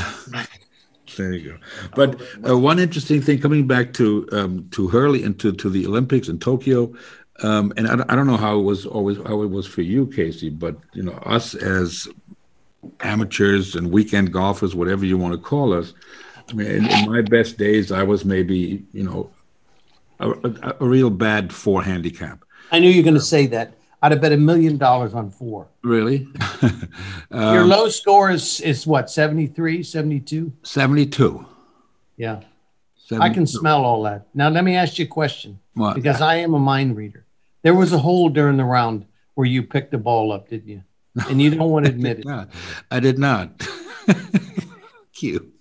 There 1.17 1.33
you 1.33 1.51
go. 1.53 1.59
But 1.97 2.21
uh, 2.49 2.57
one 2.57 2.79
interesting 2.79 3.21
thing 3.21 3.41
coming 3.41 3.67
back 3.67 3.93
to 3.95 4.29
um, 4.31 4.69
to 4.71 4.87
Hurley 4.87 5.25
and 5.25 5.37
to, 5.41 5.51
to 5.51 5.69
the 5.69 5.85
Olympics 5.85 6.29
in 6.29 6.39
Tokyo, 6.39 6.95
um, 7.43 7.73
and 7.77 7.89
I, 7.89 7.97
don't- 7.97 8.11
I 8.13 8.15
don't 8.15 8.29
know 8.29 8.37
how 8.37 8.61
it 8.61 8.63
was 8.63 8.87
always 8.87 9.17
how 9.19 9.43
it 9.43 9.49
was 9.51 9.67
for 9.67 9.83
you, 9.83 10.07
Casey, 10.07 10.51
but 10.51 10.77
you 10.93 11.03
know 11.03 11.15
us 11.27 11.55
as 11.57 12.07
amateurs 13.01 13.75
and 13.75 13.91
weekend 13.91 14.33
golfers, 14.33 14.77
whatever 14.77 15.05
you 15.05 15.19
want 15.19 15.35
to 15.35 15.41
call 15.41 15.73
us. 15.73 15.95
I 16.49 16.53
mean, 16.53 16.69
in, 16.69 16.87
in 16.87 17.11
my 17.11 17.23
best 17.23 17.59
days, 17.59 17.91
I 17.91 18.05
was 18.05 18.25
maybe 18.25 18.85
you 18.93 19.03
know 19.03 19.31
a, 20.21 20.31
a, 20.31 20.77
a 20.81 20.85
real 20.87 21.11
bad 21.11 21.53
four 21.53 21.83
handicap. 21.83 22.45
I 22.73 22.79
knew 22.79 22.89
you 22.91 23.01
were 23.01 23.05
going 23.05 23.15
to 23.15 23.21
say 23.21 23.47
that. 23.49 23.75
I'd 24.03 24.13
have 24.13 24.21
bet 24.23 24.33
a 24.33 24.37
million 24.37 24.79
dollars 24.79 25.13
on 25.13 25.31
four. 25.31 25.69
Really, 25.83 26.27
Your 27.31 27.63
um, 27.63 27.69
low 27.69 27.89
score 27.91 28.31
is, 28.31 28.61
is 28.63 28.87
what, 28.87 29.11
73, 29.11 29.83
72? 29.83 30.53
seventy-two. 30.63 31.45
Yeah. 32.17 32.41
I 33.19 33.29
can 33.29 33.47
smell 33.47 33.85
all 33.85 34.03
that. 34.05 34.29
Now, 34.35 34.49
let 34.51 34.63
me 34.65 34.77
ask 34.77 34.99
you 34.99 35.05
a 35.05 35.09
question 35.09 35.59
What? 35.75 35.97
because 35.97 36.21
I 36.21 36.37
am 36.37 36.55
a 36.55 36.59
mind 36.59 36.97
reader. 36.97 37.27
There 37.63 37.75
was 37.75 37.93
a 37.93 37.99
hole 37.99 38.29
during 38.29 38.57
the 38.57 38.65
round 38.65 39.05
where 39.35 39.47
you 39.47 39.63
picked 39.65 39.91
the 39.91 39.99
ball 39.99 40.33
up, 40.33 40.49
didn't 40.49 40.69
you? 40.69 40.83
And 41.29 41.43
you 41.43 41.51
don't 41.51 41.71
want 41.71 41.87
to 41.87 41.91
admit 41.97 42.21
it. 42.21 42.25
not. 42.25 42.51
I 42.91 43.01
did 43.01 43.19
not. 43.19 43.51
Cute. 45.13 45.53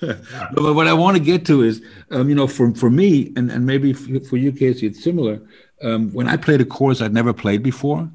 but 0.00 0.74
what 0.74 0.86
I 0.86 0.92
want 0.94 1.16
to 1.16 1.22
get 1.22 1.44
to 1.46 1.62
is, 1.62 1.82
um, 2.10 2.28
you 2.28 2.34
know, 2.34 2.46
for, 2.46 2.72
for 2.74 2.88
me, 2.90 3.32
and, 3.36 3.50
and 3.50 3.66
maybe 3.66 3.92
for, 3.92 4.20
for 4.20 4.36
you, 4.36 4.52
Casey, 4.52 4.86
it's 4.86 5.02
similar. 5.02 5.40
Um, 5.84 6.10
when 6.12 6.28
I 6.28 6.36
played 6.36 6.60
a 6.60 6.64
course 6.64 7.00
I'd 7.00 7.12
never 7.12 7.32
played 7.32 7.62
before, 7.62 8.08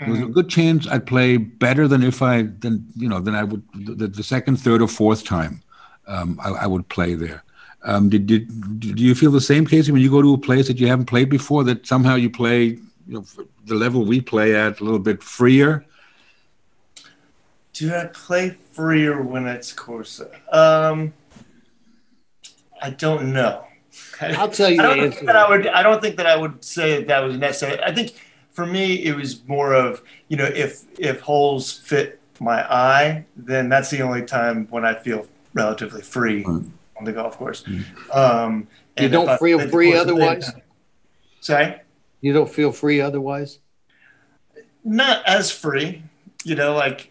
there 0.00 0.10
was 0.10 0.20
a 0.20 0.26
good 0.26 0.48
chance 0.48 0.88
I'd 0.88 1.06
play 1.06 1.36
better 1.36 1.86
than 1.86 2.02
if 2.02 2.22
I, 2.22 2.42
than, 2.42 2.84
you 2.96 3.08
know, 3.08 3.20
than 3.20 3.36
I 3.36 3.44
would, 3.44 3.62
the, 3.74 4.08
the 4.08 4.22
second, 4.22 4.56
third, 4.56 4.82
or 4.82 4.88
fourth 4.88 5.24
time 5.24 5.62
um, 6.08 6.40
I, 6.42 6.50
I 6.50 6.66
would 6.66 6.88
play 6.88 7.14
there. 7.14 7.44
Um, 7.84 8.08
did, 8.08 8.26
did, 8.26 8.80
do 8.80 9.02
you 9.02 9.14
feel 9.14 9.30
the 9.30 9.40
same, 9.40 9.66
Casey, 9.66 9.92
when 9.92 10.02
you 10.02 10.10
go 10.10 10.22
to 10.22 10.34
a 10.34 10.38
place 10.38 10.66
that 10.68 10.78
you 10.78 10.88
haven't 10.88 11.06
played 11.06 11.30
before, 11.30 11.64
that 11.64 11.86
somehow 11.86 12.14
you 12.14 12.30
play, 12.30 12.64
you 12.64 12.80
know, 13.08 13.24
the 13.66 13.74
level 13.74 14.04
we 14.04 14.20
play 14.20 14.54
at 14.54 14.80
a 14.80 14.84
little 14.84 14.98
bit 14.98 15.22
freer? 15.22 15.84
Do 17.72 17.94
I 17.94 18.06
play 18.06 18.50
freer 18.72 19.22
when 19.22 19.46
it's 19.46 19.72
Corsa? 19.72 20.30
Um, 20.52 21.12
I 22.80 22.90
don't 22.90 23.32
know. 23.32 23.64
I'll 24.20 24.48
tell 24.48 24.70
you 24.70 24.80
I 24.80 24.94
don't 24.96 25.12
think 25.12 25.26
that 25.26 25.36
I 25.36 25.48
would. 25.48 25.66
I 25.66 25.82
don't 25.82 26.00
think 26.00 26.16
that 26.16 26.26
I 26.26 26.36
would 26.36 26.64
say 26.64 26.98
that, 26.98 27.06
that 27.08 27.20
was 27.20 27.36
necessary. 27.36 27.82
I 27.82 27.92
think 27.94 28.14
for 28.50 28.66
me 28.66 29.04
it 29.04 29.14
was 29.16 29.46
more 29.46 29.72
of 29.74 30.02
you 30.28 30.36
know 30.36 30.44
if 30.44 30.82
if 30.98 31.20
holes 31.20 31.72
fit 31.72 32.20
my 32.40 32.62
eye, 32.72 33.24
then 33.36 33.68
that's 33.68 33.90
the 33.90 34.00
only 34.02 34.22
time 34.22 34.66
when 34.70 34.84
I 34.84 34.94
feel 34.94 35.26
relatively 35.54 36.02
free 36.02 36.42
Mm. 36.44 36.70
on 36.98 37.04
the 37.04 37.12
golf 37.12 37.36
course. 37.38 37.62
Mm. 37.64 37.84
Um, 38.16 38.68
You 38.98 39.08
don't 39.08 39.28
I 39.28 39.36
feel 39.36 39.58
free 39.68 39.90
course 39.92 40.00
at 40.02 40.06
the 40.06 40.12
same 40.14 40.22
otherwise? 40.22 40.50
Sorry, 41.40 41.80
You 42.20 42.32
don't 42.32 42.50
feel 42.50 42.72
free 42.72 43.00
otherwise? 43.00 43.58
not 44.84 45.24
as 45.26 45.50
free. 45.50 46.02
You 46.44 46.54
know, 46.56 46.74
like 46.74 47.10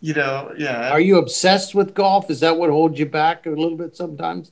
you 0.00 0.14
know, 0.14 0.52
yeah. 0.58 0.90
Are 0.90 1.00
you 1.00 1.18
obsessed 1.18 1.74
with 1.74 1.94
golf? 1.94 2.30
Is 2.30 2.40
that 2.40 2.56
what 2.56 2.68
holds 2.70 2.98
you 2.98 3.06
back 3.06 3.46
a 3.46 3.50
little 3.50 3.76
bit 3.76 3.96
sometimes? 3.96 4.50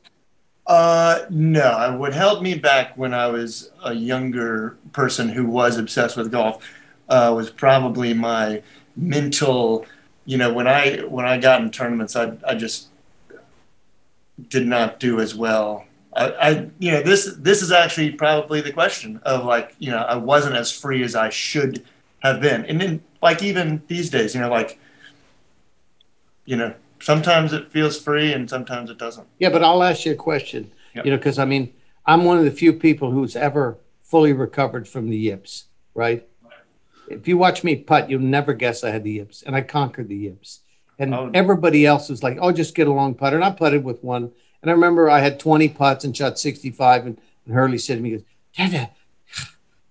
Uh, 0.67 1.27
no, 1.29 1.93
it 1.93 1.99
would 1.99 2.15
help 2.15 2.43
me 2.43 2.55
back 2.55 2.97
when 2.97 3.13
I 3.13 3.27
was 3.27 3.71
a 3.83 3.93
younger 3.95 4.77
person 4.93 5.29
who 5.29 5.47
was 5.47 5.77
obsessed 5.77 6.17
with 6.17 6.31
golf. 6.31 6.65
Uh, 7.09 7.33
was 7.35 7.51
probably 7.51 8.15
my 8.15 8.63
mental, 8.97 9.85
you 10.25 10.37
know, 10.39 10.53
when 10.53 10.69
I 10.69 10.99
when 10.99 11.27
I 11.27 11.39
got 11.39 11.61
in 11.61 11.71
tournaments, 11.71 12.15
I 12.15 12.37
I 12.47 12.55
just 12.55 12.89
did 14.49 14.67
not 14.67 15.01
do 15.01 15.21
as 15.21 15.35
well. 15.35 15.87
I, 16.15 16.31
I 16.31 16.51
you 16.79 16.93
know 16.93 17.03
this 17.03 17.35
this 17.39 17.63
is 17.63 17.73
actually 17.73 18.13
probably 18.13 18.61
the 18.61 18.73
question 18.73 19.21
of 19.25 19.45
like 19.45 19.75
you 19.79 19.91
know 19.91 19.99
I 19.99 20.17
wasn't 20.17 20.57
as 20.57 20.71
free 20.71 21.03
as 21.03 21.15
I 21.15 21.31
should 21.31 21.85
have 22.21 22.41
been, 22.41 22.65
and 22.67 22.81
then 22.81 23.03
like 23.23 23.43
even 23.43 23.83
these 23.89 24.11
days, 24.11 24.35
you 24.35 24.41
know, 24.41 24.51
like 24.51 24.79
you 26.45 26.57
know 26.57 26.75
sometimes 27.03 27.53
it 27.53 27.71
feels 27.71 28.01
free 28.01 28.33
and 28.33 28.49
sometimes 28.49 28.89
it 28.91 28.99
doesn't. 28.99 29.27
Yeah, 29.39 29.51
but 29.51 29.63
I'll 29.63 29.83
ask 29.83 30.05
you 30.07 30.13
a 30.13 30.17
question. 30.17 30.71
Yep. 30.95 31.05
You 31.05 31.11
know, 31.11 31.17
because 31.17 31.39
I 31.39 31.45
mean, 31.45 31.73
I'm 32.07 32.25
one 32.25 32.39
of 32.39 32.45
the 32.45 32.51
few 32.51 32.73
people 32.73 33.11
who's 33.11 33.37
ever 33.37 33.79
fully 34.03 34.33
recovered 34.33 34.87
from 34.89 35.09
the 35.11 35.17
yips, 35.17 35.65
right? 35.95 36.27
If 37.09 37.27
you 37.29 37.37
watch 37.37 37.65
me 37.65 37.77
putt, 37.77 38.09
you'll 38.09 38.21
never 38.21 38.55
guess 38.55 38.85
I 38.85 38.91
had 38.91 39.05
the 39.05 39.13
yips, 39.13 39.43
and 39.43 39.55
I 39.57 39.61
conquered 39.63 40.09
the 40.09 40.17
yips. 40.17 40.61
And 40.99 41.15
Oh. 41.15 41.31
everybody 41.35 41.85
else 41.85 42.09
was 42.09 42.23
like, 42.23 42.39
"Oh, 42.41 42.53
just 42.53 42.75
get 42.75 42.87
a 42.87 42.93
long 42.93 43.15
putter." 43.15 43.37
And 43.37 43.45
I 43.45 43.51
putted 43.51 43.83
with 43.85 44.03
one, 44.05 44.31
and 44.63 44.71
I 44.71 44.73
remember 44.73 45.11
I 45.11 45.21
had 45.21 45.39
20 45.41 45.69
putts 45.69 46.05
and 46.05 46.17
shot 46.17 46.39
65. 46.39 47.07
And, 47.07 47.19
and 47.45 47.55
Hurly 47.55 47.79
said 47.79 47.97
to 47.97 48.03
me, 48.03 48.11
"goes, 48.11 48.23
Dada, 48.57 48.91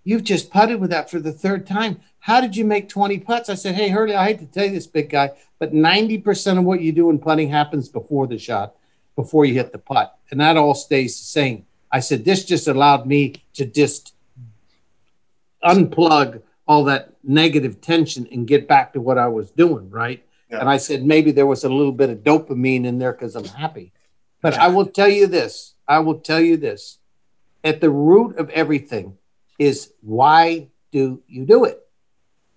you've 0.04 0.24
just 0.24 0.52
putted 0.52 0.80
with 0.80 0.89
that 0.91 1.10
for 1.10 1.19
the 1.19 1.32
third 1.34 1.67
time. 1.67 2.00
How 2.19 2.39
did 2.41 2.56
you 2.56 2.63
make 2.65 2.88
20 2.89 3.19
putts?" 3.19 3.50
I 3.50 3.56
said, 3.56 3.76
"Hey, 3.76 3.89
Hurly, 3.89 4.15
I 4.15 4.28
hate 4.28 4.39
to 4.39 4.45
tell 4.45 4.65
you 4.65 4.71
this, 4.71 4.88
big 4.88 5.10
guy, 5.10 5.32
but 5.62 5.74
90% 5.74 6.58
of 6.58 6.63
what 6.63 6.82
you 6.82 6.91
do 6.91 7.12
in 7.12 7.19
putting 7.19 7.47
happens 7.47 7.88
before 7.88 8.26
the 8.26 8.39
shot, 8.39 8.74
before 9.15 9.45
you 9.45 9.54
hit 9.54 9.71
the 9.71 9.78
putt, 9.78 10.17
and 10.32 10.39
that 10.39 10.58
all 10.58 10.74
stays 10.74 11.19
the 11.19 11.26
same." 11.26 11.67
I 11.91 12.00
said, 12.00 12.26
"This 12.26 12.45
just 12.45 12.67
allowed 12.67 13.06
me 13.06 13.36
to 13.54 13.65
just 13.65 14.15
unplug 15.63 16.41
all 16.67 16.86
that 16.86 17.13
negative 17.24 17.80
tension 17.80 18.28
and 18.32 18.47
get 18.47 18.67
back 18.67 18.93
to 18.93 19.02
what 19.02 19.19
I 19.19 19.28
was 19.28 19.52
doing, 19.52 19.91
right?" 19.91 20.26
Yeah. 20.50 20.62
And 20.62 20.67
I 20.67 20.78
said, 20.78 21.06
maybe 21.06 21.32
there 21.32 21.45
was 21.45 21.63
a 21.63 21.69
little 21.69 21.91
bit 21.91 22.10
of 22.10 22.24
dopamine 22.24 22.86
in 22.86 22.97
there 22.97 23.13
because 23.13 23.36
I'm 23.36 23.45
happy. 23.45 23.93
But 24.41 24.56
I 24.56 24.67
will 24.67 24.88
tell 24.88 25.08
you 25.08 25.28
this 25.28 25.76
I 25.88 26.00
will 26.00 26.19
tell 26.19 26.39
you 26.39 26.58
this. 26.58 26.97
At 27.63 27.82
the 27.82 27.89
root 27.89 28.38
of 28.38 28.50
everything 28.50 29.17
is 29.60 29.93
why 30.02 30.69
do 30.91 31.21
you 31.28 31.45
do 31.45 31.65
it? 31.65 31.80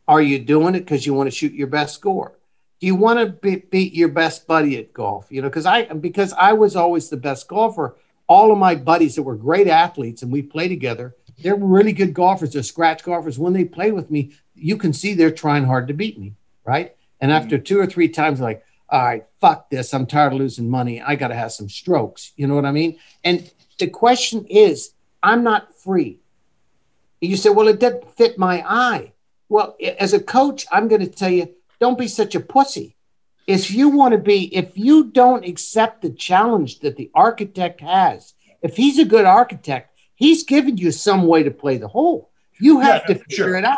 Are 0.07 0.23
you 0.23 0.39
doing 0.39 0.75
it 0.75 0.81
because 0.81 1.05
you 1.05 1.15
want 1.15 1.27
to 1.27 1.37
shoot 1.37 1.53
your 1.53 1.67
best 1.67 1.95
score? 1.95 2.39
You 2.85 2.95
want 2.95 3.19
to 3.19 3.27
be, 3.27 3.57
beat 3.57 3.95
your 3.95 4.11
best 4.11 4.47
buddy 4.47 4.77
at 4.77 4.93
golf? 4.93 5.27
You 5.31 5.41
know, 5.41 5.49
because 5.49 5.65
I 5.65 5.85
because 5.85 6.35
I 6.35 6.53
was 6.53 6.77
always 6.77 7.09
the 7.09 7.17
best 7.17 7.49
golfer. 7.49 7.97
All 8.27 8.53
of 8.53 8.59
my 8.59 8.75
buddies 8.75 9.15
that 9.17 9.23
were 9.23 9.37
great 9.37 9.69
athletes 9.69 10.23
and 10.23 10.31
we 10.31 10.43
play 10.43 10.69
together, 10.69 11.17
they're 11.43 11.57
really 11.57 11.93
good 11.93 12.13
golfers. 12.13 12.53
They're 12.53 12.63
scratch 12.63 13.03
golfers. 13.03 13.39
When 13.39 13.55
they 13.55 13.65
play 13.65 13.91
with 13.91 14.11
me, 14.11 14.33
you 14.55 14.77
can 14.77 14.93
see 14.93 15.15
they're 15.15 15.31
trying 15.31 15.65
hard 15.65 15.89
to 15.89 15.95
beat 15.95 16.19
me, 16.19 16.35
right? 16.65 16.95
And 17.21 17.31
mm-hmm. 17.31 17.43
after 17.43 17.57
two 17.59 17.81
or 17.81 17.87
three 17.87 18.09
times, 18.09 18.39
like, 18.41 18.63
all 18.91 19.03
right, 19.03 19.25
fuck 19.41 19.71
this. 19.71 19.95
I'm 19.95 20.07
tired 20.07 20.35
of 20.35 20.39
losing 20.39 20.69
money. 20.69 21.01
I 21.01 21.17
got 21.17 21.29
to 21.29 21.35
have 21.35 21.53
some 21.53 21.71
strokes. 21.71 22.33
You 22.37 22.47
know 22.47 22.55
what 22.55 22.67
I 22.67 22.73
mean? 22.73 22.99
And 23.25 23.51
the 23.79 23.89
question 23.89 24.45
is, 24.47 24.93
I'm 25.23 25.43
not 25.43 25.75
free. 25.75 26.21
You 27.23 27.37
say, 27.39 27.49
well, 27.49 27.69
it 27.69 27.81
doesn't 27.81 28.11
fit 28.17 28.39
my 28.39 28.63
eye. 28.69 29.13
Well, 29.49 29.77
as 29.99 30.13
a 30.13 30.21
coach, 30.21 30.67
I'm 30.71 30.89
going 30.89 31.01
to 31.01 31.11
tell 31.11 31.31
you, 31.31 31.49
don't 31.81 31.99
be 31.99 32.09
such 32.09 32.35
a 32.35 32.41
pussy. 32.41 32.97
If 33.47 33.71
you 33.71 33.91
want 33.91 34.13
to 34.13 34.19
be, 34.19 34.55
if 34.55 34.77
you 34.77 35.05
don't 35.11 35.45
accept 35.45 36.01
the 36.03 36.11
challenge 36.11 36.81
that 36.81 36.97
the 36.97 37.11
architect 37.15 37.81
has, 37.83 38.35
if 38.63 38.77
he's 38.77 38.99
a 38.99 39.05
good 39.05 39.27
architect, 39.27 39.91
he's 40.15 40.45
given 40.45 40.79
you 40.79 40.91
some 40.91 41.27
way 41.27 41.43
to 41.43 41.51
play 41.51 41.77
the 41.77 41.89
hole. 41.89 42.31
You 42.59 42.81
have 42.81 43.03
Yeah, 43.07 43.15
to 43.15 43.21
figure 43.21 43.37
sure. 43.49 43.57
it 43.57 43.65
out. 43.65 43.77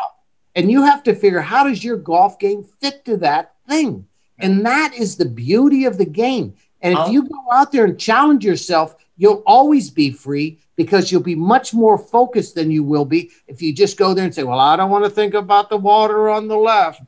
And 0.55 0.71
you 0.71 0.83
have 0.83 1.03
to 1.05 1.15
figure 1.15 1.41
how 1.41 1.65
does 1.65 1.83
your 1.85 1.97
golf 1.97 2.39
game 2.39 2.63
fit 2.81 3.05
to 3.07 3.17
that 3.19 3.55
thing? 3.69 4.07
And 4.39 4.65
that 4.65 4.95
is 4.97 5.17
the 5.17 5.25
beauty 5.25 5.85
of 5.85 5.99
the 5.99 6.05
game. 6.07 6.55
And 6.83 6.93
if 6.93 6.99
I'll- 6.99 7.13
you 7.13 7.23
go 7.25 7.41
out 7.53 7.73
there 7.73 7.85
and 7.87 7.99
challenge 7.99 8.45
yourself, 8.45 8.95
you'll 9.17 9.43
always 9.47 9.91
be 9.91 10.11
free 10.13 10.59
because 10.77 11.11
you'll 11.11 11.23
be 11.23 11.35
much 11.35 11.73
more 11.75 11.97
focused 11.99 12.55
than 12.55 12.71
you 12.71 12.85
will 12.85 13.07
be 13.07 13.31
if 13.49 13.61
you 13.63 13.73
just 13.73 13.97
go 13.97 14.13
there 14.15 14.25
and 14.25 14.35
say, 14.35 14.45
Well, 14.45 14.61
I 14.61 14.77
don't 14.77 14.91
want 14.91 15.05
to 15.05 15.11
think 15.11 15.35
about 15.35 15.71
the 15.71 15.77
water 15.79 16.29
on 16.29 16.49
the 16.49 16.57
left. 16.57 17.01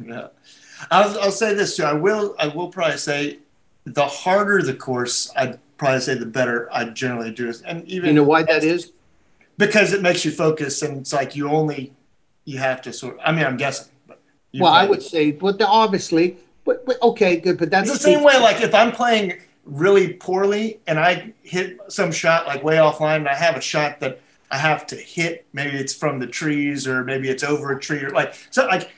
Yeah. 0.06 0.28
I'll, 0.90 1.20
I'll 1.20 1.30
say 1.32 1.52
this 1.54 1.76
too. 1.76 1.84
I 1.84 1.92
will. 1.92 2.34
I 2.38 2.48
will 2.48 2.68
probably 2.68 2.96
say, 2.96 3.38
the 3.84 4.06
harder 4.06 4.62
the 4.62 4.74
course, 4.74 5.30
I'd 5.36 5.58
probably 5.76 6.00
say 6.00 6.14
the 6.14 6.26
better 6.26 6.68
I 6.72 6.84
generally 6.84 7.30
do. 7.32 7.52
And 7.66 7.86
even 7.86 8.08
You 8.08 8.14
know 8.14 8.24
why 8.24 8.42
that 8.44 8.64
is? 8.64 8.92
because 9.60 9.92
it 9.92 10.00
makes 10.02 10.24
you 10.24 10.30
focus, 10.30 10.82
and 10.82 10.98
it's 10.98 11.12
like 11.12 11.36
you 11.36 11.48
only 11.48 11.92
you 12.44 12.58
have 12.58 12.82
to 12.82 12.92
sort. 12.92 13.18
I 13.22 13.30
mean, 13.30 13.44
I'm 13.44 13.56
guessing. 13.58 13.92
But 14.08 14.20
Well, 14.54 14.72
I 14.72 14.86
would 14.86 15.02
say, 15.02 15.30
but 15.32 15.58
the, 15.58 15.66
obviously, 15.66 16.38
but, 16.64 16.84
but 16.86 17.00
okay, 17.02 17.36
good. 17.36 17.58
But 17.58 17.70
that's 17.70 17.88
It's 17.88 17.98
the 17.98 18.04
same 18.04 18.24
way. 18.24 18.38
Like 18.40 18.60
if 18.62 18.74
I'm 18.74 18.90
playing 18.90 19.34
really 19.66 20.14
poorly 20.14 20.80
and 20.86 20.98
I 20.98 21.32
hit 21.42 21.78
some 21.88 22.10
shot 22.10 22.46
like 22.46 22.64
way 22.64 22.76
offline, 22.76 23.16
and 23.16 23.28
I 23.28 23.34
have 23.34 23.56
a 23.56 23.60
shot 23.60 24.00
that 24.00 24.20
I 24.50 24.56
have 24.58 24.86
to 24.88 24.96
hit. 24.96 25.46
Maybe 25.52 25.76
it's 25.76 25.94
from 25.94 26.18
the 26.18 26.26
trees, 26.26 26.88
or 26.88 27.04
maybe 27.04 27.28
it's 27.28 27.44
over 27.44 27.72
a 27.72 27.78
tree, 27.78 28.02
or 28.02 28.10
like 28.10 28.34
so. 28.50 28.66
Like 28.66 28.90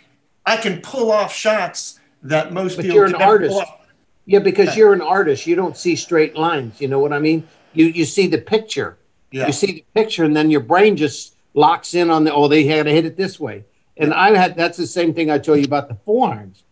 I 0.46 0.56
can 0.56 0.80
pull 0.80 1.10
off 1.12 1.32
shots 1.32 1.98
that 2.22 2.52
most 2.52 2.76
But 2.76 2.82
people. 2.82 2.96
you're 2.96 3.04
an 3.06 3.12
can 3.12 3.20
never 3.20 3.38
pull 3.48 3.58
artist. 3.58 3.72
off. 3.72 3.78
Yeah, 4.26 4.38
because 4.38 4.68
Yeah. 4.68 4.76
you're 4.76 4.92
an 4.92 5.00
artist. 5.02 5.46
You 5.46 5.56
don't 5.56 5.76
see 5.76 5.96
straight 5.96 6.36
lines. 6.36 6.80
You 6.80 6.88
know 6.88 6.98
what 7.00 7.12
I 7.12 7.18
mean? 7.18 7.46
You 7.74 7.86
you 7.86 8.04
see 8.04 8.26
the 8.26 8.38
picture. 8.38 8.98
Yeah. 9.30 9.46
You 9.46 9.52
see 9.52 9.66
the 9.72 9.84
picture, 9.94 10.24
and 10.24 10.36
then 10.36 10.50
your 10.50 10.60
brain 10.60 10.96
just 10.96 11.34
locks 11.54 11.94
in 11.94 12.10
on 12.10 12.24
the 12.24 12.32
oh, 12.32 12.48
they 12.48 12.64
had 12.64 12.86
to 12.86 12.92
hit 12.92 13.04
it 13.04 13.16
this 13.16 13.38
way. 13.40 13.64
And 13.96 14.12
I 14.14 14.34
had 14.36 14.56
that's 14.56 14.76
the 14.78 14.86
same 14.86 15.12
thing 15.14 15.30
I 15.30 15.38
told 15.38 15.58
you 15.58 15.64
about 15.64 15.88
the 15.88 15.94
forearms. 16.04 16.64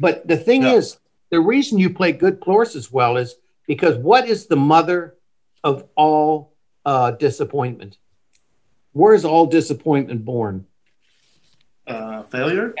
But 0.00 0.26
the 0.26 0.36
thing 0.36 0.62
Yeah. 0.62 0.74
is, 0.74 0.98
the 1.30 1.40
reason 1.40 1.78
you 1.78 1.90
play 1.90 2.12
good 2.12 2.40
courses 2.40 2.90
well 2.92 3.16
is 3.16 3.36
because 3.66 3.96
what 3.96 4.28
is 4.28 4.46
the 4.46 4.56
mother 4.56 5.14
of 5.64 5.84
all 5.96 6.52
uh, 6.84 7.12
disappointment? 7.12 7.98
Where 8.92 9.14
is 9.14 9.24
all 9.24 9.46
disappointment 9.46 10.24
born? 10.24 10.66
Uh, 11.86 12.22
failure. 12.24 12.74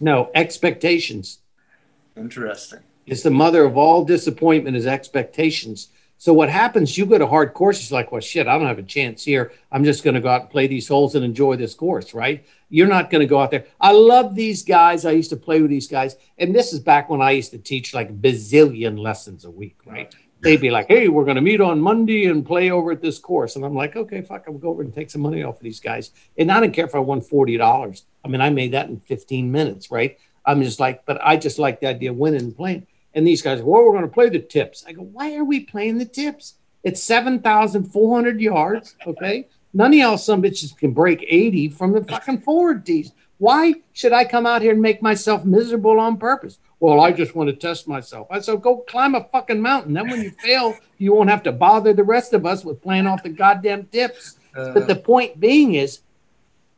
No, 0.00 0.30
expectations. 0.34 1.38
Interesting. 2.16 2.80
It's 3.06 3.22
the 3.22 3.30
mother 3.30 3.64
of 3.64 3.76
all 3.76 4.04
disappointment 4.04 4.76
is 4.76 4.86
expectations. 4.86 5.88
So 6.18 6.32
what 6.32 6.48
happens? 6.48 6.96
You 6.96 7.04
go 7.04 7.18
to 7.18 7.26
hard 7.26 7.52
courses 7.52 7.92
like, 7.92 8.10
well, 8.10 8.20
shit, 8.20 8.46
I 8.48 8.56
don't 8.56 8.66
have 8.66 8.78
a 8.78 8.82
chance 8.82 9.22
here. 9.22 9.52
I'm 9.70 9.84
just 9.84 10.02
going 10.02 10.14
to 10.14 10.20
go 10.20 10.28
out 10.28 10.42
and 10.42 10.50
play 10.50 10.66
these 10.66 10.88
holes 10.88 11.14
and 11.14 11.24
enjoy 11.24 11.56
this 11.56 11.74
course, 11.74 12.14
right? 12.14 12.46
You're 12.70 12.88
not 12.88 13.10
going 13.10 13.20
to 13.20 13.26
go 13.26 13.38
out 13.38 13.50
there. 13.50 13.66
I 13.80 13.92
love 13.92 14.34
these 14.34 14.64
guys. 14.64 15.04
I 15.04 15.10
used 15.10 15.30
to 15.30 15.36
play 15.36 15.60
with 15.60 15.70
these 15.70 15.88
guys, 15.88 16.16
and 16.38 16.54
this 16.54 16.72
is 16.72 16.80
back 16.80 17.10
when 17.10 17.20
I 17.20 17.32
used 17.32 17.50
to 17.50 17.58
teach 17.58 17.92
like 17.92 18.20
bazillion 18.20 18.98
lessons 18.98 19.44
a 19.44 19.50
week, 19.50 19.76
right? 19.84 20.14
They'd 20.46 20.60
be 20.60 20.70
like, 20.70 20.86
"Hey, 20.86 21.08
we're 21.08 21.24
going 21.24 21.36
to 21.36 21.42
meet 21.42 21.60
on 21.60 21.80
Monday 21.80 22.26
and 22.26 22.46
play 22.46 22.70
over 22.70 22.92
at 22.92 23.02
this 23.02 23.18
course," 23.18 23.56
and 23.56 23.64
I'm 23.64 23.74
like, 23.74 23.96
"Okay, 23.96 24.22
fuck, 24.22 24.44
I'll 24.46 24.54
go 24.54 24.68
over 24.68 24.82
and 24.82 24.94
take 24.94 25.10
some 25.10 25.22
money 25.22 25.42
off 25.42 25.56
of 25.56 25.62
these 25.62 25.80
guys." 25.80 26.12
And 26.38 26.52
I 26.52 26.60
didn't 26.60 26.74
care 26.74 26.86
if 26.86 26.94
I 26.94 27.00
won 27.00 27.20
forty 27.20 27.56
dollars. 27.56 28.04
I 28.24 28.28
mean, 28.28 28.40
I 28.40 28.50
made 28.50 28.72
that 28.72 28.88
in 28.88 29.00
15 29.00 29.50
minutes, 29.50 29.90
right? 29.90 30.18
I'm 30.46 30.62
just 30.62 30.78
like, 30.78 31.04
but 31.04 31.18
I 31.20 31.36
just 31.36 31.58
like 31.58 31.80
the 31.80 31.88
idea 31.88 32.10
of 32.10 32.16
winning 32.16 32.42
and 32.42 32.56
playing. 32.56 32.86
And 33.14 33.26
these 33.26 33.42
guys, 33.42 33.62
well, 33.62 33.82
we're 33.82 33.92
going 33.92 34.02
to 34.02 34.08
play 34.08 34.28
the 34.28 34.38
tips. 34.38 34.84
I 34.86 34.92
go, 34.92 35.02
why 35.02 35.34
are 35.36 35.44
we 35.44 35.60
playing 35.60 35.98
the 35.98 36.04
tips? 36.04 36.54
It's 36.84 37.02
7,400 37.02 38.40
yards. 38.40 38.94
Okay. 39.06 39.48
None 39.74 39.92
of 39.92 39.98
y'all 39.98 40.18
some 40.18 40.42
bitches 40.42 40.76
can 40.76 40.92
break 40.92 41.24
80 41.28 41.70
from 41.70 41.92
the 41.92 42.04
fucking 42.04 42.40
forward 42.42 42.86
tees. 42.86 43.12
Why 43.38 43.74
should 43.92 44.12
I 44.12 44.24
come 44.24 44.46
out 44.46 44.62
here 44.62 44.72
and 44.72 44.80
make 44.80 45.02
myself 45.02 45.44
miserable 45.44 46.00
on 46.00 46.16
purpose? 46.16 46.58
Well, 46.80 47.00
I 47.00 47.12
just 47.12 47.34
want 47.34 47.48
to 47.48 47.56
test 47.56 47.88
myself. 47.88 48.26
I 48.30 48.40
said, 48.40 48.60
go 48.62 48.78
climb 48.78 49.14
a 49.14 49.24
fucking 49.24 49.60
mountain. 49.60 49.94
Then 49.94 50.08
when 50.08 50.22
you 50.22 50.30
fail, 50.42 50.74
you 50.98 51.12
won't 51.14 51.30
have 51.30 51.42
to 51.44 51.52
bother 51.52 51.92
the 51.92 52.04
rest 52.04 52.32
of 52.32 52.44
us 52.46 52.64
with 52.64 52.82
playing 52.82 53.06
off 53.06 53.22
the 53.22 53.28
goddamn 53.30 53.84
tips. 53.86 54.38
But 54.54 54.76
Uh, 54.76 54.86
the 54.86 54.96
point 54.96 55.38
being 55.38 55.74
is 55.74 56.00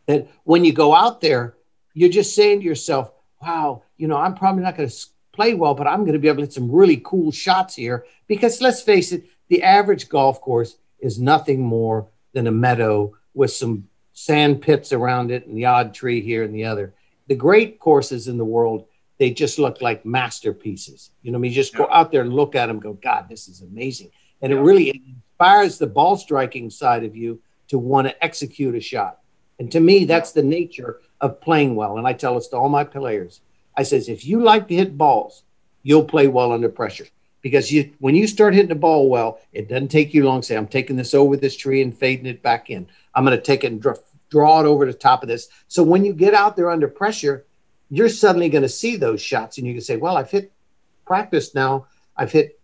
that 0.07 0.29
when 0.45 0.65
you 0.65 0.73
go 0.73 0.95
out 0.95 1.21
there, 1.21 1.55
you're 1.95 2.09
just 2.09 2.35
saying 2.35 2.61
to 2.61 2.65
yourself, 2.67 3.13
wow, 3.43 3.83
you 3.97 4.09
know, 4.09 4.17
I'm 4.17 4.35
probably 4.35 4.63
not 4.63 4.77
going 4.77 4.89
to 4.89 4.97
play 5.33 5.55
well, 5.55 5.75
but 5.75 5.87
I'm 5.87 6.01
going 6.01 6.15
to 6.15 6.19
be 6.19 6.29
able 6.29 6.39
to 6.39 6.43
hit 6.43 6.53
some 6.53 6.71
really 6.71 7.01
cool 7.05 7.31
shots 7.31 7.75
here. 7.77 8.05
Because 8.27 8.61
let's 8.61 8.83
face 8.83 9.13
it, 9.13 9.25
the 9.49 9.63
average 9.63 10.09
golf 10.09 10.41
course 10.41 10.77
is 11.01 11.21
nothing 11.21 11.61
more 11.61 12.09
than 12.33 12.47
a 12.49 12.53
meadow 12.53 13.15
with 13.35 13.53
some 13.53 13.89
sand 14.19 14.61
pits 14.61 14.93
around 14.93 15.31
it 15.31 15.47
and 15.47 15.57
the 15.57 15.65
odd 15.65 15.95
tree 15.95 16.21
here 16.21 16.43
and 16.43 16.53
the 16.53 16.65
other. 16.65 16.93
The 17.29 17.37
great 17.37 17.79
courses 17.79 18.27
in 18.27 18.37
the 18.37 18.45
world, 18.45 18.87
they 19.19 19.31
just 19.31 19.61
look 19.61 19.81
like 19.81 20.05
masterpieces. 20.05 21.11
You 21.23 21.31
know, 21.31 21.39
I 21.39 21.41
mean, 21.41 21.53
you 21.53 21.55
just 21.55 21.77
go 21.77 21.89
out 21.93 22.11
there 22.11 22.23
and 22.23 22.33
look 22.33 22.57
at 22.57 22.67
them, 22.67 22.81
go, 22.81 22.95
God, 22.95 23.29
this 23.29 23.47
is 23.47 23.63
amazing. 23.63 24.11
And 24.43 24.53
it 24.53 24.59
really 24.59 24.91
inspires 24.91 25.79
the 25.79 25.87
ball 25.87 26.17
striking 26.17 26.69
side 26.69 27.05
of 27.05 27.15
you 27.15 27.41
to 27.69 27.79
want 27.79 28.09
to 28.09 28.25
execute 28.25 28.75
a 28.75 28.81
shot. 28.81 29.21
And 29.61 29.71
to 29.71 29.79
me, 29.79 30.05
that's 30.05 30.33
the 30.33 30.43
nature 30.43 31.01
of 31.21 31.41
playing 31.41 31.77
well. 31.77 31.99
And 31.99 32.07
I 32.07 32.13
tell 32.13 32.35
this 32.35 32.49
to 32.49 32.57
all 32.57 32.69
my 32.69 32.83
players. 32.83 33.41
I 33.77 33.85
says, 33.85 34.09
if 34.09 34.27
you 34.27 34.43
like 34.43 34.67
to 34.67 34.75
hit 34.75 34.99
balls, 34.99 35.45
you'll 35.85 36.05
play 36.05 36.27
well 36.27 36.51
under 36.51 36.69
pressure. 36.69 37.07
Because 37.43 37.71
you 37.71 37.93
when 37.99 38.15
you 38.15 38.27
start 38.27 38.55
hitting 38.55 38.69
the 38.69 38.75
ball 38.75 39.09
well, 39.09 39.41
it 39.53 39.69
doesn't 39.69 39.89
take 39.89 40.15
you 40.15 40.25
long. 40.25 40.43
Say, 40.43 40.57
I'm 40.57 40.67
taking 40.67 40.97
this 40.97 41.15
over 41.15 41.37
this 41.37 41.57
tree 41.57 41.83
and 41.83 41.97
fading 41.97 42.27
it 42.27 42.43
back 42.43 42.71
in. 42.71 42.87
I'm 43.15 43.25
going 43.25 43.37
to 43.37 43.43
take 43.43 43.65
it 43.65 43.73
and 43.73 43.81
draw, 43.81 43.95
draw 44.31 44.61
it 44.61 44.67
over 44.67 44.87
the 44.87 44.93
top 44.93 45.23
of 45.23 45.29
this. 45.29 45.49
So 45.69 45.83
when 45.83 46.05
you 46.05 46.13
get 46.13 46.35
out 46.35 46.57
there 46.57 46.71
under 46.71 46.89
pressure, 46.89 47.47
you're 47.91 48.09
suddenly 48.09 48.49
going 48.49 48.63
to 48.63 48.69
see 48.69 48.97
those 48.97 49.21
shots 49.21 49.59
and 49.59 49.67
you 49.67 49.75
can 49.75 49.83
say, 49.83 49.97
well, 49.97 50.17
I've 50.17 50.31
hit 50.31 50.53
practice 51.07 51.55
now. 51.55 51.87
I've 52.17 52.33
hit 52.33 52.59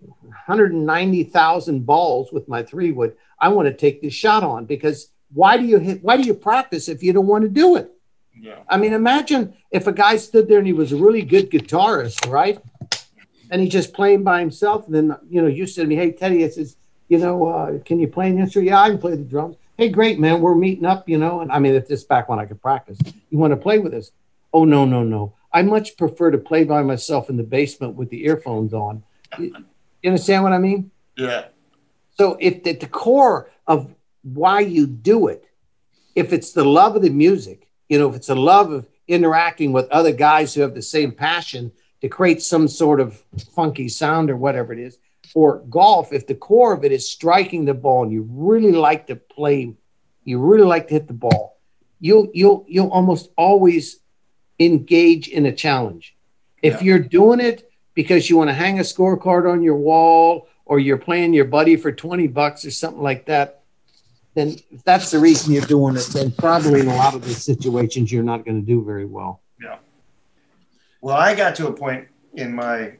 190,000 0.00 1.84
balls 1.84 2.32
with 2.32 2.48
my 2.48 2.62
three 2.62 2.92
wood. 2.92 3.16
I 3.40 3.48
want 3.48 3.66
to 3.66 3.74
take 3.74 4.00
this 4.00 4.14
shot 4.14 4.44
on 4.44 4.64
because 4.64 5.10
why 5.32 5.56
do 5.56 5.64
you 5.64 5.78
hit? 5.78 6.02
Why 6.02 6.16
do 6.16 6.22
you 6.22 6.34
practice 6.34 6.88
if 6.88 7.02
you 7.02 7.12
don't 7.12 7.26
want 7.26 7.42
to 7.42 7.48
do 7.48 7.76
it? 7.76 7.92
Yeah. 8.40 8.60
I 8.68 8.76
mean, 8.76 8.92
imagine 8.92 9.54
if 9.70 9.86
a 9.86 9.92
guy 9.92 10.16
stood 10.16 10.48
there 10.48 10.58
and 10.58 10.66
he 10.66 10.72
was 10.72 10.92
a 10.92 10.96
really 10.96 11.22
good 11.22 11.50
guitarist, 11.50 12.30
right? 12.30 12.58
And 13.50 13.60
he's 13.60 13.72
just 13.72 13.92
playing 13.92 14.24
by 14.24 14.40
himself. 14.40 14.86
And 14.86 14.94
then, 14.94 15.16
you 15.28 15.40
know, 15.40 15.48
you 15.48 15.66
said 15.66 15.82
to 15.82 15.88
me, 15.88 15.96
Hey, 15.96 16.12
Teddy, 16.12 16.44
I 16.44 16.48
says, 16.48 16.76
you 17.08 17.18
know, 17.18 17.46
uh, 17.46 17.78
can 17.84 17.98
you 17.98 18.08
play 18.08 18.28
an 18.28 18.38
instrument? 18.38 18.68
Yeah, 18.68 18.82
I 18.82 18.90
can 18.90 18.98
play 18.98 19.16
the 19.16 19.22
drums. 19.22 19.56
Hey, 19.76 19.88
great, 19.88 20.18
man. 20.18 20.40
We're 20.40 20.54
meeting 20.54 20.84
up, 20.84 21.08
you 21.08 21.18
know. 21.18 21.40
And 21.40 21.50
I 21.50 21.58
mean, 21.58 21.74
if 21.74 21.88
this 21.88 22.04
back 22.04 22.28
when 22.28 22.38
I 22.38 22.44
could 22.44 22.60
practice, 22.60 22.98
you 23.30 23.38
want 23.38 23.52
to 23.52 23.56
play 23.56 23.78
with 23.78 23.94
us? 23.94 24.10
Oh, 24.52 24.64
no, 24.64 24.84
no, 24.84 25.02
no. 25.02 25.34
I 25.52 25.62
much 25.62 25.96
prefer 25.96 26.30
to 26.30 26.38
play 26.38 26.64
by 26.64 26.82
myself 26.82 27.30
in 27.30 27.36
the 27.36 27.42
basement 27.42 27.94
with 27.94 28.10
the 28.10 28.24
earphones 28.24 28.74
on. 28.74 29.02
You 29.38 29.52
understand 30.04 30.42
what 30.42 30.52
I 30.52 30.58
mean? 30.58 30.90
Yeah. 31.16 31.46
So 32.18 32.36
if 32.40 32.66
at 32.66 32.80
the 32.80 32.86
core 32.86 33.50
of 33.66 33.94
why 34.22 34.60
you 34.60 34.86
do 34.86 35.28
it, 35.28 35.44
if 36.14 36.32
it's 36.32 36.52
the 36.52 36.64
love 36.64 36.96
of 36.96 37.02
the 37.02 37.10
music, 37.10 37.68
you 37.88 37.98
know, 37.98 38.10
if 38.10 38.16
it's 38.16 38.28
a 38.28 38.34
love 38.34 38.72
of 38.72 38.88
interacting 39.06 39.72
with 39.72 39.88
other 39.90 40.12
guys 40.12 40.52
who 40.52 40.60
have 40.60 40.74
the 40.74 40.82
same 40.82 41.12
passion 41.12 41.72
to 42.00 42.08
create 42.08 42.42
some 42.42 42.68
sort 42.68 43.00
of 43.00 43.22
funky 43.54 43.88
sound 43.88 44.30
or 44.30 44.36
whatever 44.36 44.72
it 44.72 44.78
is, 44.78 44.98
or 45.34 45.58
golf, 45.68 46.12
if 46.12 46.26
the 46.26 46.34
core 46.34 46.72
of 46.72 46.84
it 46.84 46.92
is 46.92 47.10
striking 47.10 47.64
the 47.64 47.74
ball 47.74 48.04
and 48.04 48.12
you 48.12 48.26
really 48.30 48.72
like 48.72 49.06
to 49.08 49.16
play, 49.16 49.74
you 50.24 50.38
really 50.38 50.66
like 50.66 50.88
to 50.88 50.94
hit 50.94 51.06
the 51.06 51.12
ball, 51.12 51.58
you'll 52.00 52.28
you'll 52.32 52.64
you'll 52.68 52.90
almost 52.90 53.30
always 53.36 54.00
engage 54.58 55.28
in 55.28 55.46
a 55.46 55.52
challenge. 55.52 56.16
If 56.62 56.74
yeah. 56.74 56.82
you're 56.82 56.98
doing 56.98 57.40
it 57.40 57.70
because 57.94 58.28
you 58.28 58.36
want 58.36 58.48
to 58.50 58.54
hang 58.54 58.78
a 58.78 58.82
scorecard 58.82 59.50
on 59.50 59.62
your 59.62 59.76
wall 59.76 60.48
or 60.64 60.78
you're 60.78 60.98
playing 60.98 61.32
your 61.32 61.44
buddy 61.44 61.76
for 61.76 61.92
20 61.92 62.26
bucks 62.28 62.64
or 62.64 62.70
something 62.70 63.02
like 63.02 63.26
that, 63.26 63.62
then 64.34 64.56
if 64.70 64.84
that's 64.84 65.10
the 65.10 65.18
reason 65.18 65.52
you're 65.52 65.62
doing 65.62 65.96
it, 65.96 66.06
then 66.12 66.30
probably 66.30 66.80
in 66.80 66.88
a 66.88 66.94
lot 66.94 67.14
of 67.14 67.24
these 67.24 67.42
situations 67.42 68.12
you're 68.12 68.22
not 68.22 68.44
going 68.44 68.60
to 68.60 68.66
do 68.66 68.84
very 68.84 69.06
well. 69.06 69.40
Well, 71.08 71.16
I 71.16 71.34
got 71.34 71.54
to 71.54 71.68
a 71.68 71.72
point 71.72 72.06
in 72.34 72.54
my 72.54 72.92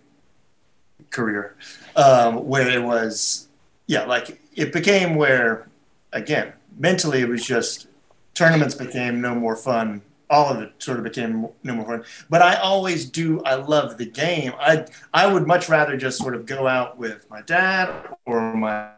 career 1.11 1.57
um, 1.95 2.49
where 2.49 2.67
it 2.67 2.83
was, 2.83 3.49
yeah, 3.87 4.07
like 4.07 4.41
it 4.55 4.73
became 4.73 5.15
where, 5.15 5.69
again, 6.15 6.55
mentally 6.79 7.21
it 7.21 7.29
was 7.29 7.45
just 7.45 7.87
tournaments 8.33 8.75
became 8.75 9.21
no 9.21 9.35
more 9.35 9.57
fun 9.57 10.01
all 10.31 10.49
of 10.49 10.63
it 10.63 10.73
sort 10.79 10.97
of 10.97 11.05
became 11.05 11.49
no 11.63 11.75
more 11.75 11.85
fun. 11.85 12.05
But 12.31 12.41
I 12.41 12.55
always 12.55 13.11
do. 13.11 13.43
I 13.45 13.57
love 13.57 13.99
the 13.99 14.07
game. 14.07 14.55
I 14.59 14.87
I 15.13 15.27
would 15.27 15.47
much 15.47 15.69
rather 15.69 15.95
just 15.99 16.17
sort 16.17 16.35
of 16.35 16.47
go 16.47 16.67
out 16.67 16.97
with 16.97 17.29
my 17.29 17.43
dad 17.43 18.09
or 18.25 18.55
my 18.55 18.91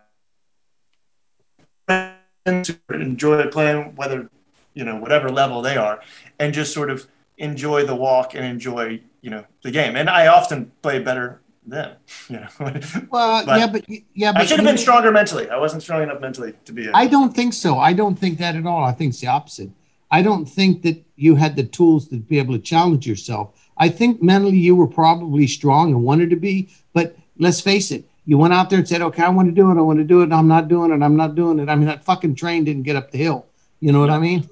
friends 1.86 2.68
to 2.68 2.78
enjoy 2.90 3.48
playing, 3.48 3.96
whether 3.96 4.30
you 4.74 4.84
know 4.84 4.96
whatever 4.96 5.30
level 5.30 5.62
they 5.62 5.76
are, 5.76 6.00
and 6.38 6.54
just 6.54 6.72
sort 6.72 6.90
of 6.90 7.08
enjoy 7.40 7.84
the 7.84 7.96
walk 7.96 8.34
and 8.34 8.44
enjoy 8.44 9.00
you 9.20 9.30
know 9.30 9.44
the 9.62 9.70
game. 9.70 9.96
And 9.96 10.08
I 10.08 10.28
often 10.28 10.70
play 10.82 11.00
better 11.00 11.40
then. 11.66 11.96
You 12.28 12.40
know. 12.40 12.48
well, 13.10 13.44
but 13.44 13.58
yeah, 13.58 13.66
but 13.66 13.84
yeah, 14.14 14.32
but 14.32 14.42
I 14.42 14.44
should 14.44 14.58
have 14.58 14.66
been 14.66 14.78
stronger 14.78 15.10
mentally. 15.10 15.50
I 15.50 15.58
wasn't 15.58 15.82
strong 15.82 16.02
enough 16.02 16.20
mentally 16.20 16.54
to 16.66 16.72
be. 16.72 16.88
I 16.90 17.06
don't 17.06 17.34
think 17.34 17.54
so. 17.54 17.78
I 17.78 17.92
don't 17.92 18.18
think 18.18 18.38
that 18.38 18.54
at 18.54 18.66
all. 18.66 18.84
I 18.84 18.92
think 18.92 19.10
it's 19.10 19.20
the 19.20 19.26
opposite. 19.26 19.70
I 20.12 20.22
don't 20.22 20.46
think 20.46 20.82
that 20.82 21.02
you 21.16 21.36
had 21.36 21.56
the 21.56 21.64
tools 21.64 22.08
to 22.08 22.16
be 22.16 22.38
able 22.38 22.54
to 22.54 22.60
challenge 22.60 23.06
yourself. 23.06 23.54
I 23.76 23.88
think 23.88 24.22
mentally 24.22 24.58
you 24.58 24.74
were 24.74 24.88
probably 24.88 25.46
strong 25.46 25.92
and 25.92 26.02
wanted 26.02 26.30
to 26.30 26.36
be, 26.36 26.68
but 26.92 27.16
let's 27.38 27.60
face 27.60 27.90
it, 27.92 28.04
you 28.26 28.36
went 28.36 28.52
out 28.52 28.70
there 28.70 28.78
and 28.78 28.88
said, 28.88 29.02
okay, 29.02 29.22
I 29.22 29.28
want 29.28 29.48
to 29.48 29.54
do 29.54 29.70
it. 29.70 29.78
I 29.78 29.82
want 29.82 29.98
to 29.98 30.04
do 30.04 30.22
it. 30.22 30.32
I'm 30.32 30.48
not 30.48 30.68
doing 30.68 30.90
it. 30.90 31.02
I'm 31.02 31.16
not 31.16 31.36
doing 31.36 31.60
it. 31.60 31.68
I 31.68 31.76
mean, 31.76 31.86
that 31.86 32.04
fucking 32.04 32.34
train 32.34 32.64
didn't 32.64 32.82
get 32.82 32.96
up 32.96 33.10
the 33.10 33.18
hill. 33.18 33.46
You 33.78 33.92
know 33.92 34.00
what 34.00 34.10
I 34.10 34.18
mean? 34.18 34.48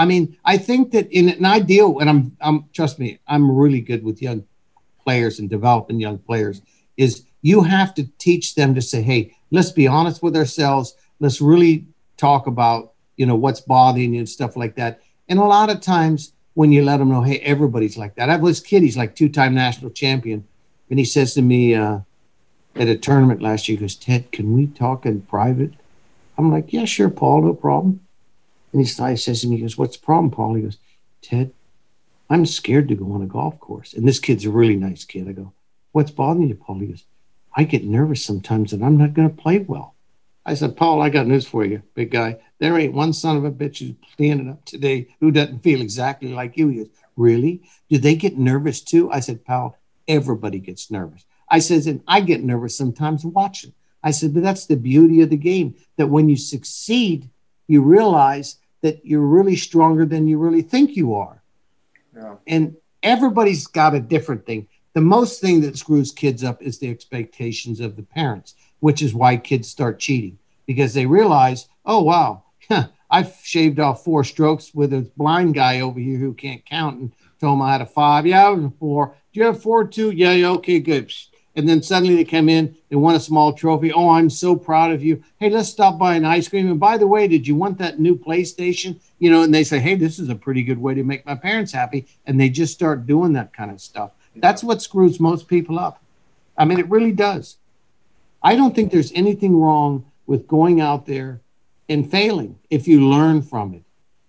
I 0.00 0.04
mean, 0.06 0.36
I 0.44 0.56
think 0.56 0.92
that 0.92 1.10
in 1.12 1.28
an 1.28 1.44
ideal, 1.44 1.98
and 2.00 2.08
I'm, 2.08 2.36
I'm, 2.40 2.64
trust 2.72 2.98
me, 2.98 3.18
I'm 3.26 3.50
really 3.50 3.80
good 3.80 4.02
with 4.02 4.22
young 4.22 4.44
players 5.04 5.38
and 5.38 5.48
developing 5.48 6.00
young 6.00 6.18
players, 6.18 6.62
is 6.96 7.24
you 7.42 7.62
have 7.62 7.94
to 7.94 8.04
teach 8.18 8.54
them 8.54 8.74
to 8.74 8.82
say, 8.82 9.02
hey, 9.02 9.34
let's 9.50 9.72
be 9.72 9.86
honest 9.86 10.22
with 10.22 10.36
ourselves. 10.36 10.94
Let's 11.20 11.40
really 11.40 11.86
talk 12.16 12.46
about 12.46 12.90
you 13.20 13.26
know, 13.26 13.36
what's 13.36 13.60
bothering 13.60 14.14
you 14.14 14.20
and 14.20 14.28
stuff 14.28 14.56
like 14.56 14.76
that. 14.76 15.02
And 15.28 15.38
a 15.38 15.44
lot 15.44 15.68
of 15.68 15.82
times 15.82 16.32
when 16.54 16.72
you 16.72 16.82
let 16.82 16.96
them 16.96 17.10
know, 17.10 17.20
hey, 17.20 17.38
everybody's 17.40 17.98
like 17.98 18.14
that. 18.14 18.30
I 18.30 18.32
have 18.32 18.42
this 18.42 18.60
kid, 18.60 18.82
he's 18.82 18.96
like 18.96 19.14
two-time 19.14 19.54
national 19.54 19.90
champion. 19.90 20.48
And 20.88 20.98
he 20.98 21.04
says 21.04 21.34
to 21.34 21.42
me 21.42 21.74
uh, 21.74 21.98
at 22.76 22.88
a 22.88 22.96
tournament 22.96 23.42
last 23.42 23.68
year, 23.68 23.76
he 23.76 23.82
goes, 23.82 23.94
Ted, 23.94 24.32
can 24.32 24.54
we 24.54 24.68
talk 24.68 25.04
in 25.04 25.20
private? 25.20 25.74
I'm 26.38 26.50
like, 26.50 26.72
yeah, 26.72 26.86
sure, 26.86 27.10
Paul, 27.10 27.42
no 27.42 27.52
problem. 27.52 28.00
And 28.72 28.80
he 28.80 28.86
says 28.86 29.40
to 29.40 29.48
me, 29.48 29.56
he 29.56 29.62
goes, 29.62 29.76
what's 29.76 29.96
the 29.96 30.04
problem, 30.04 30.30
Paul? 30.30 30.54
He 30.54 30.62
goes, 30.62 30.78
Ted, 31.22 31.52
I'm 32.28 32.46
scared 32.46 32.88
to 32.88 32.94
go 32.94 33.12
on 33.12 33.22
a 33.22 33.26
golf 33.26 33.58
course. 33.58 33.94
And 33.94 34.06
this 34.06 34.20
kid's 34.20 34.44
a 34.44 34.50
really 34.50 34.76
nice 34.76 35.04
kid. 35.04 35.28
I 35.28 35.32
go, 35.32 35.52
what's 35.92 36.10
bothering 36.10 36.48
you, 36.48 36.54
Paul? 36.54 36.78
He 36.78 36.86
goes, 36.86 37.04
I 37.54 37.64
get 37.64 37.84
nervous 37.84 38.24
sometimes 38.24 38.72
and 38.72 38.84
I'm 38.84 38.96
not 38.96 39.14
going 39.14 39.28
to 39.28 39.42
play 39.42 39.58
well. 39.58 39.94
I 40.46 40.54
said, 40.54 40.76
Paul, 40.76 41.02
I 41.02 41.10
got 41.10 41.26
news 41.26 41.46
for 41.46 41.64
you, 41.64 41.82
big 41.94 42.10
guy. 42.10 42.38
There 42.58 42.78
ain't 42.78 42.94
one 42.94 43.12
son 43.12 43.36
of 43.36 43.44
a 43.44 43.50
bitch 43.50 43.78
who's 43.78 43.94
standing 44.12 44.48
up 44.48 44.64
today 44.64 45.08
who 45.20 45.30
doesn't 45.30 45.62
feel 45.62 45.80
exactly 45.80 46.32
like 46.32 46.56
you. 46.56 46.68
He 46.68 46.76
goes, 46.78 46.88
Really? 47.16 47.62
Do 47.90 47.98
they 47.98 48.14
get 48.14 48.38
nervous 48.38 48.80
too? 48.80 49.10
I 49.12 49.20
said, 49.20 49.44
Paul, 49.44 49.76
everybody 50.08 50.58
gets 50.58 50.90
nervous. 50.90 51.24
I 51.50 51.58
said, 51.58 51.84
and 51.86 52.02
I 52.06 52.20
get 52.20 52.42
nervous 52.42 52.76
sometimes 52.76 53.24
watching. 53.24 53.74
I 54.02 54.12
said, 54.12 54.32
but 54.32 54.42
that's 54.42 54.66
the 54.66 54.76
beauty 54.76 55.20
of 55.20 55.28
the 55.28 55.36
game 55.36 55.74
that 55.96 56.06
when 56.06 56.28
you 56.28 56.36
succeed, 56.36 57.28
you 57.66 57.82
realize 57.82 58.56
that 58.82 59.04
you're 59.04 59.20
really 59.20 59.56
stronger 59.56 60.04
than 60.04 60.26
you 60.26 60.38
really 60.38 60.62
think 60.62 60.96
you 60.96 61.14
are. 61.14 61.42
Yeah. 62.14 62.36
And 62.46 62.76
everybody's 63.02 63.66
got 63.66 63.94
a 63.94 64.00
different 64.00 64.46
thing. 64.46 64.68
The 64.94 65.00
most 65.00 65.40
thing 65.40 65.60
that 65.62 65.78
screws 65.78 66.12
kids 66.12 66.42
up 66.42 66.62
is 66.62 66.78
the 66.78 66.90
expectations 66.90 67.80
of 67.80 67.96
the 67.96 68.02
parents, 68.02 68.54
which 68.80 69.02
is 69.02 69.14
why 69.14 69.36
kids 69.36 69.68
start 69.68 70.00
cheating 70.00 70.38
because 70.66 70.94
they 70.94 71.06
realize, 71.06 71.68
oh, 71.84 72.02
wow, 72.02 72.44
I've 73.10 73.34
shaved 73.42 73.80
off 73.80 74.04
four 74.04 74.22
strokes 74.24 74.72
with 74.74 74.92
a 74.92 75.10
blind 75.16 75.54
guy 75.54 75.80
over 75.80 75.98
here 75.98 76.18
who 76.18 76.32
can't 76.32 76.64
count 76.64 77.00
and 77.00 77.12
told 77.40 77.54
him 77.54 77.62
I 77.62 77.72
had 77.72 77.80
a 77.80 77.86
five. 77.86 78.26
Yeah, 78.26 78.46
I 78.46 78.50
was 78.50 78.64
a 78.64 78.70
four. 78.78 79.16
Do 79.32 79.40
you 79.40 79.46
have 79.46 79.62
four 79.62 79.86
too? 79.86 80.10
Yeah, 80.10 80.32
yeah, 80.32 80.50
okay, 80.50 80.78
good. 80.78 81.12
And 81.56 81.68
then 81.68 81.82
suddenly 81.82 82.14
they 82.14 82.24
come 82.24 82.48
in, 82.48 82.76
they 82.88 82.96
want 82.96 83.16
a 83.16 83.20
small 83.20 83.52
trophy. 83.52 83.92
Oh, 83.92 84.10
I'm 84.10 84.30
so 84.30 84.54
proud 84.54 84.92
of 84.92 85.02
you. 85.02 85.22
Hey, 85.38 85.50
let's 85.50 85.68
stop 85.68 85.98
by 85.98 86.14
an 86.14 86.24
ice 86.24 86.48
cream. 86.48 86.70
And 86.70 86.78
by 86.78 86.96
the 86.96 87.08
way, 87.08 87.26
did 87.26 87.46
you 87.46 87.56
want 87.56 87.78
that 87.78 87.98
new 87.98 88.16
PlayStation? 88.16 89.00
You 89.18 89.30
know, 89.30 89.42
and 89.42 89.52
they 89.52 89.64
say, 89.64 89.80
hey, 89.80 89.96
this 89.96 90.18
is 90.18 90.28
a 90.28 90.34
pretty 90.34 90.62
good 90.62 90.78
way 90.78 90.94
to 90.94 91.02
make 91.02 91.26
my 91.26 91.34
parents 91.34 91.72
happy. 91.72 92.06
And 92.24 92.38
they 92.38 92.50
just 92.50 92.72
start 92.72 93.06
doing 93.06 93.32
that 93.32 93.52
kind 93.52 93.70
of 93.70 93.80
stuff. 93.80 94.12
That's 94.36 94.62
what 94.62 94.80
screws 94.80 95.18
most 95.18 95.48
people 95.48 95.78
up. 95.78 96.02
I 96.56 96.64
mean, 96.64 96.78
it 96.78 96.88
really 96.88 97.12
does. 97.12 97.56
I 98.42 98.54
don't 98.54 98.74
think 98.74 98.92
there's 98.92 99.12
anything 99.12 99.56
wrong 99.58 100.04
with 100.26 100.46
going 100.46 100.80
out 100.80 101.06
there 101.06 101.40
and 101.88 102.08
failing 102.08 102.58
if 102.70 102.86
you 102.86 103.08
learn 103.08 103.42
from 103.42 103.74
it, 103.74 103.82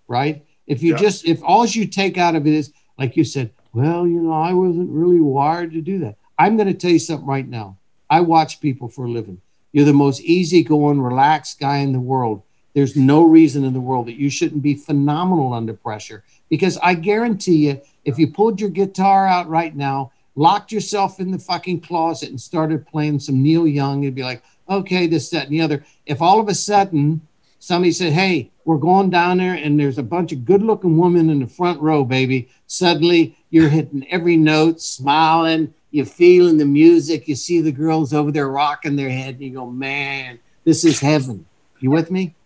right? 0.08 0.44
If 0.66 0.82
you 0.82 0.94
yeah. 0.94 0.98
just, 1.00 1.24
if 1.24 1.40
all 1.44 1.66
you 1.66 1.86
take 1.86 2.18
out 2.18 2.34
of 2.34 2.46
it 2.46 2.52
is, 2.52 2.72
like 2.98 3.16
you 3.16 3.24
said, 3.24 3.50
well, 3.72 4.06
you 4.06 4.20
know, 4.20 4.32
I 4.32 4.52
wasn't 4.52 4.90
really 4.90 5.20
wired 5.20 5.72
to 5.72 5.80
do 5.80 6.00
that. 6.00 6.16
I'm 6.38 6.56
going 6.56 6.68
to 6.68 6.74
tell 6.74 6.90
you 6.90 6.98
something 6.98 7.26
right 7.26 7.46
now. 7.46 7.78
I 8.08 8.20
watch 8.20 8.60
people 8.60 8.88
for 8.88 9.04
a 9.06 9.10
living. 9.10 9.40
You're 9.72 9.86
the 9.86 9.92
most 9.92 10.20
easygoing, 10.20 11.00
relaxed 11.00 11.58
guy 11.58 11.78
in 11.78 11.92
the 11.92 12.00
world. 12.00 12.42
There's 12.74 12.96
no 12.96 13.22
reason 13.22 13.64
in 13.64 13.72
the 13.72 13.80
world 13.80 14.06
that 14.06 14.18
you 14.18 14.30
shouldn't 14.30 14.62
be 14.62 14.74
phenomenal 14.74 15.52
under 15.52 15.74
pressure 15.74 16.24
because 16.48 16.78
I 16.82 16.94
guarantee 16.94 17.68
you, 17.68 17.80
if 18.04 18.18
you 18.18 18.32
pulled 18.32 18.60
your 18.60 18.70
guitar 18.70 19.26
out 19.26 19.48
right 19.48 19.74
now, 19.74 20.12
locked 20.34 20.72
yourself 20.72 21.20
in 21.20 21.30
the 21.30 21.38
fucking 21.38 21.80
closet 21.80 22.30
and 22.30 22.40
started 22.40 22.86
playing 22.86 23.20
some 23.20 23.42
Neil 23.42 23.66
Young, 23.66 24.02
it'd 24.02 24.14
be 24.14 24.22
like, 24.22 24.42
okay, 24.68 25.06
this, 25.06 25.30
that, 25.30 25.44
and 25.46 25.52
the 25.52 25.60
other. 25.60 25.84
If 26.06 26.22
all 26.22 26.40
of 26.40 26.48
a 26.48 26.54
sudden 26.54 27.20
somebody 27.58 27.92
said, 27.92 28.12
Hey, 28.12 28.50
we're 28.64 28.76
going 28.76 29.10
down 29.10 29.38
there 29.38 29.54
and 29.54 29.78
there's 29.78 29.98
a 29.98 30.02
bunch 30.02 30.32
of 30.32 30.44
good 30.44 30.62
looking 30.62 30.98
women 30.98 31.30
in 31.30 31.40
the 31.40 31.46
front 31.46 31.80
row, 31.80 32.04
baby. 32.04 32.48
Suddenly 32.66 33.36
you're 33.50 33.68
hitting 33.68 34.06
every 34.10 34.36
note, 34.36 34.80
smiling, 34.80 35.72
you're 35.92 36.06
feeling 36.06 36.56
the 36.56 36.64
music, 36.64 37.28
you 37.28 37.36
see 37.36 37.60
the 37.60 37.70
girls 37.70 38.12
over 38.12 38.32
there 38.32 38.48
rocking 38.48 38.96
their 38.96 39.10
head, 39.10 39.34
and 39.34 39.42
you 39.42 39.50
go, 39.50 39.70
Man, 39.70 40.40
this 40.64 40.84
is 40.84 40.98
heaven. 40.98 41.46
You 41.78 41.90
with 41.90 42.10
me? 42.10 42.34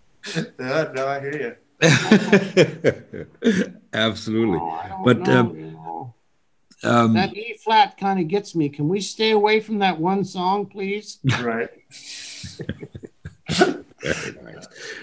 Yeah, 0.58 0.90
no, 0.94 1.06
I 1.06 1.20
hear 1.20 1.56
you. 1.80 3.76
Absolutely. 3.92 4.58
Oh, 4.58 5.00
but 5.04 5.20
know, 5.20 5.32
um, 5.32 5.56
you 5.56 5.70
know. 5.70 6.14
um, 6.82 7.12
That 7.14 7.36
E 7.36 7.56
flat 7.62 7.96
kind 7.96 8.18
of 8.18 8.26
gets 8.26 8.56
me. 8.56 8.68
Can 8.68 8.88
we 8.88 9.00
stay 9.00 9.30
away 9.30 9.60
from 9.60 9.78
that 9.78 10.00
one 10.00 10.24
song, 10.24 10.66
please? 10.66 11.20
Right. 11.40 11.70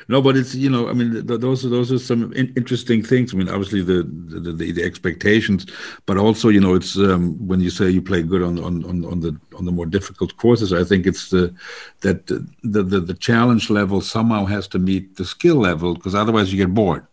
no, 0.07 0.21
but 0.21 0.35
it's 0.37 0.55
you 0.55 0.69
know, 0.69 0.89
I 0.89 0.93
mean, 0.93 1.25
th- 1.27 1.39
those 1.39 1.65
are 1.65 1.69
those 1.69 1.91
are 1.91 1.99
some 1.99 2.31
in- 2.33 2.53
interesting 2.55 3.03
things. 3.03 3.33
I 3.33 3.37
mean, 3.37 3.49
obviously 3.49 3.81
the 3.81 4.03
the, 4.03 4.51
the 4.51 4.71
the 4.71 4.83
expectations, 4.83 5.65
but 6.05 6.17
also 6.17 6.49
you 6.49 6.59
know, 6.59 6.73
it's 6.75 6.97
um, 6.97 7.35
when 7.47 7.59
you 7.61 7.69
say 7.69 7.89
you 7.89 8.01
play 8.01 8.21
good 8.23 8.41
on 8.43 8.59
on 8.59 8.83
on, 8.85 9.05
on 9.05 9.19
the 9.19 9.39
on 9.57 9.65
the 9.65 9.71
more 9.71 9.85
difficult 9.85 10.35
courses. 10.37 10.73
I 10.73 10.83
think 10.83 11.05
it's 11.05 11.29
the 11.29 11.53
that 12.01 12.27
the 12.27 12.45
the, 12.63 12.99
the 12.99 13.13
challenge 13.13 13.69
level 13.69 14.01
somehow 14.01 14.45
has 14.45 14.67
to 14.69 14.79
meet 14.79 15.15
the 15.17 15.25
skill 15.25 15.55
level 15.57 15.93
because 15.95 16.15
otherwise 16.15 16.51
you 16.51 16.57
get 16.57 16.73
bored. 16.73 17.05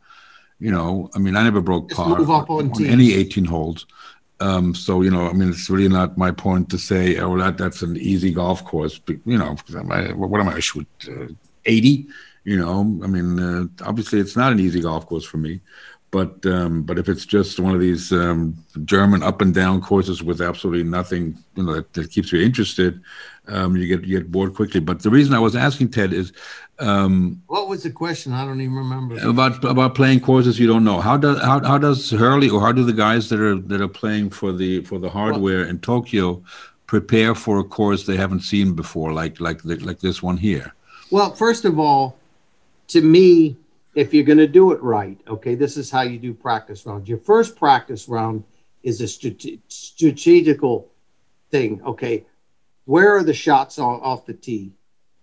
You 0.58 0.70
know, 0.70 1.08
I 1.14 1.18
mean, 1.18 1.36
I 1.36 1.42
never 1.42 1.62
broke 1.62 1.88
Just 1.88 1.96
par 2.00 2.20
on 2.48 2.70
on 2.70 2.84
any 2.86 3.14
18 3.14 3.46
holes. 3.46 3.86
Um, 4.40 4.74
so 4.74 5.02
you 5.02 5.10
know, 5.10 5.26
I 5.28 5.32
mean, 5.32 5.50
it's 5.50 5.68
really 5.70 5.88
not 5.88 6.16
my 6.16 6.30
point 6.30 6.70
to 6.70 6.78
say, 6.78 7.18
oh, 7.18 7.36
that 7.38 7.58
that's 7.58 7.82
an 7.82 7.96
easy 7.96 8.30
golf 8.32 8.64
course. 8.64 8.98
But, 8.98 9.16
you 9.26 9.36
know, 9.38 9.54
'cause 9.54 9.76
am 9.76 9.92
I, 9.92 10.12
what 10.12 10.40
am 10.40 10.48
I 10.48 10.60
shoot 10.60 10.86
uh, 11.08 11.26
80? 11.70 12.08
You 12.44 12.58
know, 12.58 12.80
I 13.02 13.06
mean, 13.06 13.38
uh, 13.38 13.64
obviously, 13.84 14.18
it's 14.18 14.36
not 14.36 14.52
an 14.52 14.60
easy 14.60 14.80
golf 14.80 15.06
course 15.06 15.24
for 15.24 15.36
me. 15.36 15.60
But 16.10 16.44
um, 16.44 16.82
but 16.82 16.98
if 16.98 17.08
it's 17.08 17.24
just 17.24 17.60
one 17.60 17.72
of 17.72 17.80
these 17.80 18.10
um, 18.12 18.56
German 18.84 19.22
up 19.22 19.40
and 19.40 19.54
down 19.54 19.80
courses 19.80 20.24
with 20.24 20.40
absolutely 20.40 20.82
nothing, 20.82 21.38
you 21.54 21.62
know, 21.62 21.74
that, 21.74 21.92
that 21.92 22.10
keeps 22.10 22.32
you 22.32 22.40
interested, 22.40 23.00
um, 23.46 23.76
you 23.76 23.86
get 23.86 24.04
you 24.04 24.18
get 24.18 24.32
bored 24.32 24.54
quickly. 24.54 24.80
But 24.80 25.02
the 25.02 25.10
reason 25.10 25.34
I 25.34 25.38
was 25.38 25.54
asking 25.54 25.90
Ted 25.90 26.12
is 26.12 26.32
um, 26.80 27.40
What 27.46 27.68
was 27.68 27.84
the 27.84 27.90
question? 27.90 28.32
I 28.32 28.44
don't 28.44 28.60
even 28.60 28.74
remember. 28.74 29.24
about 29.28 29.64
about 29.64 29.94
playing 29.94 30.20
courses 30.20 30.58
you 30.58 30.66
don't 30.66 30.82
know. 30.82 31.00
How 31.00 31.16
does 31.16 31.40
how, 31.42 31.62
how 31.62 31.78
does 31.78 32.10
Hurly 32.10 32.50
or 32.50 32.60
how 32.60 32.72
do 32.72 32.82
the 32.82 32.92
guys 32.92 33.28
that 33.28 33.38
are 33.38 33.60
that 33.60 33.80
are 33.80 33.94
playing 34.02 34.30
for 34.30 34.50
the 34.50 34.82
for 34.82 34.98
the 34.98 35.08
hardware 35.08 35.64
in 35.64 35.78
Tokyo 35.78 36.42
prepare 36.88 37.36
for 37.36 37.60
a 37.60 37.64
course 37.64 38.04
they 38.04 38.16
haven't 38.16 38.40
seen 38.40 38.74
before, 38.74 39.12
like 39.12 39.38
like 39.38 39.62
the, 39.62 39.76
like 39.76 40.00
this 40.00 40.24
one 40.24 40.38
here? 40.38 40.74
Well, 41.10 41.34
first 41.34 41.64
of 41.64 41.78
all, 41.78 42.16
to 42.88 43.02
me, 43.02 43.56
if 43.96 44.14
you're 44.14 44.24
going 44.24 44.38
to 44.38 44.46
do 44.46 44.70
it 44.70 44.80
right, 44.80 45.18
okay, 45.26 45.56
this 45.56 45.76
is 45.76 45.90
how 45.90 46.02
you 46.02 46.18
do 46.18 46.32
practice 46.32 46.86
rounds. 46.86 47.08
Your 47.08 47.18
first 47.18 47.56
practice 47.56 48.08
round 48.08 48.44
is 48.84 49.00
a 49.00 49.08
strate- 49.08 49.60
strategical 49.68 50.88
thing. 51.50 51.82
Okay, 51.84 52.24
where 52.84 53.16
are 53.16 53.24
the 53.24 53.34
shots 53.34 53.78
off, 53.78 54.00
off 54.02 54.26
the 54.26 54.34
tee? 54.34 54.72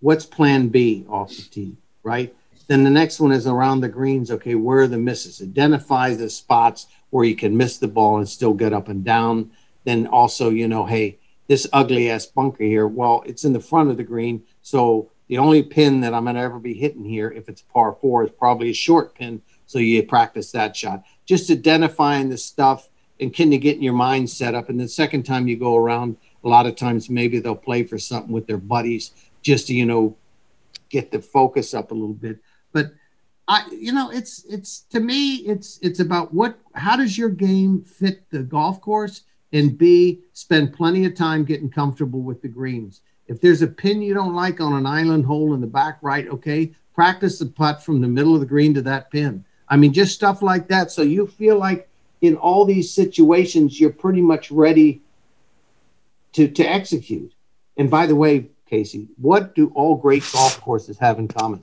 What's 0.01 0.25
plan 0.25 0.67
B 0.67 1.05
off 1.09 1.29
the 1.29 1.43
tee, 1.43 1.77
right? 2.03 2.35
Then 2.67 2.83
the 2.83 2.89
next 2.89 3.21
one 3.21 3.31
is 3.31 3.47
around 3.47 3.79
the 3.79 3.87
greens. 3.87 4.29
Okay, 4.29 4.55
where 4.55 4.81
are 4.81 4.87
the 4.87 4.97
misses? 4.97 5.41
Identify 5.41 6.15
the 6.15 6.29
spots 6.29 6.87
where 7.11 7.23
you 7.23 7.35
can 7.35 7.55
miss 7.55 7.77
the 7.77 7.87
ball 7.87 8.17
and 8.17 8.27
still 8.27 8.53
get 8.53 8.73
up 8.73 8.89
and 8.89 9.05
down. 9.05 9.51
Then 9.85 10.05
also, 10.07 10.49
you 10.49 10.67
know, 10.67 10.85
hey, 10.85 11.17
this 11.47 11.65
ugly 11.71 12.09
ass 12.09 12.25
bunker 12.25 12.65
here. 12.65 12.87
Well, 12.87 13.23
it's 13.25 13.45
in 13.45 13.53
the 13.53 13.61
front 13.61 13.89
of 13.89 13.95
the 13.95 14.03
green, 14.03 14.43
so 14.61 15.09
the 15.27 15.37
only 15.37 15.63
pin 15.63 16.01
that 16.01 16.13
I'm 16.13 16.23
going 16.23 16.35
to 16.35 16.41
ever 16.41 16.59
be 16.59 16.73
hitting 16.73 17.03
here, 17.03 17.29
if 17.29 17.49
it's 17.49 17.61
par 17.61 17.97
four, 17.99 18.23
is 18.23 18.31
probably 18.31 18.69
a 18.69 18.73
short 18.73 19.15
pin. 19.15 19.41
So 19.65 19.79
you 19.79 20.03
practice 20.03 20.51
that 20.51 20.75
shot. 20.75 21.03
Just 21.25 21.51
identifying 21.51 22.29
the 22.29 22.37
stuff 22.37 22.89
and 23.19 23.35
kind 23.35 23.53
of 23.53 23.61
getting 23.61 23.83
your 23.83 23.93
mind 23.93 24.29
set 24.29 24.55
up. 24.55 24.69
And 24.69 24.79
the 24.79 24.87
second 24.87 25.23
time 25.23 25.47
you 25.47 25.57
go 25.57 25.75
around, 25.75 26.17
a 26.43 26.47
lot 26.47 26.65
of 26.65 26.75
times 26.75 27.09
maybe 27.09 27.39
they'll 27.39 27.55
play 27.55 27.83
for 27.83 27.97
something 27.97 28.31
with 28.31 28.47
their 28.47 28.57
buddies 28.57 29.11
just 29.41 29.67
to, 29.67 29.73
you 29.73 29.85
know, 29.85 30.15
get 30.89 31.11
the 31.11 31.21
focus 31.21 31.73
up 31.73 31.91
a 31.91 31.93
little 31.93 32.13
bit. 32.13 32.39
But 32.71 32.93
I, 33.47 33.65
you 33.71 33.91
know, 33.91 34.09
it's 34.11 34.45
it's 34.45 34.81
to 34.91 34.99
me, 34.99 35.35
it's 35.37 35.79
it's 35.81 35.99
about 35.99 36.33
what 36.33 36.57
how 36.73 36.95
does 36.95 37.17
your 37.17 37.29
game 37.29 37.81
fit 37.83 38.29
the 38.29 38.43
golf 38.43 38.81
course, 38.81 39.23
and 39.53 39.77
B, 39.77 40.21
spend 40.33 40.73
plenty 40.73 41.05
of 41.05 41.15
time 41.15 41.45
getting 41.45 41.69
comfortable 41.69 42.21
with 42.21 42.41
the 42.41 42.49
greens. 42.49 43.01
If 43.27 43.41
there's 43.41 43.61
a 43.61 43.67
pin 43.67 44.01
you 44.01 44.13
don't 44.13 44.35
like 44.35 44.61
on 44.61 44.73
an 44.73 44.85
island 44.85 45.25
hole 45.25 45.53
in 45.53 45.61
the 45.61 45.67
back 45.67 45.97
right, 46.01 46.27
okay, 46.29 46.71
practice 46.93 47.39
the 47.39 47.45
putt 47.45 47.83
from 47.83 48.01
the 48.01 48.07
middle 48.07 48.33
of 48.33 48.39
the 48.39 48.45
green 48.45 48.73
to 48.73 48.81
that 48.83 49.11
pin. 49.11 49.43
I 49.69 49.77
mean, 49.77 49.93
just 49.93 50.15
stuff 50.15 50.41
like 50.41 50.67
that. 50.69 50.91
So 50.91 51.01
you 51.01 51.27
feel 51.27 51.57
like 51.57 51.89
in 52.21 52.35
all 52.37 52.65
these 52.65 52.91
situations, 52.91 53.79
you're 53.79 53.91
pretty 53.91 54.21
much 54.21 54.49
ready 54.49 55.01
to, 56.33 56.47
to 56.47 56.63
execute. 56.63 57.33
And 57.75 57.91
by 57.91 58.05
the 58.07 58.15
way, 58.15 58.49
Casey, 58.65 59.07
what 59.17 59.55
do 59.55 59.71
all 59.75 59.95
great 59.95 60.23
golf 60.33 60.59
courses 60.61 60.97
have 60.99 61.19
in 61.19 61.27
common? 61.27 61.61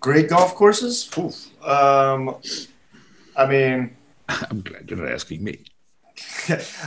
Great 0.00 0.28
golf 0.28 0.54
courses. 0.54 1.10
Oof. 1.18 1.66
Um, 1.66 2.36
I 3.36 3.46
mean, 3.46 3.96
I'm 4.28 4.60
glad 4.60 4.90
you're 4.90 4.98
not 4.98 5.10
asking 5.10 5.42
me. 5.42 5.64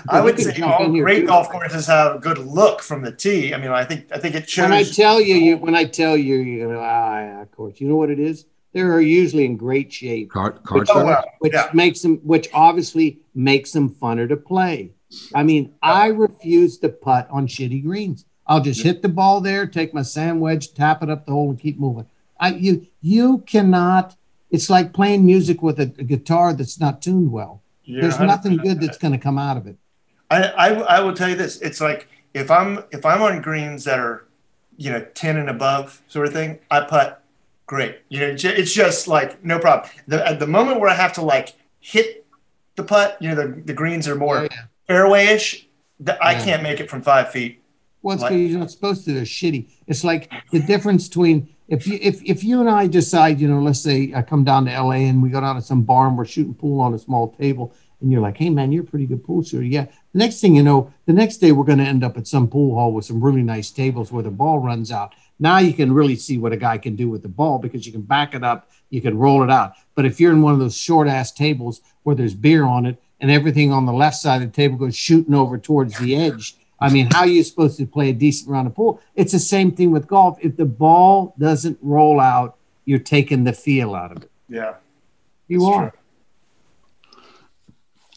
I 0.10 0.22
would 0.22 0.40
say 0.46 0.60
all 0.62 0.90
great 0.90 1.22
too. 1.22 1.28
golf 1.28 1.50
courses 1.50 1.88
have 1.88 2.16
a 2.16 2.20
good 2.20 2.38
look 2.40 2.82
from 2.82 3.02
the 3.02 3.12
tee. 3.12 3.54
I 3.54 3.58
mean, 3.58 3.72
I 3.72 3.84
think 3.86 4.08
I 4.14 4.18
think 4.20 4.36
it 4.36 4.50
shows. 4.50 4.64
When 4.64 4.74
I 4.74 4.84
tell 4.84 5.22
you, 5.22 5.36
you 5.36 5.58
when 5.58 5.76
I 5.76 5.86
tell 5.86 6.18
you, 6.18 6.38
you 6.38 6.68
know, 6.68 6.80
ah, 6.80 7.20
yeah, 7.20 7.42
of 7.42 7.52
course, 7.52 7.80
you 7.80 7.88
know 7.88 7.96
what 7.96 8.10
it 8.10 8.20
is. 8.20 8.46
They 8.74 8.82
are 8.82 9.02
usually 9.02 9.46
in 9.46 9.58
great 9.58 9.92
shape. 9.92 10.32
Card 10.32 10.64
card 10.64 10.88
Oh, 10.90 10.94
sharks? 10.94 11.06
wow. 11.06 11.32
which 11.40 11.54
Yeah. 11.54 11.70
makes 11.74 12.02
them 12.02 12.18
which 12.24 12.50
obviously 12.54 13.20
makes 13.36 13.72
them 13.72 13.90
funner 13.90 14.28
to 14.30 14.38
play. 14.38 14.92
I 15.36 15.44
mean, 15.44 15.74
I 15.84 16.08
refuse 16.08 16.78
to 16.80 16.90
putt 16.90 17.28
on 17.30 17.48
shitty 17.48 17.84
greens. 17.84 18.24
I'll 18.48 18.62
just 18.62 18.82
hit 18.82 19.02
the 19.02 19.10
ball 19.10 19.42
there, 19.42 19.66
take 19.68 19.94
my 19.94 20.02
sand 20.02 20.40
wedge, 20.42 20.74
tap 20.74 21.04
it 21.04 21.10
up 21.10 21.26
the 21.26 21.34
hole, 21.34 21.50
and 21.50 21.60
keep 21.60 21.80
moving. 21.80 22.06
I 22.40 22.54
you 22.54 22.88
you 23.02 23.40
cannot. 23.40 24.16
It's 24.50 24.70
like 24.70 24.92
playing 24.94 25.26
music 25.26 25.62
with 25.62 25.80
a, 25.80 25.84
a 25.84 26.04
guitar 26.04 26.54
that's 26.54 26.78
not 26.80 27.02
tuned 27.02 27.32
well. 27.32 27.61
You're 27.92 28.04
There's 28.04 28.16
100% 28.18 28.28
nothing 28.28 28.58
good 28.58 28.80
that's 28.80 28.98
going 28.98 29.12
to 29.12 29.18
come 29.18 29.38
out 29.38 29.58
of 29.58 29.68
it. 29.68 29.76
I, 30.30 30.44
I 30.44 30.68
I 30.70 31.00
will 31.02 31.14
tell 31.14 31.28
you 31.28 31.36
this. 31.36 31.60
It's 31.62 31.82
like 31.82 32.08
if 32.34 32.50
I'm 32.50 32.86
if 32.92 33.06
I'm 33.06 33.22
on 33.22 33.42
greens 33.42 33.84
that 33.84 34.00
are, 34.00 34.28
you 34.78 34.89
know, 34.92 35.02
ten 35.14 35.36
and 35.36 35.50
above 35.50 36.02
sort 36.08 36.26
of 36.26 36.32
thing, 36.32 36.60
I 36.72 36.82
putt 36.82 37.22
great. 37.66 37.98
You 38.08 38.22
know, 38.22 38.36
it's 38.39 38.74
just 38.74 39.10
like 39.10 39.44
no 39.44 39.60
problem. 39.60 39.89
The 40.08 40.26
at 40.26 40.39
the 40.39 40.48
moment 40.48 40.80
where 40.80 40.89
I 40.89 40.94
have 40.96 41.12
to 41.14 41.22
like 41.22 41.54
hit 41.82 42.26
the 42.78 42.84
putt, 42.84 43.18
you 43.20 43.28
know, 43.30 43.36
the, 43.36 43.62
the 43.62 43.74
greens 43.74 44.08
are 44.08 44.16
more 44.16 44.38
Oh, 44.38 44.44
yeah. 44.44 44.62
fairway-ish. 44.88 45.68
th- 46.06 46.18
I 46.22 46.36
can't 46.36 46.64
make 46.64 46.80
it 46.80 46.89
from 46.89 47.02
five 47.02 47.30
feet. 47.32 47.62
Well, 48.02 48.14
it's 48.14 48.24
Like- 48.24 48.32
you're 48.34 48.58
not 48.60 48.72
supposed 48.72 49.04
to. 49.06 49.14
They're 49.14 49.24
shitty. 49.24 49.68
It's 49.88 50.06
like 50.06 50.32
the 50.52 50.62
difference 50.62 51.10
between 51.10 51.50
if 51.68 51.86
you 51.88 52.00
if, 52.02 52.22
if 52.24 52.44
you 52.44 52.62
and 52.62 52.70
I 52.70 52.88
decide, 52.88 53.39
you 53.42 53.48
know, 53.50 53.60
let's 53.62 53.80
say 53.82 54.12
I 54.16 54.22
come 54.22 54.44
down 54.46 54.66
to 54.66 54.72
LA 54.72 55.08
and 55.10 55.22
we 55.22 55.30
go 55.30 55.42
down 55.42 55.56
to 55.56 55.62
some 55.62 55.82
bar 55.84 56.08
and 56.08 56.18
we're 56.18 56.26
shooting 56.26 56.54
pool 56.54 56.80
on 56.82 56.94
a 56.94 57.00
small 57.00 57.34
table, 57.34 57.74
and 58.02 58.12
you're 58.12 58.22
like, 58.22 58.38
hey 58.38 58.49
man, 58.49 58.72
you're 58.72 58.84
a 58.84 58.88
pretty 58.88 59.06
good 59.06 59.24
pool 59.24 59.43
shooter. 59.43 59.64
Yeah. 59.64 59.86
The 60.14 60.20
next 60.20 60.41
thing 60.41 60.56
you 60.56 60.64
know, 60.64 60.93
the 61.06 61.14
next 61.14 61.38
day 61.38 61.52
we're 61.52 61.64
going 61.64 61.78
to 61.78 61.86
end 61.86 62.04
up 62.04 62.18
at 62.18 62.28
some 62.28 62.47
pool 62.47 62.76
hall 62.76 62.93
with 62.93 63.06
some 63.06 63.24
really 63.24 63.43
nice 63.43 63.72
tables 63.72 64.12
where 64.12 64.24
the 64.24 64.32
ball 64.32 64.60
runs 64.60 64.91
out. 64.91 65.14
Now 65.39 65.60
you 65.60 65.74
can 65.74 65.91
really 65.91 66.16
see 66.16 66.38
what 66.38 66.54
a 66.54 66.58
guy 66.58 66.78
can 66.78 66.95
do 66.95 67.10
with 67.10 67.22
the 67.22 67.30
ball 67.30 67.60
because 67.60 67.86
you 67.86 67.91
can 67.91 68.02
back 68.02 68.36
it 68.36 68.43
up, 68.43 68.70
you 68.89 69.02
can 69.02 69.18
roll 69.18 69.43
it 69.43 69.49
out. 69.49 69.74
But 69.95 70.06
if 70.06 70.20
you're 70.20 70.34
in 70.34 70.41
one 70.41 70.54
of 70.54 70.60
those 70.60 70.78
short 70.78 71.08
ass 71.08 71.32
tables 71.32 71.82
where 72.04 72.16
there's 72.16 72.36
beer 72.36 72.64
on 72.64 72.86
it 72.86 73.02
and 73.20 73.32
everything 73.32 73.72
on 73.72 73.86
the 73.86 73.93
left 73.93 74.18
side 74.18 74.41
of 74.41 74.52
the 74.52 74.56
table 74.56 74.78
goes 74.78 74.95
shooting 74.95 75.34
over 75.34 75.58
towards 75.58 75.97
the 75.97 76.16
edge, 76.16 76.56
I 76.80 76.89
mean, 76.89 77.10
how 77.12 77.22
are 77.22 77.28
you 77.28 77.43
supposed 77.43 77.78
to 77.78 77.86
play 77.86 78.10
a 78.10 78.14
decent 78.14 78.49
round 78.49 78.68
of 78.68 78.76
pool? 78.76 78.99
It's 79.16 79.32
the 79.32 79.39
same 79.39 79.72
thing 79.72 79.91
with 79.91 80.08
golf. 80.08 80.39
If 80.41 80.58
the 80.58 80.66
ball 80.66 81.36
doesn't 81.38 81.78
roll 81.82 82.20
out, 82.20 82.58
you're 82.86 82.99
taking 82.99 83.43
the 83.43 83.54
feel 83.54 83.93
out 83.93 84.12
of 84.12 84.24
it. 84.24 84.32
Yeah. 84.49 84.76
You 85.47 85.66
are. 85.66 85.91
true. 85.91 85.99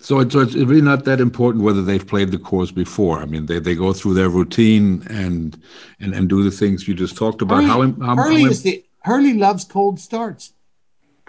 So 0.05 0.21
it's, 0.21 0.35
so 0.35 0.41
it's 0.41 0.55
really 0.55 0.83
not 0.83 1.07
that 1.07 1.19
important 1.19 1.65
whether 1.65 1.81
they've 1.81 2.07
played 2.07 2.31
the 2.31 2.37
course 2.37 2.71
before. 2.71 3.21
I 3.21 3.25
mean, 3.25 3.47
they, 3.47 3.59
they 3.59 3.75
go 3.75 3.95
through 3.95 4.13
their 4.13 4.29
routine 4.29 5.03
and 5.09 5.59
and 5.99 6.15
and 6.15 6.29
do 6.29 6.43
the 6.43 6.51
things 6.51 6.87
you 6.87 6.93
just 6.93 7.17
talked 7.17 7.41
about. 7.41 7.65
Hurly, 7.65 7.93
how, 7.93 8.07
how, 8.07 8.17
Hurly 8.17 8.43
how 8.43 8.51
is 8.51 8.63
the 8.63 8.85
Hurly 9.01 9.33
loves 9.33 9.65
cold 9.65 9.99
starts. 9.99 10.53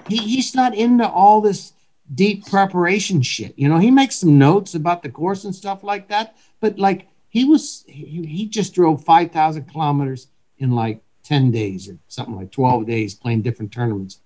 He, 0.10 0.18
he's 0.18 0.54
not 0.56 0.76
into 0.76 1.08
all 1.08 1.40
this 1.40 1.72
deep 2.14 2.48
preparation 2.48 3.22
shit. 3.22 3.58
You 3.58 3.70
know, 3.70 3.78
he 3.78 3.92
makes 3.92 4.18
some 4.18 4.38
notes 4.38 4.76
about 4.76 5.04
the 5.04 5.10
course 5.10 5.46
and 5.46 5.56
stuff 5.56 5.82
like 5.82 6.10
that. 6.10 6.36
But 6.60 6.78
like 6.78 7.08
he 7.30 7.46
was, 7.46 7.86
he, 7.88 8.26
he 8.26 8.46
just 8.46 8.76
drove 8.76 9.06
five 9.06 9.32
thousand 9.32 9.72
kilometers 9.72 10.28
in 10.58 10.72
like 10.72 11.02
ten 11.24 11.50
days 11.50 11.88
or 11.88 11.98
something 12.10 12.36
like 12.36 12.52
twelve 12.52 12.86
days 12.86 13.16
playing 13.16 13.42
different 13.42 13.72
tournaments. 13.72 14.20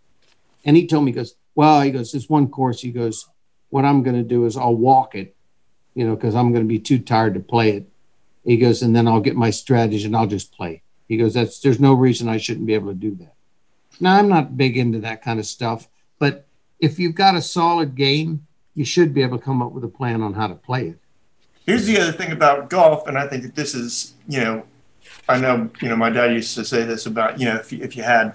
And 0.65 0.75
he 0.75 0.87
told 0.87 1.05
me, 1.05 1.11
he 1.11 1.15
goes, 1.15 1.35
well, 1.53 1.81
he 1.81 1.91
goes, 1.91 2.11
this 2.11 2.27
one 2.27 2.47
course, 2.47 2.81
he 2.81 2.91
goes, 2.91 3.29
what 3.69 3.85
I'm 3.85 4.03
going 4.03 4.15
to 4.15 4.23
do 4.23 4.45
is 4.45 4.57
I'll 4.57 4.75
walk 4.75 5.15
it, 5.15 5.35
you 5.93 6.05
know, 6.05 6.15
because 6.15 6.35
I'm 6.35 6.51
going 6.51 6.63
to 6.63 6.67
be 6.67 6.79
too 6.79 6.99
tired 6.99 7.33
to 7.35 7.39
play 7.39 7.71
it. 7.71 7.89
He 8.43 8.57
goes, 8.57 8.81
and 8.81 8.95
then 8.95 9.07
I'll 9.07 9.19
get 9.19 9.35
my 9.35 9.49
strategy 9.49 10.05
and 10.05 10.15
I'll 10.15 10.27
just 10.27 10.51
play. 10.51 10.81
He 11.07 11.17
goes, 11.17 11.33
that's 11.33 11.59
there's 11.59 11.79
no 11.79 11.93
reason 11.93 12.29
I 12.29 12.37
shouldn't 12.37 12.67
be 12.67 12.73
able 12.73 12.89
to 12.89 12.95
do 12.95 13.15
that. 13.15 13.33
Now 13.99 14.17
I'm 14.17 14.29
not 14.29 14.57
big 14.57 14.77
into 14.77 14.99
that 14.99 15.21
kind 15.21 15.39
of 15.39 15.45
stuff, 15.45 15.87
but 16.19 16.47
if 16.79 16.99
you've 16.99 17.15
got 17.15 17.35
a 17.35 17.41
solid 17.41 17.95
game, 17.95 18.45
you 18.75 18.85
should 18.85 19.13
be 19.13 19.21
able 19.21 19.37
to 19.37 19.43
come 19.43 19.61
up 19.61 19.71
with 19.71 19.83
a 19.83 19.89
plan 19.89 20.21
on 20.21 20.33
how 20.33 20.47
to 20.47 20.55
play 20.55 20.89
it. 20.89 20.99
Here's 21.65 21.85
the 21.85 21.99
other 21.99 22.11
thing 22.11 22.31
about 22.31 22.69
golf, 22.69 23.07
and 23.07 23.17
I 23.17 23.27
think 23.27 23.43
that 23.43 23.55
this 23.55 23.75
is, 23.75 24.13
you 24.27 24.39
know, 24.39 24.63
I 25.27 25.39
know, 25.39 25.69
you 25.81 25.89
know, 25.89 25.95
my 25.95 26.09
dad 26.09 26.31
used 26.31 26.55
to 26.55 26.65
say 26.65 26.83
this 26.83 27.05
about, 27.05 27.39
you 27.39 27.45
know, 27.45 27.55
if 27.55 27.71
you, 27.71 27.83
if 27.83 27.95
you 27.95 28.03
had 28.03 28.33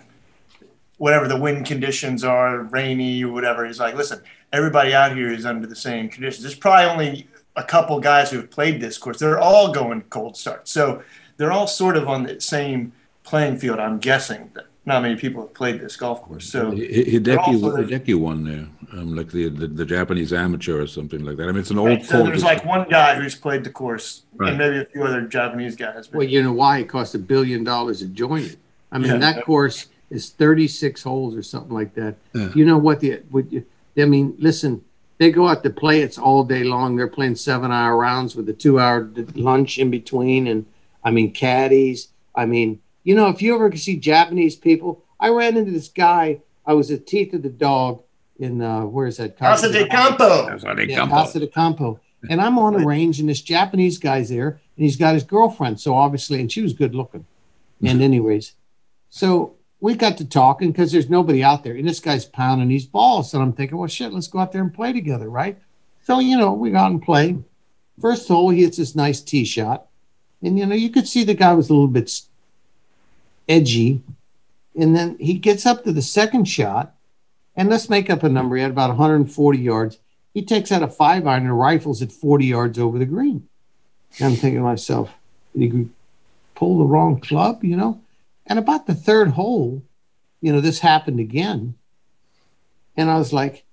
whatever 0.98 1.28
the 1.28 1.38
wind 1.38 1.66
conditions 1.66 2.24
are, 2.24 2.62
rainy 2.62 3.24
or 3.24 3.32
whatever, 3.32 3.66
he's 3.66 3.80
like, 3.80 3.94
listen, 3.94 4.20
everybody 4.52 4.94
out 4.94 5.14
here 5.14 5.32
is 5.32 5.44
under 5.44 5.66
the 5.66 5.76
same 5.76 6.08
conditions. 6.08 6.42
There's 6.42 6.54
probably 6.54 6.90
only 6.90 7.28
a 7.56 7.64
couple 7.64 7.98
guys 8.00 8.30
who 8.30 8.38
have 8.38 8.50
played 8.50 8.80
this 8.80 8.98
course. 8.98 9.18
They're 9.18 9.40
all 9.40 9.72
going 9.72 10.02
cold 10.02 10.36
start, 10.36 10.68
so 10.68 11.02
they're 11.36 11.52
all 11.52 11.66
sort 11.66 11.96
of 11.96 12.08
on 12.08 12.24
the 12.24 12.40
same 12.40 12.92
playing 13.24 13.58
field. 13.58 13.78
I'm 13.78 13.98
guessing 13.98 14.50
that 14.54 14.66
not 14.86 15.02
many 15.02 15.16
people 15.16 15.42
have 15.42 15.54
played 15.54 15.80
this 15.80 15.96
golf 15.96 16.22
course. 16.22 16.46
So 16.46 16.72
Hideki, 16.72 17.60
Hideki 17.60 18.14
won 18.14 18.44
there, 18.44 18.66
um, 18.92 19.16
like 19.16 19.30
the, 19.30 19.48
the, 19.48 19.66
the 19.66 19.84
Japanese 19.84 20.32
amateur 20.32 20.82
or 20.82 20.86
something 20.86 21.24
like 21.24 21.36
that. 21.38 21.44
I 21.44 21.46
mean, 21.46 21.58
it's 21.58 21.70
an 21.70 21.78
old. 21.78 21.88
Right, 21.88 22.04
so 22.04 22.22
there's 22.22 22.44
like 22.44 22.64
one 22.64 22.88
guy 22.88 23.14
who's 23.14 23.34
played 23.34 23.64
the 23.64 23.70
course, 23.70 24.22
right. 24.36 24.50
and 24.50 24.58
maybe 24.58 24.78
a 24.78 24.84
few 24.84 25.02
other 25.02 25.22
Japanese 25.22 25.74
guys. 25.74 26.12
Well, 26.12 26.24
you 26.24 26.42
know 26.42 26.52
why 26.52 26.78
it 26.78 26.88
costs 26.88 27.14
a 27.14 27.18
billion 27.18 27.64
dollars 27.64 28.00
to 28.00 28.06
join 28.06 28.42
it. 28.42 28.56
I 28.92 28.98
mean, 28.98 29.12
yeah, 29.12 29.18
that 29.18 29.44
course 29.44 29.88
is 30.14 30.30
36 30.30 31.02
holes 31.02 31.34
or 31.34 31.42
something 31.42 31.72
like 31.72 31.94
that. 31.94 32.16
Yeah. 32.34 32.50
You 32.54 32.64
know 32.64 32.78
what 32.78 33.00
the 33.00 33.22
what 33.30 33.52
you, 33.52 33.64
I 33.96 34.04
mean, 34.04 34.34
listen, 34.38 34.84
they 35.18 35.30
go 35.30 35.48
out 35.48 35.62
to 35.62 35.70
play. 35.70 36.00
It's 36.00 36.18
all 36.18 36.44
day 36.44 36.64
long. 36.64 36.96
They're 36.96 37.06
playing 37.06 37.36
seven-hour 37.36 37.96
rounds 37.96 38.34
with 38.34 38.48
a 38.48 38.52
two-hour 38.52 39.10
lunch 39.34 39.78
in 39.78 39.90
between, 39.90 40.46
and 40.46 40.66
I 41.04 41.10
mean 41.10 41.32
caddies. 41.32 42.08
I 42.34 42.46
mean 42.46 42.80
you 43.04 43.14
know, 43.14 43.28
if 43.28 43.42
you 43.42 43.54
ever 43.54 43.74
see 43.76 43.96
Japanese 43.96 44.56
people, 44.56 45.04
I 45.20 45.28
ran 45.28 45.56
into 45.56 45.70
this 45.70 45.88
guy. 45.88 46.40
I 46.66 46.72
was 46.72 46.90
at 46.90 47.06
Teeth 47.06 47.34
of 47.34 47.42
the 47.42 47.50
Dog 47.50 48.02
in 48.38 48.60
uh, 48.60 48.80
where 48.86 49.06
is 49.06 49.18
that? 49.18 49.38
Casa 49.38 49.70
de 49.70 49.86
Campo. 49.86 50.48
Casa 50.48 50.74
de 50.74 50.86
Campo. 50.86 51.14
Casa 51.14 51.38
de 51.38 51.46
Campo. 51.46 52.00
And 52.30 52.40
I'm 52.40 52.58
on 52.58 52.74
a 52.74 52.84
range, 52.84 53.20
and 53.20 53.28
this 53.28 53.42
Japanese 53.42 53.98
guy's 53.98 54.30
there, 54.30 54.48
and 54.48 54.84
he's 54.84 54.96
got 54.96 55.12
his 55.12 55.22
girlfriend. 55.22 55.78
So 55.78 55.94
obviously, 55.94 56.40
and 56.40 56.50
she 56.50 56.62
was 56.62 56.72
good 56.72 56.94
looking. 56.94 57.26
And 57.82 58.00
anyways, 58.00 58.54
so 59.10 59.56
we 59.80 59.94
got 59.94 60.16
to 60.18 60.24
talking 60.24 60.72
because 60.72 60.92
there's 60.92 61.10
nobody 61.10 61.42
out 61.42 61.64
there, 61.64 61.74
and 61.74 61.86
this 61.86 62.00
guy's 62.00 62.24
pounding 62.24 62.68
these 62.68 62.86
balls, 62.86 63.34
and 63.34 63.42
I'm 63.42 63.52
thinking, 63.52 63.76
well, 63.76 63.88
shit, 63.88 64.12
let's 64.12 64.28
go 64.28 64.38
out 64.38 64.52
there 64.52 64.62
and 64.62 64.72
play 64.72 64.92
together, 64.92 65.28
right? 65.28 65.58
So 66.04 66.18
you 66.18 66.36
know, 66.36 66.52
we 66.52 66.70
got 66.70 66.90
and 66.90 67.02
played. 67.02 67.42
First 68.00 68.28
hole, 68.28 68.50
he 68.50 68.62
hits 68.62 68.78
this 68.78 68.94
nice 68.94 69.20
tee 69.20 69.44
shot, 69.44 69.86
and 70.42 70.58
you 70.58 70.66
know, 70.66 70.74
you 70.74 70.90
could 70.90 71.08
see 71.08 71.24
the 71.24 71.34
guy 71.34 71.52
was 71.52 71.70
a 71.70 71.72
little 71.72 71.88
bit 71.88 72.10
edgy. 73.48 74.02
And 74.76 74.96
then 74.96 75.16
he 75.18 75.34
gets 75.34 75.66
up 75.66 75.84
to 75.84 75.92
the 75.92 76.02
second 76.02 76.46
shot, 76.46 76.94
and 77.56 77.68
let's 77.68 77.88
make 77.88 78.10
up 78.10 78.22
a 78.22 78.28
number. 78.28 78.56
He 78.56 78.62
had 78.62 78.72
about 78.72 78.88
140 78.88 79.58
yards. 79.58 79.98
He 80.32 80.42
takes 80.42 80.72
out 80.72 80.82
a 80.82 80.88
five 80.88 81.26
iron 81.26 81.44
and 81.44 81.58
rifles 81.58 82.02
it 82.02 82.10
40 82.10 82.46
yards 82.46 82.78
over 82.78 82.98
the 82.98 83.06
green. 83.06 83.48
And 84.18 84.26
I'm 84.26 84.36
thinking 84.36 84.58
to 84.58 84.64
myself, 84.64 85.12
did 85.56 85.72
he 85.72 85.88
pull 86.56 86.78
the 86.78 86.84
wrong 86.84 87.20
club, 87.20 87.62
you 87.62 87.76
know? 87.76 88.00
And 88.46 88.58
about 88.58 88.86
the 88.86 88.94
third 88.94 89.28
hole, 89.28 89.82
you 90.40 90.52
know, 90.52 90.60
this 90.60 90.80
happened 90.80 91.20
again. 91.20 91.74
And 92.96 93.10
I 93.10 93.18
was 93.18 93.32
like, 93.32 93.64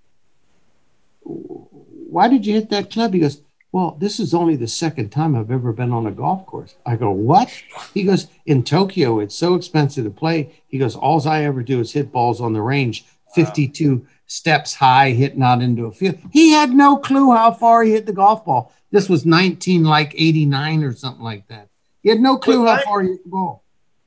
why 1.24 2.28
did 2.28 2.46
you 2.46 2.54
hit 2.54 2.70
that 2.70 2.92
club? 2.92 3.14
He 3.14 3.20
goes, 3.20 3.42
well, 3.72 3.96
this 4.00 4.20
is 4.20 4.34
only 4.34 4.58
the 4.58 4.68
second 4.68 5.12
time 5.12 5.36
I've 5.36 5.52
ever 5.52 5.72
been 5.72 5.94
on 5.94 6.06
a 6.06 6.12
golf 6.12 6.46
course. 6.46 6.76
I 6.86 6.98
go, 6.98 7.12
What? 7.12 7.50
He 7.94 8.04
goes, 8.04 8.28
In 8.46 8.64
Tokyo, 8.64 9.20
it's 9.20 9.36
so 9.36 9.56
expensive 9.56 10.04
to 10.04 10.12
play. 10.12 10.62
He 10.68 10.78
goes, 10.78 10.96
All 10.96 11.26
I 11.28 11.44
ever 11.44 11.64
do 11.64 11.80
is 11.80 11.94
hit 11.94 12.12
balls 12.12 12.42
on 12.42 12.54
the 12.54 12.62
range, 12.62 13.06
52 13.34 13.96
wow. 13.96 14.02
steps 14.26 14.74
high, 14.74 15.12
hitting 15.12 15.42
out 15.42 15.62
into 15.62 15.86
a 15.86 15.92
field. 15.92 16.20
He 16.32 16.52
had 16.52 16.72
no 16.72 16.98
clue 16.98 17.32
how 17.32 17.54
far 17.54 17.84
he 17.84 17.92
hit 17.92 18.06
the 18.06 18.14
golf 18.14 18.44
ball. 18.44 18.74
This 18.92 19.08
was 19.08 19.26
19 19.26 19.86
like 19.86 20.14
89 20.18 20.84
or 20.84 20.94
something 20.94 21.24
like 21.24 21.48
that. 21.48 21.70
He 22.04 22.10
had 22.10 22.20
no 22.20 22.38
clue 22.38 22.66
how 22.66 22.82
far 22.82 23.02
he 23.02 23.10
hit 23.10 23.24
the 23.24 23.30
ball. 23.30 23.61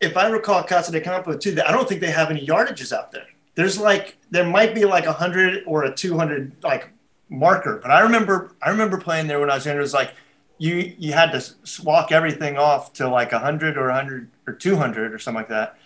If 0.04 0.16
I 0.16 0.28
recall 0.28 0.62
Casa 0.62 0.92
de 0.92 1.00
Campo 1.00 1.36
too, 1.36 1.56
I 1.66 1.72
don't 1.72 1.88
think 1.88 2.00
they 2.00 2.10
have 2.10 2.30
any 2.30 2.46
yardages 2.46 2.92
out 2.92 3.12
there. 3.12 3.26
There's 3.54 3.78
like, 3.78 4.16
there 4.30 4.44
might 4.44 4.74
be 4.74 4.84
like 4.84 5.04
a 5.04 5.08
100 5.08 5.64
or 5.66 5.84
a 5.84 5.94
200 5.94 6.52
like 6.62 6.90
marker. 7.28 7.78
But 7.80 7.90
I 7.90 8.00
remember 8.00 8.52
I 8.62 8.70
remember 8.70 8.98
playing 8.98 9.26
there 9.26 9.40
when 9.40 9.50
I 9.50 9.56
was 9.56 9.66
younger. 9.66 9.80
It 9.80 9.82
was 9.82 9.94
like 9.94 10.14
you 10.58 10.94
you 10.98 11.12
had 11.12 11.32
to 11.32 11.42
walk 11.82 12.12
everything 12.12 12.56
off 12.56 12.92
to 12.94 13.08
like 13.08 13.32
a 13.32 13.38
hundred 13.38 13.76
or 13.76 13.88
a 13.88 13.94
hundred 13.94 14.30
or 14.46 14.52
two 14.52 14.76
hundred 14.76 15.12
or 15.12 15.18
something 15.18 15.40
like 15.40 15.48
that. 15.48 15.78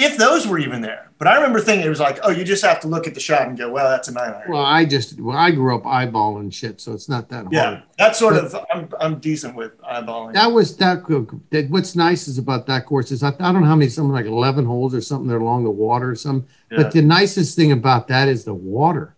If 0.00 0.16
those 0.16 0.46
were 0.46 0.58
even 0.58 0.80
there, 0.80 1.10
but 1.18 1.28
I 1.28 1.34
remember 1.34 1.60
thinking 1.60 1.86
it 1.86 1.90
was 1.90 2.00
like, 2.00 2.18
oh, 2.22 2.30
you 2.30 2.44
just 2.44 2.64
have 2.64 2.80
to 2.80 2.88
look 2.88 3.06
at 3.06 3.14
the 3.14 3.20
shot 3.20 3.46
and 3.46 3.56
go, 3.56 3.70
well, 3.70 3.90
that's 3.90 4.08
a 4.08 4.12
nine 4.12 4.32
iron. 4.32 4.50
Well, 4.50 4.64
I 4.64 4.84
just 4.84 5.20
well, 5.20 5.36
I 5.36 5.50
grew 5.50 5.74
up 5.76 5.82
eyeballing 5.82 6.52
shit, 6.52 6.80
so 6.80 6.92
it's 6.92 7.08
not 7.08 7.28
that 7.28 7.42
hard. 7.42 7.52
Yeah, 7.52 7.82
that's 7.98 8.18
sort 8.18 8.34
but, 8.34 8.44
of 8.44 8.66
I'm 8.72 8.88
I'm 9.00 9.18
decent 9.18 9.54
with 9.54 9.78
eyeballing. 9.82 10.32
That 10.32 10.50
was 10.50 10.76
that. 10.78 11.06
that 11.50 11.70
what's 11.70 11.94
nice 11.94 12.26
is 12.26 12.38
about 12.38 12.66
that 12.66 12.86
course 12.86 13.10
is 13.10 13.22
I, 13.22 13.28
I 13.28 13.52
don't 13.52 13.60
know 13.60 13.66
how 13.66 13.76
many 13.76 13.90
something 13.90 14.12
like 14.12 14.26
eleven 14.26 14.64
holes 14.64 14.94
or 14.94 15.00
something. 15.00 15.28
They're 15.28 15.38
along 15.38 15.64
the 15.64 15.70
water 15.70 16.10
or 16.10 16.16
something. 16.16 16.48
Yeah. 16.70 16.82
But 16.82 16.92
the 16.92 17.02
nicest 17.02 17.54
thing 17.54 17.72
about 17.72 18.08
that 18.08 18.28
is 18.28 18.44
the 18.44 18.54
water. 18.54 19.14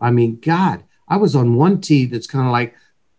I 0.00 0.10
mean, 0.10 0.38
God, 0.40 0.84
I 1.08 1.16
was 1.16 1.34
on 1.34 1.54
one 1.54 1.80
tee 1.80 2.06
that's 2.06 2.26
kind 2.26 2.46
of 2.46 2.52
like 2.52 2.74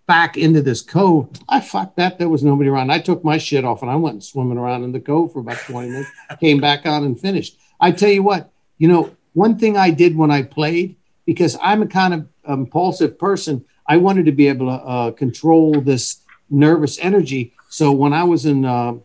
back 0.08 0.38
into 0.38 0.62
this 0.62 0.82
cove. 0.82 1.30
I 1.50 1.60
fucked 1.60 1.98
that. 1.98 2.18
There 2.18 2.30
was 2.30 2.44
nobody 2.44 2.70
around. 2.70 2.92
I 2.92 3.00
took 3.00 3.24
my 3.24 3.38
shit 3.38 3.66
off 3.66 3.82
and 3.82 3.92
I 3.92 3.96
went 3.96 4.24
swimming 4.24 4.58
around 4.58 4.84
in 4.84 4.94
the 4.94 5.00
cove 5.00 5.34
for 5.34 5.40
about 5.40 5.58
20 5.58 5.90
minutes, 5.90 6.10
came 6.40 6.60
back 6.60 6.86
out 6.86 7.04
and 7.04 7.20
finished. 7.20 7.58
I 7.80 7.92
tell 7.92 8.10
you 8.10 8.24
what, 8.24 8.50
you 8.78 8.88
know, 8.88 9.16
one 9.34 9.60
thing 9.60 9.78
I 9.78 9.92
did 9.92 10.16
when 10.16 10.32
I 10.32 10.42
played, 10.44 10.96
because 11.26 11.58
I'm 11.62 11.82
a 11.82 11.88
kind 11.88 12.14
of 12.14 12.28
impulsive 12.48 13.20
person, 13.20 13.66
I 13.86 13.98
wanted 13.98 14.26
to 14.26 14.32
be 14.32 14.48
able 14.48 14.68
to 14.68 14.84
uh, 14.84 15.12
control 15.12 15.82
this 15.82 16.22
nervous 16.50 16.98
energy. 17.00 17.54
So 17.70 17.92
when 17.92 18.14
I 18.14 18.24
was 18.24 18.46
in 18.46 18.66
uh, 18.66 18.96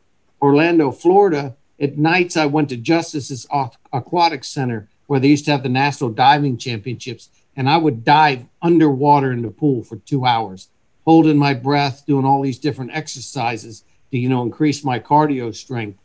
Orlando, 0.40 0.92
Florida, 0.92 1.56
at 1.80 1.98
nights 1.98 2.36
I 2.36 2.46
went 2.46 2.68
to 2.68 2.76
Justice's 2.76 3.46
Aquatic 3.92 4.44
Center 4.44 4.88
where 5.08 5.18
they 5.18 5.28
used 5.28 5.44
to 5.46 5.50
have 5.50 5.64
the 5.64 5.68
National 5.68 6.10
Diving 6.10 6.56
Championships 6.56 7.28
and 7.56 7.68
I 7.68 7.76
would 7.76 8.04
dive 8.04 8.46
underwater 8.62 9.32
in 9.32 9.42
the 9.42 9.50
pool 9.50 9.82
for 9.82 9.96
two 9.96 10.24
hours, 10.24 10.68
holding 11.04 11.36
my 11.36 11.54
breath, 11.54 12.04
doing 12.06 12.24
all 12.24 12.42
these 12.42 12.58
different 12.58 12.92
exercises 12.94 13.84
to, 14.10 14.18
you 14.18 14.28
know, 14.28 14.42
increase 14.42 14.84
my 14.84 14.98
cardio 14.98 15.54
strength. 15.54 15.98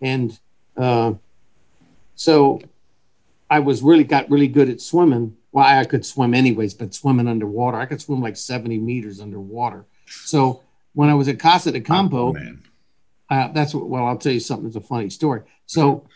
And 0.00 0.38
uh, 0.76 1.14
so 2.14 2.60
I 3.50 3.58
was 3.58 3.82
really 3.82 4.04
got 4.04 4.30
really 4.30 4.48
good 4.48 4.68
at 4.68 4.80
swimming. 4.80 5.36
Well, 5.52 5.64
I 5.64 5.84
could 5.84 6.06
swim 6.06 6.32
anyways, 6.32 6.74
but 6.74 6.94
swimming 6.94 7.28
underwater, 7.28 7.76
I 7.76 7.86
could 7.86 8.00
swim 8.00 8.20
like 8.20 8.36
70 8.36 8.78
meters 8.78 9.20
underwater. 9.20 9.84
So 10.06 10.62
when 10.94 11.08
I 11.08 11.14
was 11.14 11.28
at 11.28 11.38
Casa 11.38 11.72
de 11.72 11.80
Campo, 11.80 12.34
oh, 12.36 12.56
uh, 13.34 13.48
that's 13.52 13.74
what, 13.74 13.88
well, 13.88 14.06
I'll 14.06 14.16
tell 14.16 14.32
you 14.32 14.40
something. 14.40 14.66
It's 14.66 14.76
a 14.76 14.80
funny 14.80 15.10
story. 15.10 15.42
So 15.66 16.06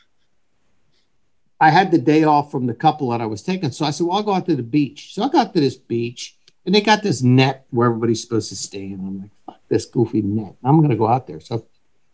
I 1.61 1.71
had 1.71 1.91
the 1.91 1.99
day 1.99 2.25
off 2.25 2.51
from 2.51 2.67
the 2.67 2.75
couple 2.75 3.11
that 3.11 3.21
I 3.21 3.27
was 3.27 3.43
taking. 3.43 3.71
So 3.71 3.85
I 3.85 3.91
said, 3.91 4.07
well, 4.07 4.19
I'll 4.19 4.23
go 4.23 4.35
out 4.35 4.47
to 4.47 4.57
the 4.57 4.63
beach. 4.63 5.15
So 5.15 5.23
I 5.23 5.29
got 5.29 5.55
to 5.55 5.61
this 5.61 5.77
beach 5.77 6.37
and 6.67 6.75
they 6.75 6.81
got 6.81 7.03
this 7.03 7.23
net 7.23 7.67
where 7.71 7.89
everybody's 7.89 8.23
supposed 8.23 8.49
to 8.49 8.57
stay. 8.57 8.93
And 8.93 9.07
I'm 9.07 9.21
like, 9.21 9.31
fuck 9.47 9.61
this 9.69 9.85
goofy 9.87 10.23
net. 10.23 10.57
I'm 10.65 10.79
going 10.79 10.91
to 10.91 10.97
go 10.97 11.09
out 11.09 11.27
there. 11.27 11.41
So 11.41 11.57
I 11.57 11.63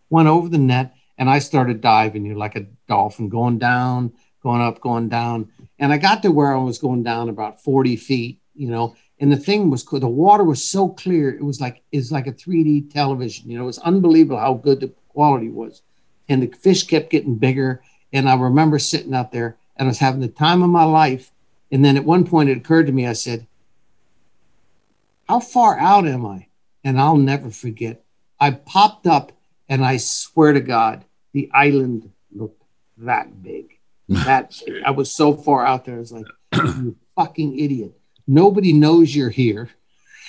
went 0.08 0.28
over 0.28 0.48
the 0.48 0.58
net 0.58 0.94
and 1.18 1.30
I 1.30 1.38
started 1.38 1.80
diving, 1.80 2.24
you 2.24 2.32
know, 2.32 2.38
like 2.38 2.56
a 2.56 2.66
dolphin 2.88 3.28
going 3.28 3.58
down, 3.58 4.12
going 4.42 4.60
up, 4.60 4.80
going 4.80 5.08
down. 5.08 5.50
And 5.78 5.92
I 5.92 5.98
got 5.98 6.22
to 6.22 6.32
where 6.32 6.54
I 6.54 6.58
was 6.58 6.78
going 6.78 7.02
down 7.02 7.28
about 7.28 7.62
40 7.62 7.96
feet, 7.96 8.40
you 8.54 8.68
know, 8.68 8.96
and 9.20 9.30
the 9.30 9.36
thing 9.36 9.70
was 9.70 9.84
the 9.84 10.08
water 10.08 10.44
was 10.44 10.64
so 10.64 10.88
clear. 10.88 11.30
It 11.30 11.44
was 11.44 11.60
like, 11.60 11.82
it's 11.92 12.10
like 12.10 12.26
a 12.26 12.32
3D 12.32 12.92
television, 12.92 13.50
you 13.50 13.58
know, 13.58 13.64
it 13.64 13.66
was 13.66 13.78
unbelievable 13.80 14.38
how 14.38 14.54
good 14.54 14.80
the 14.80 14.88
quality 15.10 15.50
was. 15.50 15.82
And 16.28 16.42
the 16.42 16.56
fish 16.56 16.86
kept 16.86 17.10
getting 17.10 17.36
bigger 17.36 17.82
and 18.12 18.28
I 18.28 18.34
remember 18.34 18.78
sitting 18.78 19.14
out 19.14 19.30
there 19.30 19.56
and 19.76 19.86
I 19.86 19.90
was 19.90 19.98
having 19.98 20.20
the 20.20 20.28
time 20.28 20.62
of 20.62 20.70
my 20.70 20.84
life. 20.84 21.32
And 21.70 21.84
then 21.84 21.96
at 21.96 22.04
one 22.04 22.24
point 22.24 22.48
it 22.48 22.58
occurred 22.58 22.86
to 22.86 22.92
me, 22.92 23.06
I 23.06 23.12
said, 23.12 23.46
How 25.30 25.38
far 25.38 25.78
out 25.78 26.08
am 26.08 26.26
I? 26.26 26.48
And 26.82 27.00
I'll 27.00 27.16
never 27.16 27.50
forget. 27.50 28.02
I 28.40 28.50
popped 28.50 29.06
up 29.06 29.30
and 29.68 29.84
I 29.84 29.98
swear 29.98 30.52
to 30.54 30.60
God, 30.60 31.04
the 31.32 31.48
island 31.54 32.10
looked 32.34 32.64
that 32.98 33.40
big. 33.40 33.78
That 34.08 34.60
big. 34.66 34.82
I 34.84 34.90
was 34.90 35.12
so 35.12 35.34
far 35.34 35.64
out 35.64 35.84
there. 35.84 35.94
I 35.94 35.98
was 36.00 36.10
like, 36.10 36.26
You 36.52 36.96
fucking 37.14 37.56
idiot. 37.56 37.92
Nobody 38.26 38.72
knows 38.72 39.14
you're 39.14 39.30
here. 39.30 39.70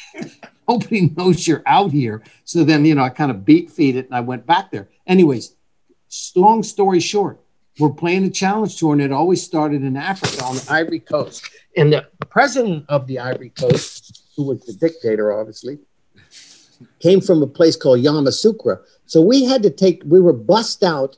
Nobody 0.69 1.09
knows 1.09 1.47
you're 1.47 1.63
out 1.65 1.89
here. 1.89 2.21
So 2.43 2.63
then, 2.63 2.85
you 2.85 2.93
know, 2.93 3.01
I 3.01 3.09
kind 3.09 3.31
of 3.31 3.43
beat 3.43 3.71
feed 3.71 3.95
it 3.95 4.05
and 4.05 4.13
I 4.13 4.19
went 4.19 4.45
back 4.45 4.69
there. 4.69 4.87
Anyways, 5.07 5.55
long 6.35 6.61
story 6.61 6.99
short, 6.99 7.39
we're 7.79 7.89
playing 7.89 8.25
a 8.25 8.29
challenge 8.29 8.77
tour, 8.77 8.93
and 8.93 9.01
it 9.01 9.11
always 9.11 9.41
started 9.41 9.81
in 9.81 9.97
Africa 9.97 10.43
on 10.43 10.57
the 10.57 10.67
Ivory 10.69 10.99
Coast. 10.99 11.49
And 11.75 11.91
the 11.91 12.05
president 12.29 12.85
of 12.87 13.07
the 13.07 13.17
Ivory 13.17 13.49
Coast, 13.49 14.20
who 14.35 14.45
was 14.45 14.61
the 14.61 14.73
dictator, 14.73 15.31
obviously, 15.31 15.79
came 16.99 17.21
from 17.21 17.41
a 17.41 17.47
place 17.47 17.75
called 17.75 17.99
Yamoussoukro. 17.99 18.79
So 19.05 19.21
we 19.21 19.43
had 19.43 19.63
to 19.63 19.69
take, 19.69 20.01
we 20.05 20.19
were 20.19 20.33
bussed 20.33 20.83
out 20.83 21.17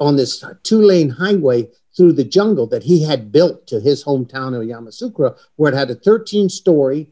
on 0.00 0.16
this 0.16 0.44
two 0.62 0.82
lane 0.82 1.10
highway 1.10 1.68
through 1.96 2.12
the 2.12 2.24
jungle 2.24 2.66
that 2.66 2.82
he 2.82 3.04
had 3.04 3.30
built 3.30 3.66
to 3.68 3.80
his 3.80 4.04
hometown 4.04 4.54
of 4.54 4.66
Yamoussoukro, 4.66 5.36
where 5.56 5.72
it 5.72 5.76
had 5.76 5.90
a 5.90 5.94
13 5.94 6.48
story, 6.48 7.08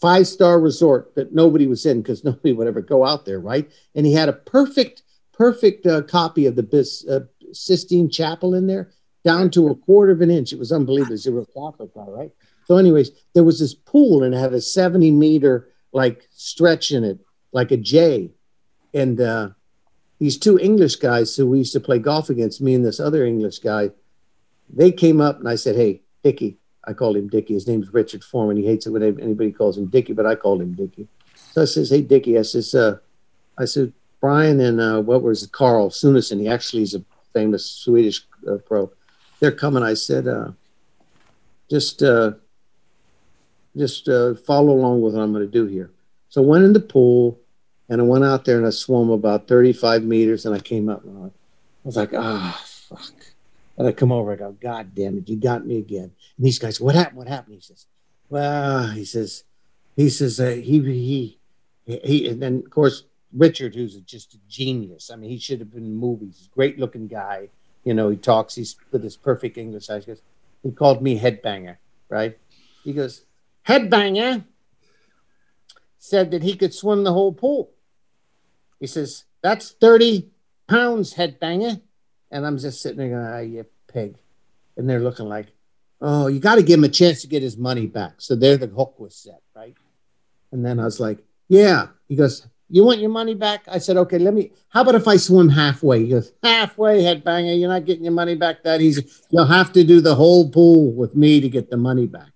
five 0.00 0.26
star 0.26 0.58
resort 0.58 1.14
that 1.14 1.34
nobody 1.34 1.66
was 1.66 1.84
in 1.84 2.00
because 2.00 2.24
nobody 2.24 2.52
would 2.52 2.66
ever 2.66 2.80
go 2.80 3.04
out 3.04 3.26
there, 3.26 3.40
right? 3.40 3.70
And 3.94 4.06
he 4.06 4.14
had 4.14 4.28
a 4.28 4.34
perfect 4.34 5.02
perfect 5.40 5.86
uh, 5.86 6.02
copy 6.02 6.44
of 6.44 6.54
the 6.54 7.00
uh, 7.08 7.20
Sistine 7.54 8.10
Chapel 8.10 8.54
in 8.54 8.66
there, 8.66 8.90
down 9.24 9.50
to 9.52 9.68
a 9.68 9.74
quarter 9.74 10.12
of 10.12 10.20
an 10.20 10.30
inch. 10.30 10.52
It 10.52 10.58
was 10.58 10.70
unbelievable. 10.70 11.12
It 11.12 11.12
was 11.12 11.26
a 11.26 11.32
replica, 11.32 11.86
right? 11.96 12.30
So, 12.70 12.76
anyways, 12.76 13.10
there 13.34 13.42
was 13.42 13.58
this 13.58 13.74
pool 13.74 14.22
and 14.22 14.32
it 14.32 14.38
had 14.38 14.52
a 14.52 14.60
70 14.60 15.10
meter 15.10 15.70
like 15.92 16.28
stretch 16.30 16.92
in 16.92 17.02
it, 17.02 17.18
like 17.50 17.72
a 17.72 17.76
J. 17.76 18.30
And 18.94 19.20
uh, 19.20 19.48
these 20.20 20.38
two 20.38 20.56
English 20.56 20.94
guys 20.94 21.34
who 21.34 21.48
we 21.48 21.58
used 21.58 21.72
to 21.72 21.80
play 21.80 21.98
golf 21.98 22.30
against, 22.30 22.60
me 22.60 22.76
and 22.76 22.84
this 22.84 23.00
other 23.00 23.26
English 23.26 23.58
guy, 23.58 23.90
they 24.72 24.92
came 24.92 25.20
up 25.20 25.40
and 25.40 25.48
I 25.48 25.56
said, 25.56 25.74
Hey, 25.74 26.02
Dickie, 26.22 26.58
I 26.84 26.92
called 26.92 27.16
him 27.16 27.26
Dickie. 27.26 27.54
His 27.54 27.66
name's 27.66 27.92
Richard 27.92 28.22
Foreman. 28.22 28.56
He 28.56 28.66
hates 28.66 28.86
it 28.86 28.90
when 28.90 29.02
anybody 29.02 29.50
calls 29.50 29.76
him 29.76 29.86
Dickie, 29.86 30.12
but 30.12 30.24
I 30.24 30.36
called 30.36 30.62
him 30.62 30.74
Dickie. 30.74 31.08
So 31.34 31.62
I 31.62 31.64
says, 31.64 31.90
Hey, 31.90 32.02
Dickie, 32.02 32.38
I 32.38 32.42
says, 32.42 32.72
uh, 32.72 32.98
I 33.58 33.64
said, 33.64 33.92
Brian 34.20 34.60
and 34.60 34.80
uh, 34.80 35.00
what 35.00 35.22
was 35.22 35.42
it, 35.42 35.50
Carl 35.50 35.90
Suneson, 35.90 36.38
he 36.38 36.46
actually 36.46 36.82
is 36.82 36.94
a 36.94 37.02
famous 37.32 37.68
Swedish 37.68 38.24
uh, 38.48 38.58
pro. 38.58 38.92
They're 39.40 39.50
coming. 39.50 39.82
I 39.82 39.94
said, 39.94 40.28
uh, 40.28 40.52
just 41.68 42.04
uh, 42.04 42.34
just 43.76 44.08
uh, 44.08 44.34
follow 44.34 44.72
along 44.72 45.00
with 45.00 45.14
what 45.14 45.22
I'm 45.22 45.32
going 45.32 45.44
to 45.44 45.50
do 45.50 45.66
here. 45.66 45.90
So 46.28 46.42
I 46.42 46.46
went 46.46 46.64
in 46.64 46.72
the 46.72 46.80
pool 46.80 47.38
and 47.88 48.00
I 48.00 48.04
went 48.04 48.24
out 48.24 48.44
there 48.44 48.56
and 48.56 48.66
I 48.66 48.70
swam 48.70 49.10
about 49.10 49.48
35 49.48 50.04
meters 50.04 50.46
and 50.46 50.54
I 50.54 50.60
came 50.60 50.88
up 50.88 51.04
and 51.04 51.26
I 51.26 51.30
was 51.84 51.96
like, 51.96 52.10
ah, 52.14 52.56
oh, 52.56 52.96
fuck. 52.96 53.14
And 53.76 53.88
I 53.88 53.92
come 53.92 54.12
over, 54.12 54.32
I 54.32 54.36
go, 54.36 54.52
God 54.52 54.94
damn 54.94 55.18
it, 55.18 55.28
you 55.28 55.36
got 55.36 55.66
me 55.66 55.78
again. 55.78 56.12
And 56.36 56.46
these 56.46 56.58
guys, 56.58 56.80
what 56.80 56.94
happened? 56.94 57.18
What 57.18 57.28
happened? 57.28 57.54
He 57.54 57.60
says, 57.60 57.86
well, 58.28 58.88
he 58.88 59.04
says, 59.04 59.44
he 59.96 60.08
says, 60.08 60.38
uh, 60.38 60.50
he, 60.50 60.80
he, 60.80 61.38
he, 61.86 62.28
and 62.28 62.40
then 62.40 62.62
of 62.64 62.70
course, 62.70 63.04
Richard, 63.32 63.74
who's 63.74 63.96
just 64.00 64.34
a 64.34 64.38
genius. 64.48 65.10
I 65.10 65.16
mean, 65.16 65.30
he 65.30 65.38
should 65.38 65.60
have 65.60 65.72
been 65.72 65.84
in 65.84 65.94
movies. 65.94 66.48
Great 66.52 66.78
looking 66.78 67.06
guy. 67.06 67.48
You 67.84 67.94
know, 67.94 68.10
he 68.10 68.16
talks, 68.16 68.54
he's 68.54 68.76
with 68.90 69.02
his 69.02 69.16
perfect 69.16 69.56
English. 69.56 69.88
I 69.88 70.00
goes, 70.00 70.20
he 70.62 70.70
called 70.70 71.02
me 71.02 71.18
headbanger, 71.18 71.76
right? 72.08 72.36
He 72.84 72.92
goes, 72.92 73.24
headbanger 73.66 74.44
said 75.98 76.30
that 76.32 76.42
he 76.42 76.56
could 76.56 76.74
swim 76.74 77.04
the 77.04 77.12
whole 77.12 77.32
pool. 77.32 77.70
He 78.80 78.86
says, 78.86 79.24
That's 79.42 79.70
30 79.72 80.28
pounds, 80.66 81.14
headbanger. 81.14 81.80
And 82.30 82.46
I'm 82.46 82.58
just 82.58 82.80
sitting 82.80 82.98
there 82.98 83.10
going, 83.10 83.26
Ah, 83.26 83.38
you 83.38 83.66
pig. 83.86 84.16
And 84.76 84.88
they're 84.88 85.00
looking 85.00 85.26
like, 85.26 85.48
Oh, 86.00 86.26
you 86.28 86.40
got 86.40 86.54
to 86.54 86.62
give 86.62 86.78
him 86.78 86.84
a 86.84 86.88
chance 86.88 87.20
to 87.22 87.28
get 87.28 87.42
his 87.42 87.56
money 87.56 87.86
back. 87.86 88.14
So 88.18 88.34
there 88.34 88.56
the 88.56 88.66
hook 88.66 88.98
was 88.98 89.14
set, 89.14 89.42
right? 89.54 89.76
And 90.50 90.64
then 90.64 90.80
I 90.80 90.84
was 90.84 90.98
like, 90.98 91.18
Yeah. 91.48 91.88
He 92.08 92.16
goes, 92.16 92.46
You 92.70 92.84
want 92.84 93.00
your 93.00 93.10
money 93.10 93.34
back? 93.34 93.64
I 93.68 93.78
said, 93.78 93.98
Okay, 93.98 94.18
let 94.18 94.32
me. 94.32 94.52
How 94.70 94.80
about 94.80 94.94
if 94.94 95.06
I 95.06 95.16
swim 95.16 95.50
halfway? 95.50 96.04
He 96.04 96.10
goes, 96.10 96.32
Halfway, 96.42 97.02
headbanger. 97.02 97.58
You're 97.60 97.68
not 97.68 97.84
getting 97.84 98.04
your 98.04 98.14
money 98.14 98.34
back 98.36 98.62
that 98.64 98.80
easy. 98.80 99.06
You'll 99.30 99.44
have 99.46 99.72
to 99.74 99.84
do 99.84 100.00
the 100.00 100.14
whole 100.14 100.50
pool 100.50 100.92
with 100.92 101.14
me 101.14 101.40
to 101.42 101.48
get 101.48 101.68
the 101.68 101.76
money 101.76 102.06
back. 102.06 102.29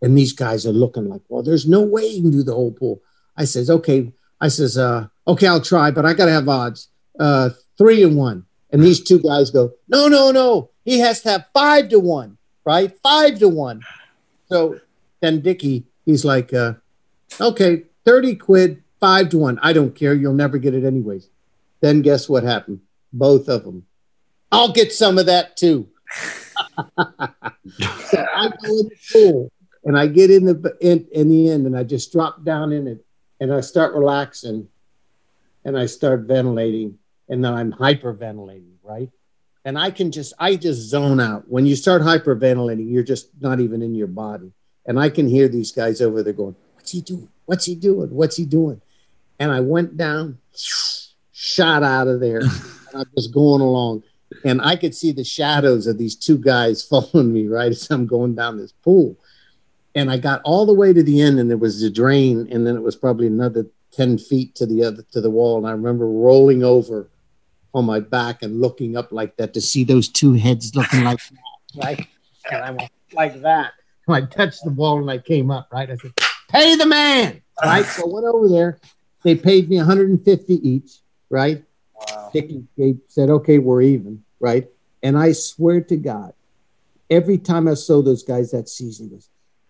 And 0.00 0.16
these 0.16 0.32
guys 0.32 0.66
are 0.66 0.72
looking 0.72 1.08
like, 1.08 1.22
well, 1.28 1.42
there's 1.42 1.66
no 1.66 1.82
way 1.82 2.06
you 2.06 2.22
can 2.22 2.30
do 2.30 2.42
the 2.42 2.54
whole 2.54 2.72
pool. 2.72 3.02
I 3.36 3.44
says, 3.44 3.70
okay. 3.70 4.12
I 4.40 4.48
says, 4.48 4.78
uh, 4.78 5.08
okay, 5.26 5.46
I'll 5.46 5.60
try, 5.60 5.90
but 5.90 6.06
I 6.06 6.14
got 6.14 6.26
to 6.26 6.32
have 6.32 6.48
odds. 6.48 6.88
Uh, 7.18 7.50
three 7.76 8.02
and 8.02 8.16
one. 8.16 8.44
And 8.70 8.82
these 8.82 9.02
two 9.02 9.20
guys 9.20 9.50
go, 9.50 9.72
no, 9.88 10.08
no, 10.08 10.30
no. 10.30 10.70
He 10.84 10.98
has 11.00 11.22
to 11.22 11.30
have 11.30 11.46
five 11.52 11.88
to 11.88 11.98
one, 11.98 12.38
right? 12.64 12.96
Five 13.02 13.38
to 13.40 13.48
one. 13.48 13.82
So 14.46 14.80
then 15.20 15.40
Dickie, 15.40 15.86
he's 16.04 16.24
like, 16.24 16.52
uh, 16.54 16.74
okay, 17.40 17.84
30 18.04 18.36
quid, 18.36 18.82
five 19.00 19.30
to 19.30 19.38
one. 19.38 19.58
I 19.62 19.72
don't 19.72 19.94
care. 19.94 20.14
You'll 20.14 20.34
never 20.34 20.58
get 20.58 20.74
it 20.74 20.84
anyways. 20.84 21.28
Then 21.80 22.02
guess 22.02 22.28
what 22.28 22.44
happened? 22.44 22.80
Both 23.12 23.48
of 23.48 23.64
them. 23.64 23.86
I'll 24.52 24.72
get 24.72 24.92
some 24.92 25.18
of 25.18 25.26
that 25.26 25.56
too. 25.56 25.88
so 26.68 26.86
I 26.98 28.52
go 28.62 28.78
in 28.78 28.88
the 28.88 28.96
pool 29.12 29.52
and 29.84 29.96
I 29.96 30.06
get 30.06 30.30
in 30.30 30.44
the 30.44 30.76
in, 30.80 31.06
in 31.12 31.28
the 31.28 31.50
end 31.50 31.66
and 31.66 31.76
I 31.76 31.84
just 31.84 32.12
drop 32.12 32.44
down 32.44 32.72
in 32.72 32.86
it 32.86 33.04
and 33.40 33.52
I 33.52 33.60
start 33.60 33.94
relaxing 33.94 34.68
and 35.64 35.78
I 35.78 35.86
start 35.86 36.22
ventilating 36.22 36.98
and 37.28 37.44
then 37.44 37.52
I'm 37.52 37.72
hyperventilating, 37.72 38.74
right? 38.82 39.10
And 39.64 39.78
I 39.78 39.90
can 39.90 40.10
just 40.10 40.32
I 40.38 40.56
just 40.56 40.80
zone 40.88 41.20
out. 41.20 41.48
When 41.48 41.66
you 41.66 41.76
start 41.76 42.02
hyperventilating, 42.02 42.90
you're 42.90 43.02
just 43.02 43.30
not 43.40 43.60
even 43.60 43.82
in 43.82 43.94
your 43.94 44.06
body. 44.06 44.52
And 44.86 44.98
I 44.98 45.10
can 45.10 45.28
hear 45.28 45.48
these 45.48 45.72
guys 45.72 46.00
over 46.00 46.22
there 46.22 46.32
going, 46.32 46.56
"What's 46.74 46.92
he 46.92 47.02
doing? 47.02 47.28
What's 47.44 47.64
he 47.66 47.74
doing? 47.74 48.10
What's 48.10 48.36
he 48.36 48.46
doing?" 48.46 48.80
And 49.38 49.52
I 49.52 49.60
went 49.60 49.96
down, 49.96 50.38
shot 51.32 51.82
out 51.82 52.08
of 52.08 52.20
there, 52.20 52.40
I'm 52.94 53.04
just 53.16 53.32
going 53.32 53.60
along. 53.60 54.02
And 54.44 54.60
I 54.60 54.76
could 54.76 54.94
see 54.94 55.12
the 55.12 55.24
shadows 55.24 55.86
of 55.86 55.98
these 55.98 56.16
two 56.16 56.38
guys 56.38 56.82
following 56.88 57.32
me 57.32 57.46
right 57.46 57.70
as 57.70 57.90
I'm 57.90 58.06
going 58.06 58.34
down 58.34 58.56
this 58.56 58.72
pool 58.72 59.16
and 59.98 60.12
I 60.12 60.16
got 60.16 60.40
all 60.44 60.64
the 60.64 60.72
way 60.72 60.92
to 60.92 61.02
the 61.02 61.20
end, 61.20 61.40
and 61.40 61.50
there 61.50 61.56
was 61.56 61.82
a 61.82 61.90
drain, 61.90 62.48
and 62.52 62.64
then 62.64 62.76
it 62.76 62.82
was 62.82 62.94
probably 62.94 63.26
another 63.26 63.66
ten 63.90 64.16
feet 64.16 64.54
to 64.54 64.64
the 64.64 64.84
other 64.84 65.02
to 65.10 65.20
the 65.20 65.28
wall, 65.28 65.58
and 65.58 65.66
I 65.66 65.72
remember 65.72 66.06
rolling 66.06 66.62
over 66.62 67.10
on 67.74 67.84
my 67.84 67.98
back 67.98 68.42
and 68.42 68.60
looking 68.60 68.96
up 68.96 69.10
like 69.10 69.36
that 69.36 69.52
to 69.54 69.60
see 69.60 69.82
those 69.82 70.08
two 70.08 70.34
heads 70.34 70.74
looking 70.76 71.02
like 71.02 71.18
that, 71.74 71.84
right? 71.84 72.06
And 72.50 72.62
I 72.62 72.70
went 72.70 72.90
like 73.12 73.42
that. 73.42 73.72
And 74.06 74.16
I 74.16 74.20
touched 74.22 74.62
the 74.64 74.70
wall 74.70 75.00
and 75.00 75.10
I 75.10 75.18
came 75.18 75.50
up, 75.50 75.68
right? 75.72 75.90
I 75.90 75.96
said, 75.96 76.12
"Pay 76.48 76.76
the 76.76 76.86
man!" 76.86 77.42
Right? 77.62 77.84
so 77.84 78.04
I 78.04 78.14
went 78.14 78.26
over 78.26 78.48
there. 78.48 78.78
They 79.24 79.34
paid 79.34 79.68
me 79.68 79.78
150 79.78 80.68
each, 80.68 80.92
right? 81.28 81.64
Wow. 81.94 82.30
They 82.32 82.96
said, 83.08 83.30
"Okay, 83.30 83.58
we're 83.58 83.82
even," 83.82 84.22
right? 84.38 84.68
And 85.02 85.18
I 85.18 85.32
swear 85.32 85.80
to 85.80 85.96
God, 85.96 86.34
every 87.10 87.36
time 87.36 87.66
I 87.66 87.74
saw 87.74 88.00
those 88.00 88.22
guys 88.22 88.52
that 88.52 88.68
season, 88.68 89.10
was 89.10 89.28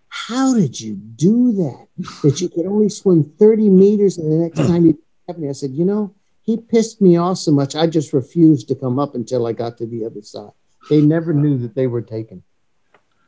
how 0.09 0.55
did 0.55 0.81
you 0.81 0.95
do 0.95 1.53
that? 1.53 1.87
That 2.23 2.41
you 2.41 2.49
could 2.49 2.67
only 2.67 2.89
swim 2.89 3.25
30 3.25 3.69
meters 3.69 4.19
and 4.19 4.31
the 4.33 4.37
next 4.37 4.59
time 4.69 4.87
you 4.87 4.99
me, 5.37 5.49
I 5.49 5.53
said, 5.53 5.73
you 5.73 5.85
know, 5.85 6.15
he 6.43 6.57
pissed 6.57 7.03
me 7.03 7.17
off 7.19 7.37
so 7.39 7.53
much, 7.53 7.77
I 7.77 7.87
just 7.87 8.15
refused 8.15 8.69
to 8.69 8.75
come 8.75 8.99
up 8.99 9.15
until 9.15 9.47
I 9.47 9.53
got 9.53 9.77
to 9.79 9.87
the 9.87 10.07
other 10.07 10.23
side. 10.23 10.53
They 10.89 11.03
never 11.03 11.35
knew 11.35 11.59
that 11.59 11.75
they 11.75 11.87
were 11.87 12.01
taken. 12.01 12.43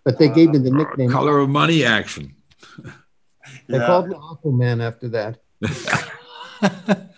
But 0.04 0.18
they 0.18 0.30
gave 0.30 0.50
me 0.50 0.58
the 0.58 0.70
nickname. 0.70 1.10
Color 1.10 1.40
of 1.40 1.50
money 1.50 1.84
action. 1.84 2.34
They 3.68 3.78
yeah. 3.78 3.86
called 3.86 4.08
me 4.08 4.14
Aquaman 4.14 4.82
after 4.82 5.08
that. 5.08 5.40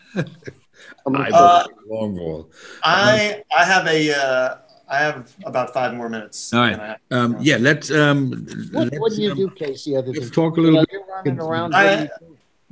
I, 1.07 1.31
uh, 1.31 1.67
long 1.87 2.17
ball. 2.17 2.51
I 2.83 3.43
I 3.57 3.65
have 3.65 3.87
a 3.87 4.13
uh, 4.15 4.57
I 4.93 4.99
have 4.99 5.35
about 5.47 5.73
five 5.73 5.95
more 5.95 6.11
minutes. 6.11 6.53
All 6.53 6.61
right. 6.61 6.99
Um, 7.11 7.37
yeah, 7.41 7.57
let's. 7.59 7.91
Um, 7.91 8.47
what, 8.73 8.85
let's, 8.85 9.01
what 9.01 9.13
do 9.13 9.23
you 9.23 9.31
um, 9.31 9.37
do, 9.39 9.51
Casey? 9.51 9.97
Other 9.97 10.13
let's 10.13 10.29
talk 10.29 10.59
a 10.59 10.61
little 10.61 10.85
you 10.93 10.99
know, 10.99 11.23
bit. 11.25 11.39
around. 11.39 11.75
I, 11.75 12.11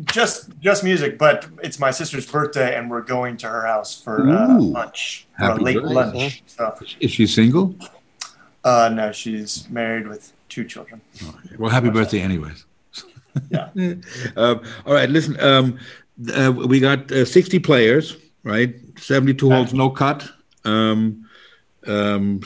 just 0.05 0.51
just 0.61 0.85
music, 0.85 1.16
but 1.16 1.47
it's 1.62 1.79
my 1.79 1.91
sister's 1.91 2.31
birthday, 2.31 2.77
and 2.77 2.91
we're 2.91 3.01
going 3.01 3.39
to 3.39 3.49
her 3.49 3.66
house 3.66 3.99
for 3.99 4.29
uh, 4.29 4.61
lunch, 4.61 5.27
for 5.39 5.47
a 5.47 5.55
late 5.55 5.77
birthday. 5.77 5.95
lunch. 5.95 6.43
So. 6.47 6.77
Is 7.01 7.11
she 7.11 7.27
single? 7.27 7.75
Uh, 8.64 8.91
no, 8.93 9.12
she's 9.12 9.66
married 9.71 10.07
with 10.07 10.35
two 10.51 10.64
children. 10.64 11.01
Okay. 11.23 11.57
Well, 11.59 11.71
happy 11.71 11.89
birthday, 11.89 12.21
anyways. 12.21 12.66
yeah. 13.51 13.71
um, 14.37 14.61
all 14.85 14.93
right. 14.93 15.09
Listen, 15.09 15.41
um, 15.41 15.79
uh, 16.35 16.53
we 16.53 16.81
got 16.81 17.11
uh, 17.11 17.25
60 17.25 17.61
players, 17.61 18.18
right? 18.45 18.75
72 18.99 19.51
holes, 19.51 19.73
no 19.73 19.89
cut. 19.89 20.29
Um, 20.66 21.20
um, 21.87 22.41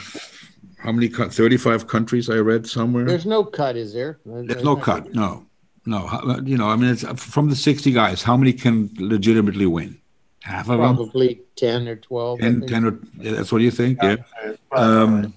how 0.79 0.93
many? 0.93 1.09
35 1.09 1.87
countries 1.87 2.29
I 2.29 2.37
read 2.37 2.67
somewhere. 2.67 3.05
There's 3.05 3.27
no 3.27 3.45
cut, 3.45 3.77
is 3.77 3.93
there? 3.93 4.19
There's, 4.25 4.63
no 4.63 4.77
cut. 4.77 5.15
No, 5.15 5.47
no. 5.87 6.09
You 6.45 6.59
know, 6.59 6.69
I 6.69 6.77
mean, 6.77 6.91
it's 6.91 7.05
from 7.23 7.49
the 7.49 7.57
60 7.57 7.93
guys. 7.93 8.23
How 8.23 8.37
many 8.37 8.53
can 8.53 8.91
legitimately 8.99 9.67
win? 9.67 9.99
Half 10.43 10.69
of 10.69 10.77
Probably 10.79 10.87
them. 10.87 10.97
Probably 10.97 11.41
10 11.57 11.89
or 11.89 11.97
12. 11.97 12.41
10, 12.41 12.67
10 12.67 12.85
or 12.85 12.99
yeah, 13.19 13.33
that's 13.33 13.51
what 13.51 13.63
you 13.63 13.71
think. 13.71 13.99
Yeah. 14.03 14.17
yeah. 14.45 14.53
Um, 14.73 15.33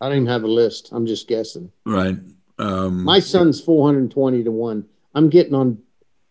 I 0.00 0.08
don't 0.08 0.16
even 0.16 0.26
have 0.26 0.42
a 0.42 0.48
list. 0.48 0.88
I'm 0.92 1.06
just 1.06 1.28
guessing. 1.28 1.70
Right. 1.84 2.16
Um, 2.58 3.04
My 3.04 3.20
son's 3.20 3.60
420 3.60 4.44
to 4.44 4.50
one. 4.50 4.84
I'm 5.14 5.30
getting 5.30 5.54
on. 5.54 5.78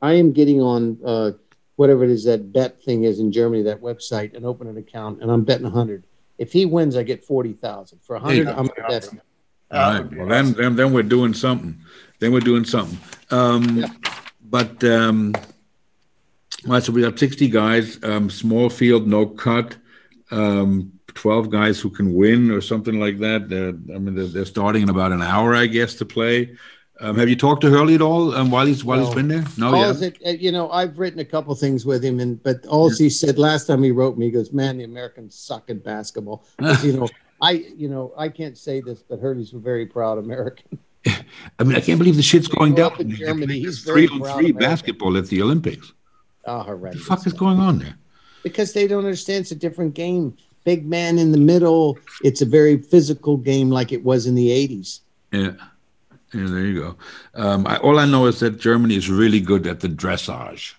I 0.01 0.13
am 0.13 0.33
getting 0.33 0.61
on. 0.61 0.99
Uh, 1.05 1.31
whatever 1.75 2.03
it 2.03 2.09
is 2.09 2.23
that 2.25 2.53
bet 2.53 2.81
thing 2.83 3.03
is 3.03 3.19
in 3.19 3.31
Germany, 3.31 3.63
that 3.63 3.81
website, 3.81 4.35
and 4.35 4.45
open 4.45 4.67
an 4.67 4.77
account, 4.77 5.21
and 5.21 5.31
I'm 5.31 5.43
betting 5.43 5.63
100. 5.63 6.05
If 6.37 6.51
he 6.51 6.65
wins, 6.65 6.97
I 6.97 7.03
get 7.03 7.23
forty 7.23 7.53
thousand. 7.53 7.99
For 8.01 8.15
a 8.15 8.19
hundred, 8.19 8.47
I'm 8.47 8.69
betting. 8.87 9.21
All 9.71 9.93
right. 9.93 10.15
Well, 10.15 10.27
then, 10.27 10.53
then, 10.53 10.75
then 10.75 10.93
we're 10.93 11.03
doing 11.03 11.33
something. 11.33 11.81
Then 12.19 12.31
we're 12.31 12.39
doing 12.39 12.65
something. 12.65 12.99
Um, 13.31 13.77
yeah. 13.79 13.87
But 14.43 14.83
um, 14.83 15.33
all 16.65 16.73
right, 16.73 16.83
so 16.83 16.91
we 16.91 17.01
got 17.01 17.17
sixty 17.17 17.49
guys, 17.49 18.01
um, 18.03 18.29
small 18.29 18.69
field, 18.69 19.07
no 19.07 19.25
cut. 19.25 19.77
Um, 20.31 20.91
12 21.15 21.49
guys 21.49 21.79
who 21.79 21.89
can 21.89 22.13
win 22.13 22.51
or 22.51 22.61
something 22.61 22.99
like 22.99 23.19
that. 23.19 23.49
They're, 23.49 23.69
I 23.69 23.99
mean, 23.99 24.15
they're, 24.15 24.27
they're 24.27 24.45
starting 24.45 24.83
in 24.83 24.89
about 24.89 25.13
an 25.13 25.21
hour, 25.21 25.55
I 25.55 25.65
guess, 25.65 25.95
to 25.95 26.05
play. 26.05 26.57
Um, 27.01 27.17
have 27.17 27.27
you 27.27 27.35
talked 27.35 27.61
to 27.61 27.69
Hurly 27.69 27.95
at 27.95 28.01
all 28.01 28.33
um, 28.35 28.51
while 28.51 28.65
he's 28.65 28.83
while 28.85 28.99
no. 28.99 29.05
he's 29.05 29.15
been 29.15 29.27
there? 29.27 29.43
No, 29.57 29.75
yeah. 29.75 29.93
It, 30.07 30.17
uh, 30.25 30.29
you 30.29 30.51
know, 30.51 30.69
I've 30.71 30.97
written 30.97 31.19
a 31.19 31.25
couple 31.25 31.53
things 31.55 31.85
with 31.85 32.03
him, 32.03 32.19
and 32.19 32.41
but 32.41 32.65
all 32.67 32.89
he 32.89 33.09
said 33.09 33.37
last 33.37 33.65
time 33.67 33.83
he 33.83 33.91
wrote 33.91 34.17
me, 34.17 34.25
he 34.27 34.31
goes, 34.31 34.53
"Man, 34.53 34.77
the 34.77 34.85
Americans 34.85 35.35
suck 35.35 35.69
at 35.69 35.83
basketball." 35.83 36.45
you 36.83 36.93
know, 36.93 37.09
I 37.41 37.51
you 37.75 37.89
know 37.89 38.13
I 38.17 38.29
can't 38.29 38.57
say 38.57 38.79
this, 38.79 39.03
but 39.03 39.19
Hurly's 39.19 39.51
a 39.53 39.57
very 39.57 39.85
proud 39.85 40.17
American. 40.17 40.79
I 41.59 41.63
mean, 41.63 41.75
I 41.75 41.81
can't 41.81 41.99
believe 41.99 42.15
the 42.15 42.21
shit's 42.23 42.47
going 42.47 42.75
down. 42.75 42.93
in 42.99 43.11
Germany. 43.11 43.59
He's 43.59 43.83
three 43.83 44.07
very 44.07 44.07
on 44.07 44.19
proud 44.21 44.35
three 44.37 44.49
American. 44.51 44.69
basketball 44.69 45.17
at 45.17 45.27
the 45.27 45.41
Olympics. 45.41 45.91
Oh, 46.45 46.57
What 46.57 46.63
the 46.65 46.71
horrendous. 46.71 47.05
fuck 47.05 47.27
is 47.27 47.33
going 47.33 47.59
on 47.59 47.79
there? 47.79 47.95
because 48.43 48.73
they 48.73 48.87
don't 48.87 49.03
understand 49.05 49.41
it's 49.41 49.51
a 49.51 49.55
different 49.55 49.95
game. 49.95 50.37
Big 50.65 50.85
man 50.85 51.17
in 51.19 51.31
the 51.31 51.37
middle. 51.37 51.97
It's 52.23 52.41
a 52.41 52.45
very 52.45 52.77
physical 52.77 53.37
game 53.37 53.69
like 53.71 53.91
it 53.91 54.03
was 54.03 54.27
in 54.27 54.35
the 54.35 54.49
80s. 54.49 54.99
Yeah. 55.31 55.53
Yeah, 56.33 56.47
there 56.47 56.65
you 56.65 56.79
go. 56.81 56.95
Um, 57.35 57.65
I, 57.67 57.77
all 57.77 57.99
I 57.99 58.05
know 58.05 58.25
is 58.25 58.39
that 58.41 58.59
Germany 58.59 58.95
is 58.95 59.09
really 59.09 59.39
good 59.39 59.67
at 59.67 59.79
the 59.79 59.87
dressage. 59.87 60.73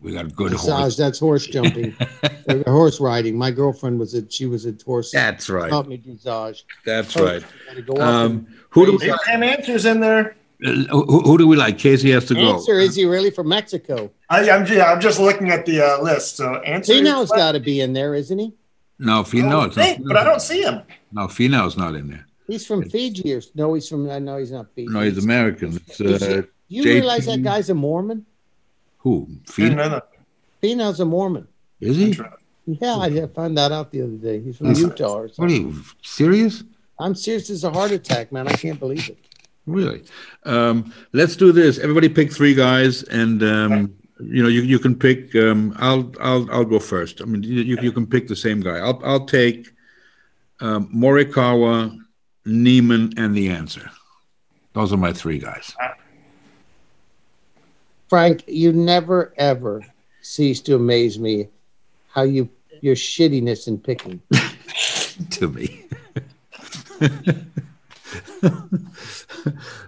We 0.00 0.12
got 0.14 0.34
good 0.34 0.52
Dressage, 0.52 0.78
horse. 0.80 0.96
that's 0.96 1.18
horse 1.20 1.46
jumping, 1.46 1.94
horse 2.66 3.00
riding. 3.00 3.38
My 3.38 3.52
girlfriend 3.52 4.00
was 4.00 4.14
a 4.14 4.28
she 4.28 4.46
was 4.46 4.66
a 4.66 4.74
horse. 4.84 5.12
That's 5.12 5.48
right. 5.48 5.70
Taught 5.70 5.86
me 5.88 5.98
dressage. 5.98 6.62
That's 6.84 7.16
Oh, 7.16 7.24
right. 7.24 7.44
gotta 7.68 7.82
go 7.82 7.92
up 7.94 8.00
Um, 8.00 8.46
who 8.70 8.84
do 8.86 8.96
we, 9.00 9.04
Abraham 9.12 9.42
Ancer 9.44 9.88
in 9.88 10.00
there. 10.00 10.36
uh, 10.66 10.70
who, 10.90 11.20
who 11.22 11.38
do 11.38 11.46
we 11.46 11.54
like? 11.56 11.78
Casey 11.78 12.10
has 12.10 12.24
to 12.26 12.34
and 12.34 12.42
go. 12.42 12.54
Ancer 12.54 12.80
is 12.80 12.96
he 12.96 13.04
really 13.04 13.30
from 13.30 13.48
Mexico? 13.48 14.10
I, 14.28 14.50
I'm, 14.50 14.66
yeah, 14.66 14.92
I'm 14.92 15.00
just 15.00 15.20
looking 15.20 15.50
at 15.50 15.66
the 15.66 15.80
uh, 15.80 16.02
list. 16.02 16.36
So 16.36 16.56
answer. 16.62 16.94
Finau's 16.94 17.30
got 17.30 17.52
to 17.52 17.60
be 17.60 17.80
in 17.80 17.92
there, 17.92 18.14
isn't 18.16 18.38
he? 18.40 18.52
No, 18.98 19.20
I 19.20 19.22
Finau. 19.22 19.50
don't 19.50 19.74
think, 19.74 20.04
but 20.06 20.16
I 20.16 20.24
don't 20.24 20.42
see 20.42 20.62
him. 20.62 20.82
No, 21.12 21.26
Finau's 21.28 21.76
not 21.76 21.94
in 21.94 22.08
there. 22.08 22.26
He's 22.46 22.66
from 22.66 22.88
Fiji, 22.88 23.32
or 23.34 23.40
no? 23.54 23.74
He's 23.74 23.88
from. 23.88 24.10
I 24.10 24.18
know 24.18 24.36
he's 24.38 24.52
not 24.52 24.66
Fiji. 24.74 24.92
No, 24.92 25.00
he's 25.00 25.18
American. 25.22 25.80
It's, 25.86 26.00
uh, 26.00 26.42
he- 26.68 26.76
you 26.76 26.82
JT. 26.84 26.94
realize 26.94 27.26
that 27.26 27.42
guy's 27.42 27.70
a 27.70 27.74
Mormon? 27.74 28.24
who? 28.98 29.26
Didn't 29.56 29.74
Finau? 29.74 29.76
know 29.76 29.88
that. 29.88 30.08
Finau's 30.62 31.00
a 31.00 31.04
Mormon. 31.04 31.46
Is 31.80 31.96
he? 31.96 32.18
Yeah, 32.66 32.96
I 32.98 33.26
found 33.34 33.58
that 33.58 33.72
out 33.72 33.90
the 33.90 34.02
other 34.02 34.12
day. 34.12 34.40
He's 34.40 34.56
from 34.58 34.68
That's- 34.68 34.80
Utah 34.82 35.14
or 35.18 35.28
What 35.36 35.50
are 35.50 35.52
you 35.54 35.74
serious? 36.02 36.62
I'm 37.00 37.14
serious. 37.16 37.50
It's 37.50 37.64
a 37.64 37.70
heart 37.70 37.90
attack, 37.90 38.30
man. 38.32 38.46
I 38.46 38.52
can't 38.52 38.78
believe 38.78 39.08
it. 39.08 39.18
Really? 39.66 40.04
Um, 40.44 40.92
let's 41.12 41.34
do 41.36 41.50
this. 41.52 41.78
Everybody 41.78 42.08
pick 42.08 42.32
three 42.32 42.54
guys, 42.54 43.02
and 43.04 43.42
um, 43.42 43.94
you 44.20 44.42
know 44.42 44.48
you, 44.48 44.62
you 44.62 44.78
can 44.78 44.94
pick. 44.94 45.34
Um, 45.36 45.74
I'll 45.78 46.12
I'll 46.20 46.48
I'll 46.52 46.64
go 46.64 46.78
first. 46.78 47.20
I 47.20 47.24
mean 47.24 47.42
you, 47.42 47.62
you 47.62 47.76
you 47.80 47.92
can 47.92 48.06
pick 48.06 48.28
the 48.28 48.36
same 48.36 48.60
guy. 48.60 48.78
I'll 48.78 49.00
I'll 49.04 49.26
take 49.26 49.68
um, 50.60 50.88
Morikawa, 50.94 51.96
Niemann, 52.44 53.12
and 53.16 53.34
the 53.34 53.50
Ancer. 53.50 53.90
Those 54.72 54.92
are 54.92 54.96
my 54.96 55.12
three 55.12 55.38
guys. 55.38 55.74
Frank, 58.08 58.44
you 58.46 58.72
never 58.72 59.32
ever 59.36 59.82
cease 60.22 60.60
to 60.62 60.76
amaze 60.76 61.18
me 61.18 61.48
how 62.08 62.22
you 62.22 62.48
your 62.80 62.94
shittiness 62.94 63.68
in 63.68 63.78
picking. 63.78 64.20
to 65.30 65.48
me. 65.48 65.86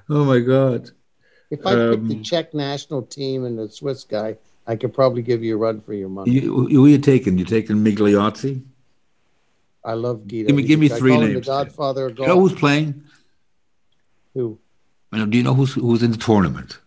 oh 0.09 0.25
my 0.25 0.41
God! 0.41 0.91
If 1.51 1.67
I 1.67 1.75
picked 1.75 2.09
the 2.09 2.17
Um, 2.17 2.23
Czech 2.23 2.55
national 2.55 3.03
team 3.03 3.45
and 3.45 3.59
the 3.59 3.69
Swiss 3.69 4.05
guy, 4.05 4.37
I 4.67 4.77
could 4.77 4.95
probably 4.95 5.23
give 5.23 5.43
you 5.43 5.55
a 5.55 5.59
run 5.59 5.81
for 5.81 5.95
your 5.95 6.09
money. 6.09 6.31
You, 6.31 6.69
who 6.69 6.87
are 6.87 6.89
you 6.89 6.99
taking? 6.99 7.39
You 7.39 7.45
taking 7.45 7.77
Migliozzi? 7.77 8.63
I 9.85 9.93
love 9.95 10.27
Guido. 10.27 10.47
Give 10.49 10.57
me- 10.57 10.63
give 10.63 10.81
me 10.81 10.91
I 10.91 10.99
three 10.99 11.17
names, 11.17 11.35
The 11.35 11.41
Godfather 11.53 12.07
of 12.07 12.19
You 12.19 12.27
know 12.27 12.41
who's 12.41 12.55
playing? 12.55 13.03
Who? 14.35 14.59
Do 15.13 15.37
you 15.39 15.45
know 15.45 15.55
who's 15.55 15.75
who's 15.75 16.03
in 16.03 16.11
the 16.11 16.17
tournament? 16.17 16.79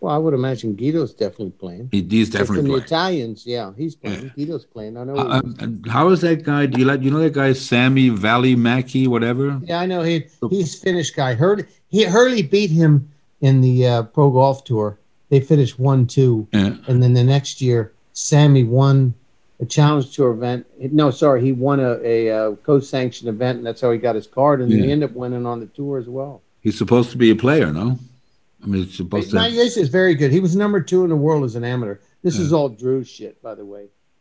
Well, 0.00 0.12
I 0.12 0.18
would 0.18 0.34
imagine 0.34 0.74
Guido's 0.74 1.14
definitely 1.14 1.52
playing. 1.52 1.88
He, 1.92 2.02
he's 2.02 2.28
definitely 2.28 2.56
from 2.56 2.66
the. 2.80 2.84
Italians, 2.84 3.46
yeah, 3.46 3.72
he's 3.76 3.94
playing. 3.94 4.32
Guido's 4.36 4.64
playing. 4.66 4.96
I 4.96 5.04
know. 5.04 5.14
Uh, 5.14 5.40
and 5.60 5.86
how 5.88 6.08
is 6.08 6.20
that 6.22 6.42
guy? 6.42 6.66
Do 6.66 6.78
you 6.80 6.84
like? 6.84 7.02
You 7.02 7.10
know 7.12 7.20
that 7.20 7.32
guy, 7.32 7.52
Sami 7.52 8.10
Välimäki, 8.10 9.06
whatever. 9.06 9.60
Yeah, 9.64 9.78
I 9.80 9.86
know 9.86 10.02
he 10.02 10.26
he's 10.50 10.74
Finnish 10.74 11.12
guy. 11.12 11.34
Hurly 11.34 11.64
he 11.88 12.02
Hurly 12.04 12.42
beat 12.42 12.70
him 12.70 13.08
in 13.40 13.60
the 13.60 13.86
uh, 13.86 14.02
pro 14.02 14.30
golf 14.30 14.64
tour. 14.64 14.98
They 15.30 15.40
finished 15.40 15.78
one 15.78 16.06
two, 16.06 16.48
Yeah. 16.52 16.76
and 16.88 17.02
then 17.02 17.14
the 17.14 17.24
next 17.24 17.62
year 17.62 17.92
Sami 18.12 18.64
won 18.64 19.14
a 19.62 19.66
challenge 19.66 20.14
tour 20.14 20.32
event. 20.32 20.66
No, 20.92 21.10
sorry, 21.10 21.40
he 21.42 21.52
won 21.52 21.80
a, 21.80 21.92
a, 22.02 22.30
uh 22.30 22.52
co-sanctioned 22.56 23.28
event, 23.28 23.58
and 23.58 23.66
that's 23.66 23.80
how 23.80 23.90
he 23.92 23.98
got 23.98 24.14
his 24.16 24.26
card. 24.26 24.60
And 24.60 24.70
Yeah. 24.70 24.84
he 24.84 24.92
ended 24.92 25.08
up 25.10 25.16
winning 25.16 25.46
on 25.46 25.60
the 25.60 25.66
tour 25.66 25.98
as 25.98 26.08
well. 26.08 26.42
He's 26.60 26.76
supposed 26.76 27.10
to 27.12 27.16
be 27.16 27.30
a 27.30 27.36
player, 27.36 27.72
no? 27.72 27.98
I 28.62 28.66
mean, 28.66 28.82
it's 28.82 28.96
supposed 28.96 29.32
Now, 29.32 29.48
to. 29.48 29.54
this 29.54 29.76
is 29.76 29.88
very 29.88 30.14
good. 30.14 30.30
He 30.32 30.40
was 30.40 30.54
number 30.54 30.80
two 30.80 31.02
in 31.04 31.10
the 31.10 31.16
world 31.16 31.44
as 31.44 31.54
an 31.56 31.64
amateur. 31.64 31.96
This 32.22 32.38
is 32.38 32.52
all 32.52 32.68
Drew 32.68 33.02
shit, 33.02 33.42
by 33.42 33.54
the 33.56 33.64
way. 33.64 33.86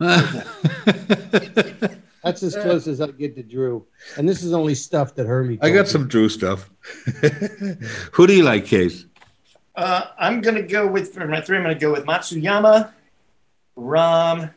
That's 2.23 2.43
as 2.43 2.55
close 2.55 2.87
as 2.87 3.01
I 3.01 3.07
get 3.11 3.35
to 3.35 3.43
Drew. 3.43 3.85
And 4.17 4.27
this 4.29 4.43
is 4.43 4.53
only 4.53 4.75
stuff 4.75 5.15
that 5.15 5.25
Hurly. 5.27 5.57
I 5.61 5.69
got 5.71 5.85
me. 5.85 5.91
some 5.91 6.07
Drew 6.07 6.29
stuff. 6.29 6.69
Who 8.13 8.27
do 8.27 8.33
you 8.33 8.43
like, 8.43 8.65
Case? 8.65 9.05
Uh, 9.75 10.03
I'm 10.19 10.41
gonna 10.41 10.61
go 10.61 10.85
with 10.87 11.13
for 11.13 11.27
my 11.27 11.41
three. 11.41 11.57
I'm 11.57 11.63
gonna 11.63 11.75
go 11.75 11.91
with 11.91 12.05
Matsuyama, 12.05 12.91
Rahm, 13.77 14.51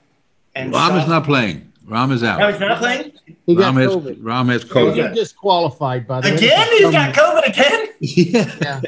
and 0.55 0.72
Rahm 0.72 1.00
is 1.02 1.09
not 1.09 1.24
playing. 1.24 1.70
Rahm 1.88 2.12
is 2.12 2.22
out. 2.22 2.38
No, 2.38 2.50
he's 2.50 2.59
not 2.61 2.78
playing 2.78 3.12
He 3.46 3.55
got 3.55 3.74
Rahm 3.74 3.82
has, 3.82 3.94
COVID. 3.94 4.16
Rahm 4.22 4.48
has 4.50 4.62
He 4.62 4.68
COVID. 4.70 4.96
got 4.96 5.14
disqualified 5.14 6.07
by 6.07 6.20
the 6.22 6.30
way. 6.30 6.34
again. 6.36 6.48
That's 6.57 6.70
a 6.70 6.72
He's 6.72 6.82
dumb- 6.82 6.92
got 6.92 7.14
COVID 7.14 7.48
again. 7.48 7.88
Yeah. 8.00 8.80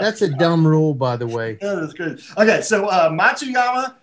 That's 0.00 0.22
a 0.22 0.28
dumb 0.28 0.66
rule, 0.66 0.94
by 0.94 1.16
the 1.16 1.26
way. 1.26 1.58
Yeah, 1.60 1.74
that's 1.74 1.92
crazy. 1.92 2.22
Okay, 2.38 2.62
so 2.62 2.86
uh, 2.86 3.10
Matsuyama, 3.10 3.94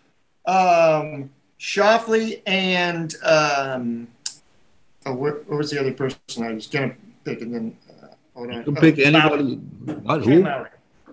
um, 0.46 1.30
Schauffele, 1.60 2.42
and 2.46 3.16
um, 3.24 4.08
oh, 5.06 5.14
where, 5.14 5.34
where 5.48 5.58
was 5.58 5.72
the 5.72 5.80
other 5.80 5.94
person 5.94 6.20
I 6.44 6.54
was 6.54 6.68
gonna 6.68 6.94
pick? 7.24 7.42
And 7.42 7.54
then 7.54 7.78
uh, 8.04 8.08
hold 8.36 8.50
on. 8.52 8.58
You 8.58 8.64
can 8.64 8.78
Oh, 8.78 8.82
pick 8.82 8.98
Lowry. 8.98 9.06
anybody. 9.06 9.56
What? 10.04 10.24
Shane 10.24 10.32
Who? 10.34 10.44
Lowry. 10.44 10.70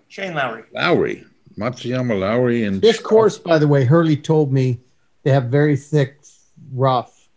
Shane 0.09 0.34
Lowry. 0.34 0.62
Lowry. 0.72 1.24
Matsuyama 1.59 2.18
Lowry 2.18 2.64
and 2.64 2.82
This 2.82 2.99
course, 3.01 3.39
by 3.39 3.59
the 3.59 3.66
way, 3.68 3.84
Hurly 3.84 4.16
told 4.16 4.53
me 4.53 4.78
they 5.27 5.33
have 5.33 5.47
very 5.47 5.77
thick 5.77 6.22
rough, 6.72 7.29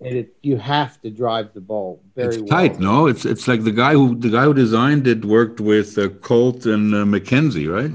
and 0.00 0.16
it, 0.16 0.34
you 0.42 0.56
have 0.56 0.98
to 1.02 1.10
drive 1.10 1.52
the 1.52 1.60
ball 1.60 2.02
very 2.16 2.36
it's 2.36 2.38
well. 2.38 2.46
tight, 2.46 2.80
no? 2.80 3.06
It's 3.06 3.26
it's 3.26 3.46
like 3.46 3.64
the 3.64 3.70
guy 3.70 3.92
who 3.92 4.16
the 4.16 4.30
guy 4.30 4.44
who 4.44 4.54
designed 4.54 5.06
it 5.06 5.26
worked 5.26 5.60
with 5.60 5.98
uh, 5.98 6.08
Colt 6.30 6.64
and 6.64 6.94
uh, 6.94 7.04
Mackenzie, 7.04 7.68
right? 7.68 7.90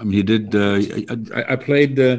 I 0.00 0.02
mean, 0.02 0.14
he 0.14 0.24
did. 0.24 0.52
Uh, 0.56 0.80
I, 1.32 1.52
I 1.52 1.56
played 1.56 2.00
uh, 2.00 2.18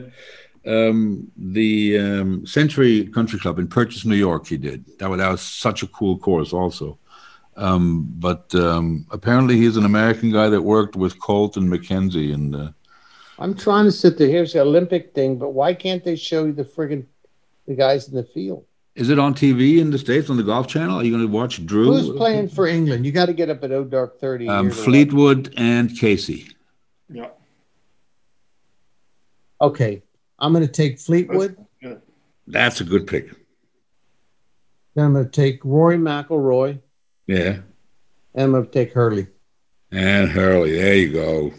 um, 0.66 1.30
the 1.36 2.00
um, 2.00 2.48
Century 2.48 3.08
Country 3.08 3.40
Club 3.40 3.60
in 3.60 3.68
Purchase, 3.68 4.06
New 4.06 4.16
York. 4.16 4.48
He 4.48 4.56
did 4.56 4.86
that. 5.00 5.10
Was, 5.10 5.20
that 5.20 5.32
was 5.32 5.42
such 5.42 5.84
a 5.84 5.88
cool 5.88 6.18
course, 6.18 6.54
also. 6.54 6.98
Um, 7.58 8.08
but 8.20 8.56
um, 8.56 9.06
apparently, 9.12 9.58
he's 9.58 9.76
an 9.76 9.84
American 9.84 10.32
guy 10.32 10.48
that 10.48 10.62
worked 10.62 10.96
with 10.96 11.20
Colt 11.20 11.58
and 11.58 11.70
Mackenzie, 11.70 12.32
and 12.32 12.56
uh, 12.56 12.70
I'm 13.44 13.54
trying 13.54 13.84
to 13.84 13.92
sit 13.92 14.18
there. 14.18 14.30
Here's 14.30 14.54
the 14.54 14.62
Olympic 14.62 15.14
thing, 15.14 15.38
but 15.38 15.50
why 15.50 15.74
can't 15.74 16.02
they 16.02 16.16
show 16.16 16.46
you 16.46 16.54
the 16.54 16.64
friggin' 16.64 17.06
the 17.68 17.76
guys 17.76 18.08
in 18.08 18.16
the 18.16 18.24
field? 18.24 18.64
is 18.96 19.10
it 19.10 19.18
on 19.20 19.34
TV 19.34 19.80
in 19.80 19.90
the 19.90 19.98
states 19.98 20.30
on 20.30 20.38
the 20.38 20.44
Golf 20.44 20.68
Channel? 20.68 21.00
Are 21.00 21.04
you 21.04 21.12
going 21.12 21.26
to 21.26 21.32
watch 21.32 21.66
Drew? 21.66 21.92
Who's 21.92 22.16
playing 22.16 22.48
for 22.48 22.68
England? 22.68 23.06
You 23.06 23.12
got 23.12 23.26
to 23.26 23.34
get 23.34 23.50
up 23.50 23.64
at 23.64 23.72
O 23.72 23.84
Dark 23.84 24.20
Thirty. 24.20 24.48
Um, 24.48 24.66
here 24.68 24.72
to 24.72 24.78
watch. 24.78 24.86
Fleetwood 24.86 25.54
and 25.58 25.98
Casey. 26.00 26.48
Yeah. 27.10 27.30
Okay, 29.60 30.04
I'm 30.40 30.54
going 30.54 30.66
to 30.66 30.72
take 30.72 31.00
Fleetwood. 31.00 31.58
That's 32.48 32.80
a 32.82 32.84
good 32.86 33.08
pick. 33.08 33.30
Then 34.96 35.06
I'm 35.06 35.14
going 35.14 35.26
to 35.26 35.32
take 35.32 35.60
Rory 35.66 35.98
McIlroy, 35.98 36.80
Yeah. 37.28 37.58
and 38.36 38.44
I'm 38.44 38.52
going 38.52 38.66
to 38.66 38.72
take 38.72 38.94
Hurly. 38.94 39.28
And 39.92 40.30
Hurly, 40.30 40.78
there 40.78 40.96
you 40.96 41.12
go. 41.14 41.54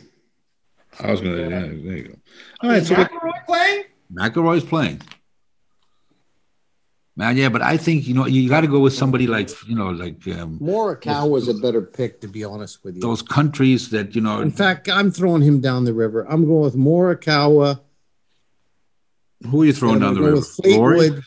I 1.00 1.10
was 1.10 1.20
gonna. 1.20 1.36
Yeah, 1.36 1.48
there 1.48 1.96
you 1.96 2.02
go. 2.04 2.14
All 2.60 2.70
right, 2.70 2.82
Is 2.82 2.88
so 2.88 2.94
McIlroy 2.94 3.46
playing? 3.46 3.84
McIlroy's 4.12 4.64
playing. 4.64 5.00
Man, 7.16 7.36
yeah, 7.36 7.48
but 7.48 7.62
I 7.62 7.76
think 7.76 8.08
you 8.08 8.14
know 8.14 8.26
you 8.26 8.48
got 8.48 8.62
to 8.62 8.66
go 8.66 8.80
with 8.80 8.92
somebody 8.92 9.28
like 9.28 9.48
you 9.68 9.76
know 9.76 9.90
like 9.90 10.26
um, 10.28 10.58
Morikawa 10.58 11.30
was 11.30 11.46
a 11.46 11.54
better 11.54 11.80
pick, 11.80 12.20
to 12.22 12.28
be 12.28 12.42
honest 12.42 12.82
with 12.82 12.96
you. 12.96 13.00
those 13.00 13.22
countries 13.22 13.90
that 13.90 14.16
you 14.16 14.20
know. 14.20 14.40
In 14.40 14.50
fact, 14.50 14.88
I'm 14.88 15.12
throwing 15.12 15.42
him 15.42 15.60
down 15.60 15.84
the 15.84 15.94
river. 15.94 16.26
I'm 16.28 16.44
going 16.44 16.62
with 16.62 16.74
Morikawa. 16.74 17.80
who 19.48 19.62
are 19.62 19.64
you 19.64 19.72
throwing 19.72 20.00
down 20.00 20.14
the 20.14 20.22
river? 20.22 20.36
with 20.36 20.60
Rory. 20.76 21.22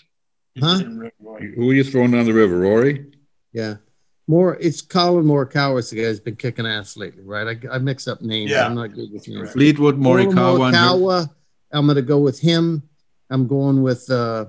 Huh? 0.59 0.79
Who 0.79 1.69
are 1.69 1.73
you 1.73 1.83
throwing 1.85 2.11
down 2.11 2.25
the 2.25 2.33
river? 2.33 2.57
Rory. 2.57 3.05
Yeah. 3.53 3.75
More, 4.29 4.57
it's 4.59 4.81
Collin 4.81 5.23
Morikawa. 5.25 5.79
is 5.79 5.89
the 5.89 5.95
guy 5.95 6.03
who's 6.03 6.19
been 6.19 6.35
kicking 6.35 6.67
ass 6.67 6.97
lately, 6.97 7.23
right? 7.23 7.47
I, 7.47 7.75
I 7.75 7.77
mix 7.77 8.07
up 8.09 8.21
names. 8.21 8.51
Yeah. 8.51 8.65
I'm 8.65 8.75
not 8.75 8.93
good 8.93 9.11
with 9.11 9.27
names. 9.27 9.51
Fleetwood, 9.53 9.97
Morikawa. 9.97 10.71
Morikawa. 10.73 11.29
I'm 11.71 11.85
going 11.85 11.95
to 11.95 12.01
go 12.01 12.19
with 12.19 12.39
him. 12.39 12.83
I'm 13.29 13.47
going 13.47 13.81
with 13.81 14.09
uh, 14.11 14.45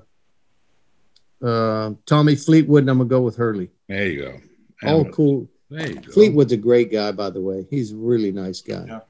uh, 1.43 1.93
Tommy 2.07 2.35
Fleetwood, 2.35 2.83
and 2.83 2.91
I'm 2.91 2.99
going 2.99 3.09
to 3.09 3.14
go 3.14 3.20
with 3.22 3.37
Hurly. 3.37 3.70
There 3.89 4.07
you 4.07 4.22
go. 4.22 4.89
All 4.89 5.01
And- 5.03 5.12
cool. 5.12 5.49
There 5.70 5.87
you 5.87 5.95
go. 5.97 6.12
Fleetwood's 6.12 6.53
a 6.53 6.57
great 6.57 6.91
guy, 6.91 7.12
by 7.12 7.29
the 7.31 7.41
way. 7.43 7.66
He's 7.68 7.93
a 7.93 7.97
really 7.97 8.33
nice 8.33 8.62
guy. 8.62 8.85
Yeah. 8.87 9.01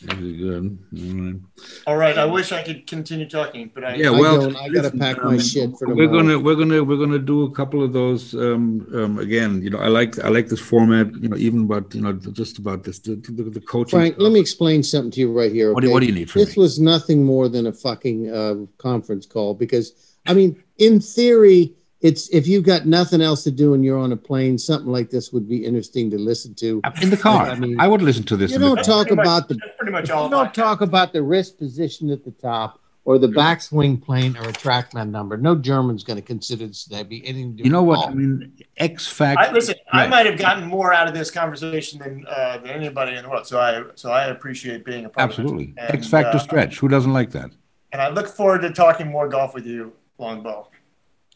Very 0.00 0.36
good. 0.36 0.78
All 0.94 1.16
right. 1.16 1.40
All 1.88 1.96
right. 1.96 2.18
I 2.18 2.24
wish 2.24 2.52
I 2.52 2.62
could 2.62 2.86
continue 2.86 3.28
talking, 3.28 3.70
but 3.74 3.84
I 3.84 3.96
Yeah, 3.96 4.10
well, 4.10 4.42
don't. 4.42 4.56
I 4.56 4.68
gotta 4.68 4.92
pack 4.92 5.16
my 5.24 5.30
um, 5.34 5.38
shit 5.40 5.76
for 5.76 5.92
We're 5.92 6.06
gonna 6.06 6.38
we're 6.38 6.54
gonna 6.54 6.84
we're 6.84 6.96
gonna 6.96 7.18
do 7.18 7.42
a 7.44 7.50
couple 7.50 7.82
of 7.82 7.92
those 7.92 8.32
um, 8.34 8.86
um, 8.94 9.18
again. 9.18 9.60
You 9.60 9.70
know, 9.70 9.78
I 9.78 9.88
like 9.88 10.16
I 10.20 10.28
like 10.28 10.48
this 10.48 10.60
format. 10.60 11.12
You 11.20 11.28
know, 11.30 11.36
even 11.36 11.64
about 11.64 11.92
you 11.96 12.00
know 12.02 12.12
just 12.12 12.58
about 12.58 12.84
this 12.84 13.00
the, 13.00 13.16
the, 13.16 13.42
the 13.50 13.60
coaching. 13.60 13.98
Frank, 13.98 14.14
stuff. 14.14 14.22
let 14.22 14.32
me 14.32 14.38
explain 14.38 14.84
something 14.84 15.10
to 15.10 15.20
you 15.20 15.32
right 15.32 15.50
here. 15.50 15.74
What 15.74 15.82
do, 15.82 15.90
what 15.90 16.00
do 16.00 16.06
you 16.06 16.12
need 16.12 16.30
from 16.30 16.42
This 16.42 16.56
me? 16.56 16.60
was 16.62 16.78
nothing 16.78 17.24
more 17.24 17.48
than 17.48 17.66
a 17.66 17.72
fucking 17.72 18.30
uh, 18.30 18.54
conference 18.78 19.26
call 19.26 19.54
because, 19.54 20.16
I 20.26 20.34
mean, 20.34 20.62
in 20.78 21.00
theory, 21.00 21.74
it's 22.00 22.28
if 22.28 22.46
you've 22.46 22.64
got 22.64 22.86
nothing 22.86 23.20
else 23.20 23.42
to 23.44 23.50
do 23.50 23.74
and 23.74 23.84
you're 23.84 23.98
on 23.98 24.12
a 24.12 24.16
plane, 24.16 24.56
something 24.56 24.90
like 24.90 25.10
this 25.10 25.32
would 25.32 25.48
be 25.48 25.64
interesting 25.64 26.10
to 26.10 26.18
listen 26.18 26.54
to. 26.56 26.80
In 27.02 27.10
the 27.10 27.16
car. 27.16 27.46
I 27.46 27.56
mean, 27.56 27.80
I, 27.80 27.88
would 27.88 28.02
listen 28.02 28.22
to 28.24 28.36
this. 28.36 28.50
You 28.50 28.56
in 28.56 28.62
don't 28.62 28.84
talk 28.84 29.08
pretty 29.08 29.16
much- 29.16 29.26
about 29.26 29.48
the 29.48 29.58
pretty 29.78 29.92
much 29.92 30.08
you 30.08 30.14
all. 30.14 30.28
don't 30.28 30.54
talk 30.54 30.80
about 30.80 31.12
the 31.12 31.22
wrist 31.22 31.58
position 31.58 32.10
at 32.10 32.24
the 32.24 32.30
top 32.30 32.80
or 33.04 33.18
the 33.18 33.26
backswing 33.26 34.00
plane 34.00 34.36
or 34.36 34.42
a 34.42 34.52
trackman 34.52 35.10
number. 35.10 35.36
No 35.36 35.56
German's 35.56 36.04
going 36.04 36.18
to 36.18 36.22
consider 36.22 36.66
this 36.66 36.84
to 36.84 37.04
be 37.04 37.26
anything. 37.26 37.56
To 37.56 37.62
do 37.62 37.66
You 37.66 37.70
know 37.72 37.82
what? 37.82 37.96
golf. 37.96 38.10
I 38.10 38.14
mean, 38.14 38.52
X 38.76 39.06
factor. 39.08 39.44
I, 39.44 39.52
listen, 39.52 39.74
I 39.90 40.06
might 40.06 40.26
have 40.26 40.38
gotten 40.38 40.68
more 40.68 40.92
out 40.92 41.08
of 41.08 41.14
this 41.14 41.30
conversation 41.30 41.98
than 42.00 42.26
uh, 42.28 42.58
than 42.58 42.68
anybody 42.68 43.16
in 43.16 43.24
the 43.24 43.28
world. 43.28 43.46
So 43.46 43.58
I 43.58 43.82
so 43.96 44.12
I 44.12 44.26
appreciate 44.26 44.84
being 44.84 45.04
a 45.06 45.08
part 45.08 45.30
Absolutely. 45.30 45.74
of 45.78 45.88
it. 45.88 45.94
X 45.94 46.08
factor 46.08 46.36
uh, 46.36 46.40
stretch. 46.40 46.78
Who 46.78 46.86
doesn't 46.86 47.12
like 47.12 47.30
that? 47.32 47.50
And 47.90 48.00
I 48.02 48.08
look 48.08 48.28
forward 48.28 48.60
to 48.62 48.70
talking 48.70 49.08
more 49.08 49.28
golf 49.28 49.54
with 49.54 49.66
you, 49.66 49.94
Longbow. 50.18 50.68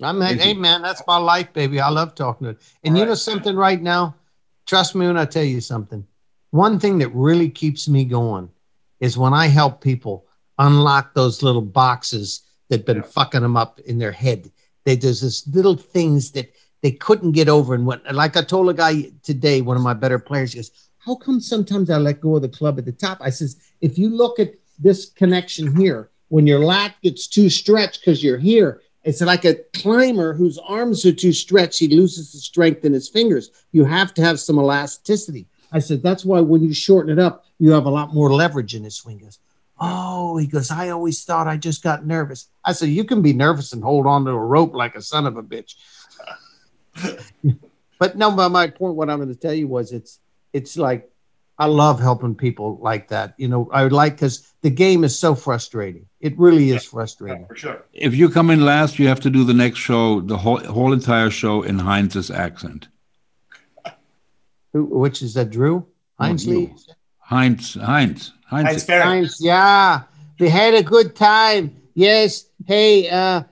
I'm 0.04 0.18
like, 0.18 0.40
hey 0.40 0.54
man, 0.54 0.82
that's 0.82 1.02
my 1.06 1.16
life, 1.18 1.52
baby. 1.52 1.80
I 1.80 1.88
love 1.88 2.14
talking 2.14 2.46
to 2.46 2.50
it. 2.52 2.58
And 2.84 2.96
you 2.96 3.02
All 3.04 3.08
know 3.10 3.14
something 3.14 3.56
right 3.56 3.80
now? 3.80 4.14
Trust 4.66 4.94
me 4.94 5.06
when 5.06 5.16
I 5.16 5.24
tell 5.24 5.44
you 5.44 5.60
something. 5.60 6.06
One 6.50 6.78
thing 6.78 6.98
that 6.98 7.08
really 7.08 7.48
keeps 7.48 7.88
me 7.88 8.04
going 8.04 8.48
is 9.00 9.18
when 9.18 9.34
I 9.34 9.46
help 9.46 9.80
people 9.80 10.26
unlock 10.58 11.14
those 11.14 11.42
little 11.42 11.62
boxes 11.62 12.42
that've 12.68 12.86
been 12.86 12.98
Yeah. 12.98 13.02
fucking 13.02 13.42
them 13.42 13.56
up 13.56 13.80
in 13.80 13.98
their 13.98 14.12
head. 14.12 14.50
They 14.84 14.96
there's 14.96 15.20
this 15.20 15.46
little 15.48 15.76
things 15.76 16.30
that 16.32 16.52
they 16.82 16.92
couldn't 16.92 17.32
get 17.32 17.48
over. 17.48 17.74
And 17.74 17.86
what 17.86 18.02
like 18.14 18.36
I 18.36 18.42
told 18.42 18.68
a 18.68 18.74
guy 18.74 19.12
today, 19.22 19.60
one 19.60 19.76
of 19.76 19.82
my 19.82 19.94
better 19.94 20.18
players, 20.18 20.52
he 20.52 20.58
goes, 20.58 20.70
How 20.98 21.14
come 21.14 21.40
sometimes 21.40 21.90
I 21.90 21.96
let 21.98 22.20
go 22.20 22.36
of 22.36 22.42
the 22.42 22.48
club 22.48 22.78
at 22.78 22.84
the 22.84 22.92
top? 22.92 23.18
I 23.20 23.30
says, 23.30 23.56
if 23.80 23.98
you 23.98 24.08
look 24.10 24.38
at 24.38 24.54
this 24.78 25.06
connection 25.10 25.76
here, 25.76 26.10
when 26.28 26.46
your 26.46 26.60
lat 26.60 26.94
gets 27.02 27.26
too 27.26 27.48
stretched 27.50 28.00
because 28.00 28.22
you're 28.24 28.38
here, 28.38 28.80
it's 29.04 29.20
like 29.20 29.44
a 29.44 29.54
climber 29.74 30.32
whose 30.32 30.58
arms 30.58 31.04
are 31.04 31.12
too 31.12 31.32
stretched. 31.32 31.78
He 31.78 31.88
loses 31.88 32.32
the 32.32 32.38
strength 32.38 32.84
in 32.84 32.92
his 32.92 33.08
fingers. 33.08 33.50
You 33.72 33.84
have 33.84 34.14
to 34.14 34.22
have 34.22 34.38
some 34.38 34.58
elasticity. 34.58 35.46
I 35.72 35.80
said, 35.80 36.02
that's 36.02 36.24
why 36.24 36.40
when 36.40 36.62
you 36.62 36.72
shorten 36.74 37.10
it 37.10 37.18
up, 37.18 37.44
you 37.58 37.72
have 37.72 37.86
a 37.86 37.90
lot 37.90 38.14
more 38.14 38.32
leverage 38.32 38.74
in 38.74 38.84
his. 38.84 39.00
Goes, 39.00 39.38
Oh, 39.80 40.36
he 40.36 40.46
goes, 40.46 40.70
I 40.70 40.90
always 40.90 41.24
thought 41.24 41.48
I 41.48 41.56
just 41.56 41.82
got 41.82 42.06
nervous. 42.06 42.48
I 42.64 42.72
said, 42.72 42.90
You 42.90 43.04
can 43.04 43.22
be 43.22 43.32
nervous 43.32 43.72
and 43.72 43.82
hold 43.82 44.06
on 44.06 44.24
to 44.26 44.30
a 44.30 44.38
rope 44.38 44.74
like 44.74 44.94
a 44.94 45.02
son 45.02 45.26
of 45.26 45.36
a 45.36 45.42
bitch. 45.42 45.74
but 47.98 48.16
no, 48.16 48.30
my 48.30 48.68
point, 48.68 48.94
what 48.94 49.10
I'm 49.10 49.18
going 49.18 49.28
to 49.28 49.34
tell 49.34 49.54
you 49.54 49.66
was 49.66 49.92
it's 49.92 50.20
it's 50.52 50.76
like 50.76 51.10
I 51.62 51.66
love 51.66 52.00
helping 52.00 52.34
people 52.34 52.78
like 52.82 53.06
that. 53.08 53.34
You 53.36 53.46
know, 53.46 53.70
I 53.72 53.84
would 53.84 53.92
like 53.92 54.14
because 54.14 54.52
the 54.62 54.70
game 54.70 55.04
is 55.04 55.16
so 55.16 55.36
frustrating. 55.36 56.06
It 56.18 56.36
really 56.36 56.70
is 56.70 56.84
frustrating. 56.84 57.42
Yeah, 57.42 57.46
for 57.46 57.56
sure. 57.56 57.84
If 57.92 58.16
you 58.16 58.28
come 58.30 58.50
in 58.50 58.64
last, 58.64 58.98
you 58.98 59.06
have 59.06 59.20
to 59.20 59.30
do 59.30 59.44
the 59.44 59.54
next 59.54 59.78
show, 59.78 60.20
the 60.20 60.38
whole 60.38 60.58
whole 60.58 60.92
entire 60.92 61.30
show 61.30 61.62
in 61.62 61.78
Heinz's 61.78 62.32
accent. 62.32 62.88
Who, 64.72 64.86
which 64.86 65.22
is 65.22 65.34
that 65.34 65.50
Drew 65.50 65.86
Heinz. 66.18 66.48
Lee? 66.48 66.74
Heinz, 67.18 67.74
Heinz, 67.74 68.32
Heinz. 68.46 68.68
Heinz 68.68 68.86
Heinz, 68.88 69.40
yeah, 69.40 70.02
we 70.40 70.48
had 70.48 70.74
a 70.74 70.82
good 70.82 71.14
time. 71.14 71.76
Yes, 71.94 72.46
hey, 72.66 73.08
uh, 73.08 73.44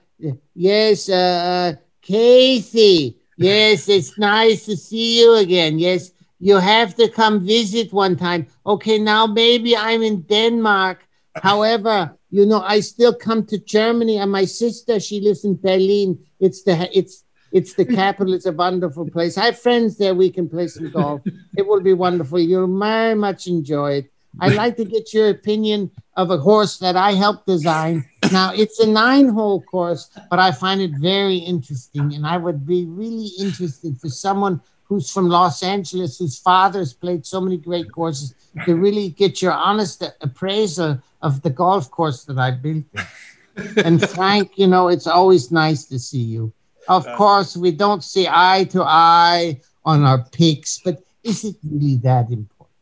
yes, 0.53 1.07
uh, 1.07 1.13
uh, 1.15 1.73
Casey. 2.01 3.19
Yes, 3.37 3.87
it's 3.87 4.19
nice 4.19 4.65
to 4.65 4.75
see 4.75 5.21
you 5.21 5.35
again. 5.35 5.79
Yes, 5.79 6.11
you 6.41 6.57
have 6.57 6.95
to 6.95 7.07
come 7.07 7.45
visit 7.45 7.93
one 7.93 8.17
time. 8.17 8.47
Okay, 8.65 8.97
now 8.97 9.27
maybe 9.27 9.77
I'm 9.77 10.01
in 10.01 10.21
Denmark. 10.23 11.07
However, 11.35 12.17
you 12.31 12.45
know, 12.45 12.61
I 12.61 12.79
still 12.79 13.13
come 13.13 13.45
to 13.45 13.57
Germany, 13.59 14.17
and 14.17 14.31
my 14.31 14.45
sister 14.45 14.99
she 14.99 15.21
lives 15.21 15.45
in 15.45 15.55
Berlin. 15.55 16.19
It's 16.39 16.63
the 16.63 16.89
it's 16.97 17.23
it's 17.51 17.75
the 17.75 17.85
capital. 17.85 18.33
It's 18.33 18.47
a 18.47 18.51
wonderful 18.51 19.09
place. 19.09 19.37
I 19.37 19.45
have 19.45 19.59
friends 19.59 19.97
there. 19.97 20.15
We 20.15 20.31
can 20.31 20.49
play 20.49 20.67
some 20.67 20.89
golf. 20.89 21.21
It 21.57 21.67
will 21.67 21.81
be 21.81 21.93
wonderful. 21.93 22.39
You'll 22.39 22.79
very 22.79 23.15
much 23.15 23.47
enjoy 23.47 23.91
it. 23.99 24.11
I'd 24.39 24.55
like 24.55 24.77
to 24.77 24.85
get 24.85 25.13
your 25.13 25.29
opinion 25.29 25.91
of 26.15 26.31
a 26.31 26.37
course 26.37 26.77
that 26.77 26.95
I 26.95 27.11
helped 27.13 27.47
design. 27.47 28.05
Now, 28.31 28.53
it's 28.53 28.79
a 28.79 28.87
nine 28.87 29.27
hole 29.27 29.61
course, 29.61 30.09
but 30.29 30.39
I 30.39 30.51
find 30.51 30.79
it 30.81 30.91
very 31.01 31.37
interesting. 31.37 32.13
And 32.13 32.25
I 32.25 32.37
would 32.37 32.65
be 32.65 32.85
really 32.85 33.31
interested 33.39 33.99
for 33.99 34.09
someone 34.09 34.61
who's 34.91 35.09
from 35.09 35.29
Los 35.29 35.63
Angeles, 35.63 36.19
whose 36.19 36.37
father's 36.37 36.91
played 36.91 37.25
so 37.25 37.39
many 37.39 37.55
great 37.55 37.89
courses, 37.93 38.35
to 38.65 38.75
really 38.75 39.07
get 39.07 39.41
your 39.41 39.53
honest 39.53 40.03
appraisal 40.19 41.01
of 41.21 41.41
the 41.43 41.49
golf 41.49 41.89
course 41.89 42.25
that 42.25 42.37
I 42.37 42.51
built 42.51 42.83
there. 42.91 43.07
And 43.85 44.01
Frank, 44.09 44.57
you 44.57 44.67
know, 44.67 44.89
it's 44.89 45.07
always 45.07 45.49
nice 45.49 45.85
to 45.85 45.97
see 45.97 46.19
you. 46.35 46.51
Of 46.89 47.05
course, 47.15 47.55
we 47.55 47.71
don't 47.71 48.03
see 48.03 48.27
eye 48.29 48.65
to 48.71 48.83
eye 48.83 49.61
on 49.85 50.03
our 50.03 50.25
picks, 50.31 50.79
but 50.79 51.01
is 51.23 51.45
it 51.45 51.55
really 51.63 51.95
that 51.97 52.29
important? 52.37 52.75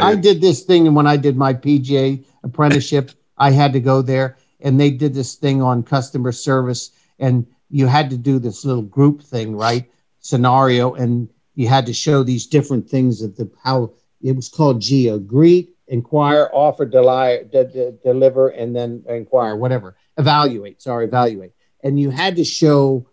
I 0.00 0.14
did 0.14 0.40
this 0.40 0.62
thing, 0.62 0.86
and 0.86 0.96
when 0.96 1.06
I 1.06 1.18
did 1.18 1.36
my 1.36 1.52
PGA 1.52 2.24
apprenticeship, 2.44 3.10
I 3.36 3.50
had 3.50 3.74
to 3.74 3.80
go 3.80 4.00
there, 4.00 4.38
and 4.60 4.80
they 4.80 4.90
did 4.90 5.12
this 5.12 5.34
thing 5.34 5.60
on 5.60 5.82
customer 5.82 6.32
service, 6.32 6.92
and 7.18 7.46
you 7.72 7.86
had 7.86 8.10
to 8.10 8.18
do 8.18 8.38
this 8.38 8.64
little 8.64 8.82
group 8.82 9.22
thing, 9.22 9.56
right? 9.56 9.90
Scenario, 10.20 10.94
and 10.94 11.28
you 11.54 11.66
had 11.66 11.86
to 11.86 11.94
show 11.94 12.22
these 12.22 12.46
different 12.46 12.88
things 12.88 13.22
of 13.22 13.34
the 13.36 13.50
how 13.64 13.92
it 14.22 14.36
was 14.36 14.48
called 14.48 14.80
Geo: 14.80 15.18
greet, 15.18 15.74
inquire, 15.88 16.50
offer, 16.52 16.84
deli- 16.84 17.44
de- 17.50 17.64
de- 17.64 17.92
deliver, 18.04 18.50
and 18.50 18.76
then 18.76 19.02
inquire, 19.08 19.56
whatever, 19.56 19.96
evaluate. 20.18 20.82
Sorry, 20.82 21.06
evaluate, 21.06 21.52
and 21.82 21.98
you 21.98 22.10
had 22.10 22.36
to 22.36 22.44
show 22.44 23.08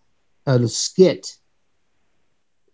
a 0.45 0.67
skit, 0.67 1.37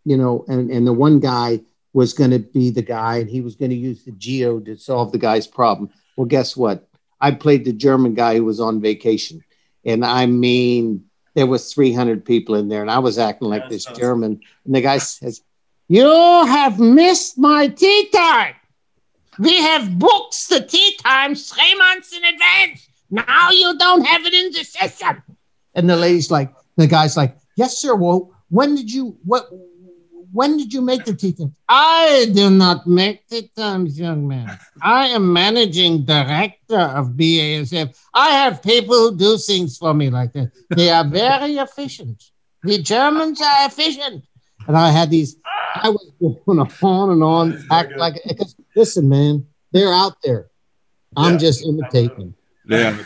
you 0.03 0.17
know, 0.17 0.43
and 0.47 0.71
and 0.71 0.85
the 0.85 0.93
one 0.93 1.19
guy 1.19 1.61
was 1.93 2.13
going 2.13 2.31
to 2.31 2.39
be 2.39 2.71
the 2.71 2.81
guy 2.81 3.19
and 3.19 3.29
he 3.29 3.39
was 3.39 3.55
going 3.55 3.71
to 3.71 3.77
use 3.77 4.03
the 4.03 4.11
geo 4.11 4.59
to 4.59 4.75
solve 4.75 5.13
the 5.13 5.17
guy's 5.17 5.47
problem. 5.47 5.89
Well, 6.17 6.25
guess 6.25 6.57
what? 6.57 6.89
I 7.21 7.31
played 7.31 7.63
the 7.63 7.71
German 7.71 8.15
guy 8.15 8.35
who 8.35 8.43
was 8.43 8.59
on 8.59 8.81
vacation. 8.81 9.45
And 9.85 10.03
I 10.03 10.25
mean, 10.25 11.05
there 11.35 11.45
was 11.45 11.73
300 11.73 12.25
people 12.25 12.55
in 12.55 12.69
there 12.69 12.81
and 12.81 12.89
I 12.89 12.99
was 12.99 13.19
acting 13.19 13.49
like 13.49 13.69
this 13.69 13.85
German. 13.85 14.41
And 14.65 14.75
the 14.75 14.81
guy 14.81 14.97
says, 14.97 15.41
you 15.87 16.05
have 16.05 16.79
missed 16.79 17.37
my 17.37 17.67
tea 17.67 18.09
time. 18.09 18.55
We 19.37 19.61
have 19.61 19.99
booked 19.99 20.49
the 20.49 20.61
tea 20.61 20.97
time 21.03 21.35
three 21.35 21.75
months 21.75 22.15
in 22.15 22.23
advance. 22.23 22.87
Now 23.11 23.51
you 23.51 23.77
don't 23.77 24.03
have 24.05 24.25
it 24.25 24.33
in 24.33 24.51
the 24.51 24.63
system. 24.63 25.21
And 25.75 25.89
the 25.89 25.97
lady's 25.97 26.31
like, 26.31 26.53
the 26.77 26.87
guy's 26.87 27.17
like, 27.17 27.37
yes, 27.55 27.77
sir. 27.77 27.95
Well, 27.95 28.33
when 28.49 28.75
did 28.75 28.91
you, 28.91 29.17
what, 29.25 29.49
when 30.39 30.57
did 30.57 30.69
you 30.75 30.81
make 30.81 31.03
the 31.05 31.15
tea 31.21 31.33
time? 31.33 31.53
I 31.69 32.27
do 32.39 32.49
not 32.49 32.85
make 33.01 33.25
tea 33.29 33.49
times, 33.55 33.97
young 33.97 34.27
man. 34.27 34.47
I 34.81 35.07
am 35.17 35.31
managing 35.31 35.93
director 36.05 36.83
of 36.99 37.03
BASF. 37.19 37.87
I 38.13 38.29
have 38.41 38.61
people 38.61 38.95
who 38.95 39.15
do 39.25 39.37
things 39.37 39.77
for 39.77 39.93
me 39.93 40.09
like 40.09 40.31
that. 40.33 40.51
They 40.75 40.89
are 40.97 41.05
very 41.07 41.53
efficient. 41.67 42.17
The 42.63 42.77
Germans 42.93 43.39
are 43.41 43.65
efficient. 43.71 44.23
And 44.67 44.75
I 44.75 44.89
had 44.91 45.09
these, 45.09 45.31
I 45.85 45.89
was 45.89 46.05
going 46.19 46.59
on 46.59 47.09
and 47.11 47.23
on, 47.23 47.45
act 47.71 47.91
like, 47.97 48.15
because 48.27 48.55
listen, 48.75 49.07
man, 49.07 49.45
they're 49.71 49.93
out 49.93 50.15
there. 50.23 50.47
I'm 51.15 51.33
Yeah. 51.33 51.39
just 51.47 51.59
imitating. 51.65 52.33
Yeah. 52.67 52.97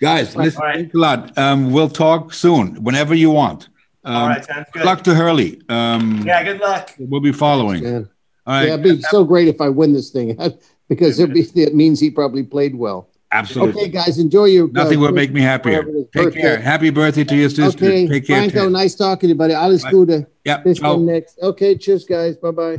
Guys, 0.00 0.34
listen, 0.36 0.60
All 0.60 0.66
right. 0.68 0.76
thanks 0.76 0.94
a 0.94 0.98
lot. 0.98 1.38
Um, 1.38 1.70
we'll 1.72 1.88
talk 2.06 2.32
soon, 2.32 2.82
whenever 2.82 3.14
you 3.14 3.30
want. 3.30 3.68
Um, 4.04 4.14
All 4.16 4.28
right, 4.28 4.44
sounds 4.44 4.66
Good 4.72 4.80
good. 4.80 4.86
luck 4.86 5.02
to 5.04 5.14
Hurly. 5.14 5.60
Um, 5.68 6.22
Yeah, 6.24 6.42
good 6.44 6.60
luck. 6.60 6.94
We'll 6.98 7.20
be 7.20 7.32
following. 7.32 7.82
Man. 7.82 8.08
All 8.46 8.54
right. 8.54 8.66
Yeah, 8.68 8.74
it'd 8.74 8.82
be 8.84 9.02
so 9.02 9.24
great 9.24 9.48
if 9.48 9.60
I 9.60 9.68
win 9.68 9.92
this 9.92 10.10
thing 10.10 10.38
because 10.88 11.18
it'd 11.18 11.34
be, 11.34 11.42
it 11.60 11.74
means 11.74 12.00
he 12.00 12.10
probably 12.10 12.42
played 12.42 12.74
well. 12.74 13.10
Absolutely. 13.30 13.82
Okay, 13.82 13.90
guys, 13.90 14.18
enjoy 14.18 14.46
your. 14.46 14.70
Nothing 14.70 14.98
uh, 14.98 15.02
will 15.02 15.12
make 15.12 15.32
me 15.32 15.42
happier. 15.42 15.82
Take 15.82 16.12
birthday- 16.12 16.40
care. 16.40 16.58
Happy 16.58 16.88
birthday 16.88 17.24
to 17.24 17.36
your 17.36 17.50
sister. 17.50 17.84
Okay, 17.84 18.08
Take 18.08 18.26
care. 18.26 18.38
Franco, 18.48 18.70
nice 18.70 18.94
talking 18.94 19.28
to 19.28 19.32
you, 19.32 19.34
buddy. 19.34 19.52
Alles 19.52 19.82
Bye. 19.82 19.90
Gute. 19.90 20.26
Yep. 20.46 20.64
Bis 20.64 20.78
ciao. 20.78 20.96
demnächst. 20.96 21.38
Okay, 21.42 21.76
cheers, 21.76 22.06
guys. 22.06 22.36
Bye 22.36 22.50
bye. 22.52 22.76